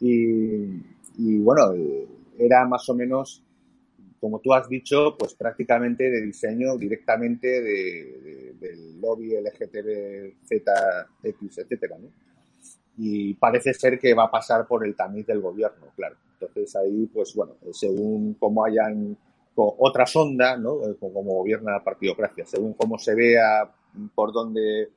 Y, 0.00 1.38
bueno, 1.38 1.72
eh, 1.74 2.06
era 2.38 2.66
más 2.66 2.88
o 2.88 2.94
menos, 2.94 3.42
como 4.20 4.40
tú 4.40 4.52
has 4.52 4.68
dicho, 4.68 5.16
pues 5.18 5.34
prácticamente 5.34 6.10
de 6.10 6.22
diseño 6.22 6.76
directamente 6.76 7.62
del 7.62 9.00
lobby 9.00 9.36
LGTB, 9.36 10.34
etcétera, 10.42 11.98
¿no? 11.98 12.27
Y 12.98 13.34
parece 13.34 13.72
ser 13.72 13.98
que 13.98 14.12
va 14.12 14.24
a 14.24 14.30
pasar 14.30 14.66
por 14.66 14.84
el 14.84 14.94
tamiz 14.94 15.26
del 15.26 15.40
gobierno, 15.40 15.86
claro. 15.94 16.16
Entonces 16.32 16.74
ahí, 16.76 17.06
pues 17.06 17.34
bueno, 17.34 17.54
según 17.72 18.34
cómo 18.34 18.64
hayan 18.64 19.16
otra 19.54 20.06
sonda, 20.06 20.56
¿no? 20.56 20.84
Eh, 20.84 20.96
como 21.00 21.22
gobierna 21.22 21.72
la 21.72 21.84
partidocracia, 21.84 22.44
según 22.44 22.74
cómo 22.74 22.98
se 22.98 23.14
vea 23.14 23.70
por 24.14 24.32
dónde 24.32 24.90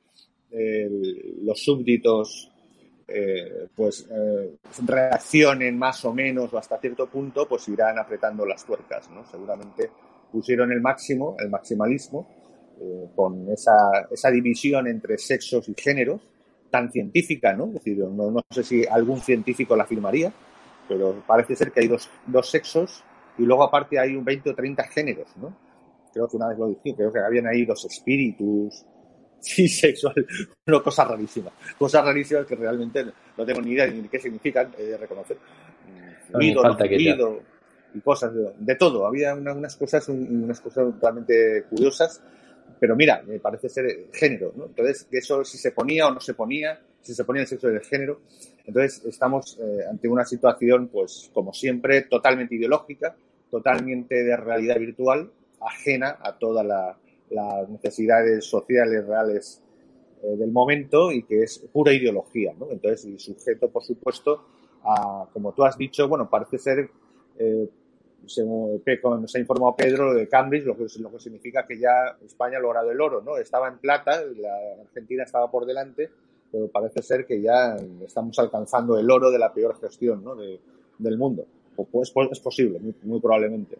los 1.42 1.62
súbditos 1.62 2.52
eh, 3.14 3.68
pues 3.74 4.06
eh, 4.10 4.56
reaccionen 4.86 5.76
más 5.76 6.02
o 6.06 6.14
menos 6.14 6.52
o 6.52 6.58
hasta 6.58 6.78
cierto 6.78 7.08
punto, 7.08 7.46
pues 7.46 7.68
irán 7.68 7.98
apretando 7.98 8.46
las 8.46 8.64
tuercas, 8.64 9.10
¿no? 9.10 9.26
Seguramente 9.26 9.90
pusieron 10.30 10.72
el 10.72 10.80
máximo, 10.80 11.36
el 11.38 11.50
maximalismo, 11.50 12.26
eh, 12.80 13.08
con 13.14 13.50
esa, 13.50 14.08
esa, 14.10 14.30
división 14.30 14.86
entre 14.86 15.18
sexos 15.18 15.68
y 15.68 15.74
géneros, 15.76 16.22
tan 16.72 16.90
científica, 16.90 17.52
¿no? 17.52 17.66
Es 17.66 17.74
decir, 17.74 17.98
no, 17.98 18.30
no, 18.30 18.40
sé 18.50 18.64
si 18.64 18.86
algún 18.86 19.20
científico 19.20 19.76
la 19.76 19.84
afirmaría, 19.84 20.32
pero 20.88 21.22
parece 21.26 21.54
ser 21.54 21.70
que 21.70 21.80
hay 21.80 21.88
dos, 21.88 22.08
dos 22.26 22.48
sexos 22.50 23.04
y 23.38 23.42
luego 23.42 23.62
aparte 23.62 23.98
hay 23.98 24.16
un 24.16 24.24
20 24.24 24.50
o 24.50 24.54
30 24.54 24.82
géneros, 24.84 25.28
¿no? 25.36 25.54
Creo 26.12 26.26
que 26.26 26.36
una 26.36 26.48
vez 26.48 26.58
lo 26.58 26.68
dije, 26.68 26.94
creo 26.96 27.12
que 27.12 27.18
habían 27.20 27.46
ahí 27.46 27.66
dos 27.66 27.84
espíritus, 27.84 28.84
sí, 29.40 29.68
sexual, 29.68 30.14
una 30.66 30.80
cosa 30.80 31.04
rarísima. 31.04 31.50
Cosas 31.78 32.04
rarísimas 32.04 32.46
que 32.46 32.56
realmente 32.56 33.04
no 33.36 33.44
tengo 33.44 33.60
ni 33.60 33.72
idea 33.72 33.86
ni 33.86 34.08
qué 34.08 34.18
significan, 34.18 34.70
de 34.72 34.96
reconocer. 34.96 35.36
No 36.32 36.38
fluido, 36.38 37.42
y 37.94 38.00
cosas 38.00 38.32
de, 38.58 38.74
todo. 38.76 39.06
Había 39.06 39.34
unas 39.34 39.76
cosas, 39.76 40.08
unas 40.08 40.60
cosas 40.60 40.94
realmente 41.00 41.66
curiosas. 41.68 42.22
Pero 42.82 42.96
mira, 42.96 43.22
me 43.24 43.38
parece 43.38 43.68
ser 43.68 44.08
género, 44.12 44.52
¿no? 44.56 44.66
Entonces, 44.66 45.06
eso 45.12 45.44
si 45.44 45.56
se 45.56 45.70
ponía 45.70 46.08
o 46.08 46.10
no 46.12 46.18
se 46.18 46.34
ponía, 46.34 46.80
si 47.00 47.14
se 47.14 47.22
ponía 47.22 47.42
el 47.42 47.46
sexo 47.46 47.68
del 47.68 47.80
género. 47.82 48.22
Entonces, 48.66 49.04
estamos 49.04 49.56
eh, 49.60 49.84
ante 49.88 50.08
una 50.08 50.24
situación, 50.24 50.88
pues, 50.88 51.30
como 51.32 51.52
siempre, 51.52 52.02
totalmente 52.02 52.56
ideológica, 52.56 53.14
totalmente 53.52 54.24
de 54.24 54.36
realidad 54.36 54.80
virtual, 54.80 55.30
ajena 55.60 56.18
a 56.20 56.36
toda 56.36 56.64
la, 56.64 56.98
las 57.30 57.68
necesidades 57.68 58.44
sociales 58.46 59.06
reales 59.06 59.62
eh, 60.24 60.36
del 60.36 60.50
momento 60.50 61.12
y 61.12 61.22
que 61.22 61.44
es 61.44 61.60
pura 61.72 61.92
ideología, 61.92 62.52
¿no? 62.58 62.68
Entonces, 62.72 63.04
y 63.04 63.16
sujeto, 63.16 63.70
por 63.70 63.84
supuesto, 63.84 64.44
a, 64.82 65.28
como 65.32 65.52
tú 65.52 65.62
has 65.62 65.78
dicho, 65.78 66.08
bueno, 66.08 66.28
parece 66.28 66.58
ser, 66.58 66.90
eh, 67.38 67.68
según 68.26 68.82
nos 69.20 69.34
ha 69.34 69.38
informado 69.38 69.74
Pedro 69.76 70.14
de 70.14 70.28
Cambridge, 70.28 70.64
lo 70.64 70.76
que, 70.76 70.86
lo 70.98 71.10
que 71.10 71.18
significa 71.18 71.66
que 71.66 71.78
ya 71.78 72.16
España 72.24 72.58
ha 72.58 72.60
logrado 72.60 72.90
el 72.90 73.00
oro, 73.00 73.22
¿no? 73.22 73.36
Estaba 73.36 73.68
en 73.68 73.78
plata, 73.78 74.22
la 74.36 74.82
Argentina 74.82 75.24
estaba 75.24 75.50
por 75.50 75.66
delante, 75.66 76.10
pero 76.50 76.68
parece 76.68 77.02
ser 77.02 77.26
que 77.26 77.40
ya 77.40 77.76
estamos 78.04 78.38
alcanzando 78.38 78.98
el 78.98 79.10
oro 79.10 79.30
de 79.30 79.38
la 79.38 79.52
peor 79.52 79.78
gestión 79.80 80.22
¿no? 80.22 80.36
del 80.36 81.18
mundo. 81.18 81.46
Pues, 81.74 82.10
pues, 82.10 82.28
es 82.30 82.40
posible, 82.40 82.78
muy 83.02 83.20
probablemente. 83.20 83.78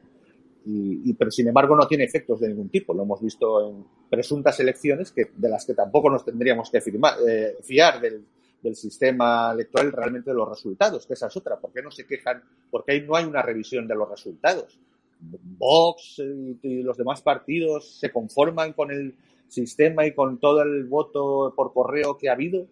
Y, 0.65 1.13
pero 1.15 1.31
sin 1.31 1.49
embargo 1.49 1.75
no 1.75 1.89
tiene 1.89 2.05
efectos 2.05 2.41
de 2.41 2.49
ningún 2.49 2.69
tipo. 2.69 2.95
Lo 2.95 3.03
hemos 3.03 3.21
visto 3.21 3.69
en 3.69 3.85
presuntas 4.09 4.59
elecciones 4.61 5.11
que, 5.11 5.31
de 5.37 5.49
las 5.49 5.67
que 5.67 5.75
tampoco 5.75 6.09
nos 6.09 6.25
tendríamos 6.25 6.71
que 6.71 6.79
eh, 6.79 7.57
fiar 7.63 8.01
del, 8.01 8.25
del, 8.63 8.77
sistema 8.77 9.53
electoral 9.53 9.93
realmente 9.93 10.31
de 10.31 10.37
los 10.37 10.49
resultados, 10.49 11.07
que 11.07 11.15
esa 11.15 11.27
es 11.27 11.37
otra. 11.37 11.59
¿Por 11.59 11.73
qué 11.73 11.83
no 11.83 11.91
se 11.91 12.07
quejan? 12.07 12.43
Porque 12.71 12.93
ahí 12.93 13.01
no 13.03 13.17
hay 13.17 13.25
una 13.25 13.43
revisión 13.43 13.87
de 13.87 13.95
los 13.95 14.09
resultados. 14.09 14.79
Vox 15.21 16.19
y, 16.19 16.83
los 16.83 16.97
demás 16.97 17.23
partidos 17.23 17.99
se 17.99 18.11
conforman 18.11 18.73
con 18.73 18.91
el 18.91 19.15
sistema 19.49 20.07
y 20.07 20.15
con 20.15 20.39
todo 20.39 20.63
el 20.63 20.85
voto 20.85 21.53
por 21.55 21.73
correo 21.73 22.17
que 22.17 22.29
ha 22.29 22.33
habido. 22.33 22.67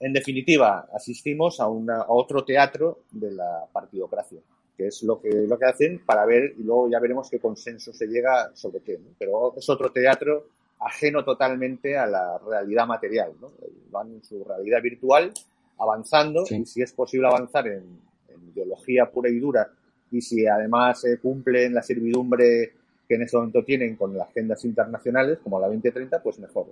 En 0.00 0.12
definitiva, 0.12 0.88
asistimos 0.92 1.60
a, 1.60 1.64
a 1.64 2.06
otro 2.08 2.44
teatro 2.44 3.00
de 3.10 3.32
la 3.32 3.66
partidocracia 3.72 4.40
que 4.76 4.88
es 4.88 5.02
lo 5.02 5.20
que, 5.20 5.30
lo 5.30 5.58
que 5.58 5.66
hacen 5.66 6.04
para 6.04 6.26
ver 6.26 6.54
y 6.58 6.62
luego 6.62 6.90
ya 6.90 6.98
veremos 6.98 7.30
qué 7.30 7.38
consenso 7.38 7.92
se 7.92 8.06
llega 8.06 8.50
sobre 8.54 8.80
qué. 8.80 8.98
Pero 9.18 9.54
es 9.56 9.68
otro 9.68 9.92
teatro 9.92 10.48
ajeno 10.84 11.24
totalmente 11.24 11.96
a 11.96 12.06
la 12.06 12.38
realidad 12.38 12.86
material. 12.86 13.32
¿no? 13.40 13.52
Van 13.90 14.12
en 14.12 14.24
su 14.24 14.44
realidad 14.44 14.82
virtual 14.82 15.32
avanzando 15.78 16.44
y 16.48 16.64
si 16.66 16.82
es 16.82 16.92
posible 16.92 17.26
avanzar 17.26 17.66
en, 17.68 18.04
ideología 18.52 19.10
pura 19.10 19.28
y 19.28 19.40
dura 19.40 19.68
y 20.12 20.20
si 20.20 20.46
además 20.46 21.00
se 21.00 21.18
cumple 21.18 21.64
en 21.64 21.74
la 21.74 21.82
servidumbre 21.82 22.72
que 23.08 23.16
en 23.16 23.22
ese 23.22 23.36
momento 23.36 23.64
tienen 23.64 23.96
con 23.96 24.16
las 24.16 24.28
agendas 24.28 24.64
internacionales 24.64 25.38
como 25.42 25.58
la 25.60 25.66
2030, 25.66 26.22
pues 26.22 26.38
mejor. 26.38 26.66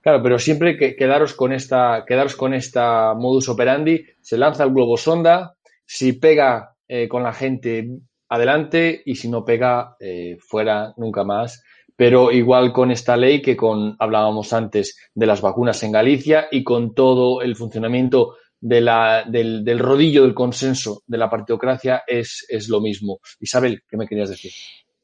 Claro, 0.00 0.22
pero 0.22 0.38
siempre 0.38 0.78
que 0.78 0.96
quedaros 0.96 1.34
con 1.34 1.52
esta, 1.52 2.04
quedaros 2.06 2.34
con 2.34 2.54
esta 2.54 3.12
modus 3.14 3.48
operandi, 3.48 4.06
se 4.20 4.38
lanza 4.38 4.64
el 4.64 4.72
globo 4.72 4.96
sonda, 4.96 5.56
si 5.84 6.14
pega 6.14 6.76
eh, 6.88 7.08
con 7.08 7.22
la 7.22 7.34
gente, 7.34 7.98
adelante, 8.28 9.02
y 9.04 9.16
si 9.16 9.28
no 9.28 9.44
pega, 9.44 9.96
eh, 10.00 10.38
fuera, 10.40 10.94
nunca 10.96 11.24
más. 11.24 11.62
Pero 11.98 12.30
igual 12.30 12.72
con 12.72 12.92
esta 12.92 13.16
ley 13.16 13.42
que 13.42 13.56
con, 13.56 13.96
hablábamos 13.98 14.52
antes 14.52 14.96
de 15.12 15.26
las 15.26 15.40
vacunas 15.40 15.82
en 15.82 15.90
Galicia 15.90 16.46
y 16.48 16.62
con 16.62 16.94
todo 16.94 17.42
el 17.42 17.56
funcionamiento 17.56 18.36
de 18.60 18.80
la, 18.80 19.24
del, 19.26 19.64
del, 19.64 19.80
rodillo 19.80 20.22
del 20.22 20.32
consenso 20.32 21.02
de 21.08 21.18
la 21.18 21.28
partidocracia 21.28 22.04
es, 22.06 22.46
es 22.48 22.68
lo 22.68 22.80
mismo. 22.80 23.18
Isabel, 23.40 23.82
¿qué 23.90 23.96
me 23.96 24.06
querías 24.06 24.30
decir? 24.30 24.52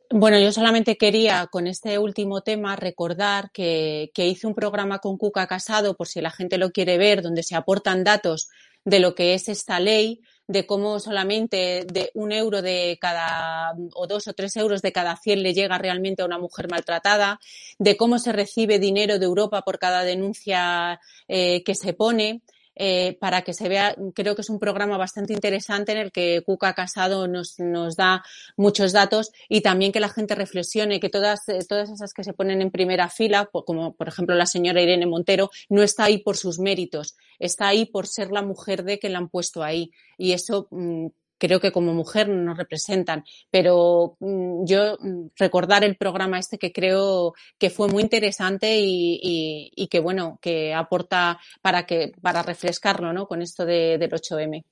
Bueno, 0.09 0.39
yo 0.39 0.53
solamente 0.53 0.97
quería 0.97 1.49
con 1.49 1.67
este 1.67 1.99
último 1.99 2.43
tema 2.43 2.77
recordar 2.77 3.51
que, 3.53 4.13
que 4.15 4.29
hice 4.29 4.47
un 4.47 4.55
programa 4.55 5.01
con 5.01 5.19
Cuca 5.19 5.49
Casado, 5.49 5.97
por 5.97 6.07
si 6.07 6.21
la 6.21 6.31
gente 6.31 6.59
lo 6.59 6.71
quiere 6.71 6.97
ver, 6.97 7.23
donde 7.23 7.43
se 7.43 7.57
aportan 7.57 8.05
datos 8.05 8.49
de 8.85 9.01
lo 9.01 9.17
que 9.17 9.35
es 9.35 9.49
esta 9.49 9.81
ley, 9.81 10.21
de 10.47 10.67
cómo 10.67 11.01
solamente 11.01 11.87
de 11.87 12.11
un 12.15 12.33
euro 12.33 12.61
de 12.63 12.99
cada, 13.01 13.73
o 13.95 14.07
dos 14.07 14.29
o 14.29 14.35
tres 14.35 14.57
euros 14.57 14.83
de 14.83 14.93
cada 14.93 15.17
cien 15.17 15.43
le 15.43 15.55
llega 15.55 15.79
realmente 15.79 16.23
a 16.23 16.27
una 16.27 16.39
mujer 16.39 16.69
maltratada, 16.71 17.41
de 17.79 17.97
cómo 17.97 18.19
se 18.19 18.33
recibe 18.33 18.79
dinero 18.79 19.19
de 19.19 19.25
Europa 19.25 19.63
por 19.63 19.79
cada 19.79 20.05
denuncia 20.05 21.01
eh, 21.29 21.63
que 21.65 21.75
se 21.75 21.95
pone. 21.95 22.43
Eh, 22.77 23.17
para 23.21 23.43
que 23.43 23.55
se 23.55 23.69
vea, 23.69 23.95
creo 24.15 24.35
que 24.35 24.43
es 24.43 24.51
un 24.51 24.59
programa 24.59 24.97
bastante 24.97 25.33
interesante 25.33 25.93
en 25.93 25.99
el 25.99 26.13
que 26.13 26.43
Cuca 26.45 26.75
Casado 26.75 27.29
nos, 27.29 27.59
nos 27.59 27.97
da 27.97 28.25
muchos 28.57 28.93
datos 28.93 29.31
y 29.49 29.61
también 29.61 29.93
que 29.93 30.01
la 30.01 30.09
gente 30.09 30.35
reflexione 30.35 30.99
que 30.99 31.09
todas, 31.09 31.49
eh, 31.49 31.61
todas 31.69 31.91
esas 31.91 32.13
que 32.13 32.25
se 32.25 32.33
ponen 32.33 32.63
en 32.63 32.71
primera 32.71 33.09
fila, 33.09 33.49
como 33.53 33.95
por 33.95 34.09
ejemplo 34.09 34.35
la 34.35 34.47
señora 34.47 34.83
Irene 34.83 35.07
Montero, 35.07 35.51
no 35.69 35.83
está 35.83 36.05
ahí 36.05 36.19
por 36.19 36.37
sus 36.37 36.59
méritos, 36.59 37.17
está 37.39 37.69
ahí 37.69 37.87
por 37.87 38.07
ser 38.07 38.33
la 38.33 38.43
mujer 38.43 38.85
de 38.85 38.99
que 38.99 39.09
la 39.09 39.19
han 39.19 39.29
puesto 39.29 39.63
ahí. 39.63 39.91
Y 40.19 40.33
eso 40.33 40.69
mm, 40.71 41.07
creo 41.45 41.61
que 41.61 41.73
como 41.73 41.93
mujer 41.93 42.27
nos 42.29 42.57
representan. 42.57 43.23
Pero 43.51 44.17
mm, 44.19 44.65
yo 44.65 44.97
mm, 44.99 45.27
recordar 45.39 45.85
el 45.85 45.97
programa 45.97 46.39
este 46.39 46.59
que 46.59 46.73
creo 46.73 47.35
que 47.59 47.69
fue 47.69 47.89
muy 47.89 48.03
interesante 48.03 48.77
y, 48.79 49.89
que 49.91 50.01
bueno, 50.01 50.39
que 50.41 50.73
aporta 50.73 51.39
para 51.61 51.85
que, 51.85 52.13
para 52.23 52.43
refrescarlo, 52.43 53.13
¿no? 53.13 53.27
Con 53.27 53.43
esto 53.43 53.67
de, 53.67 53.99
del 53.99 54.11
8M. 54.11 54.65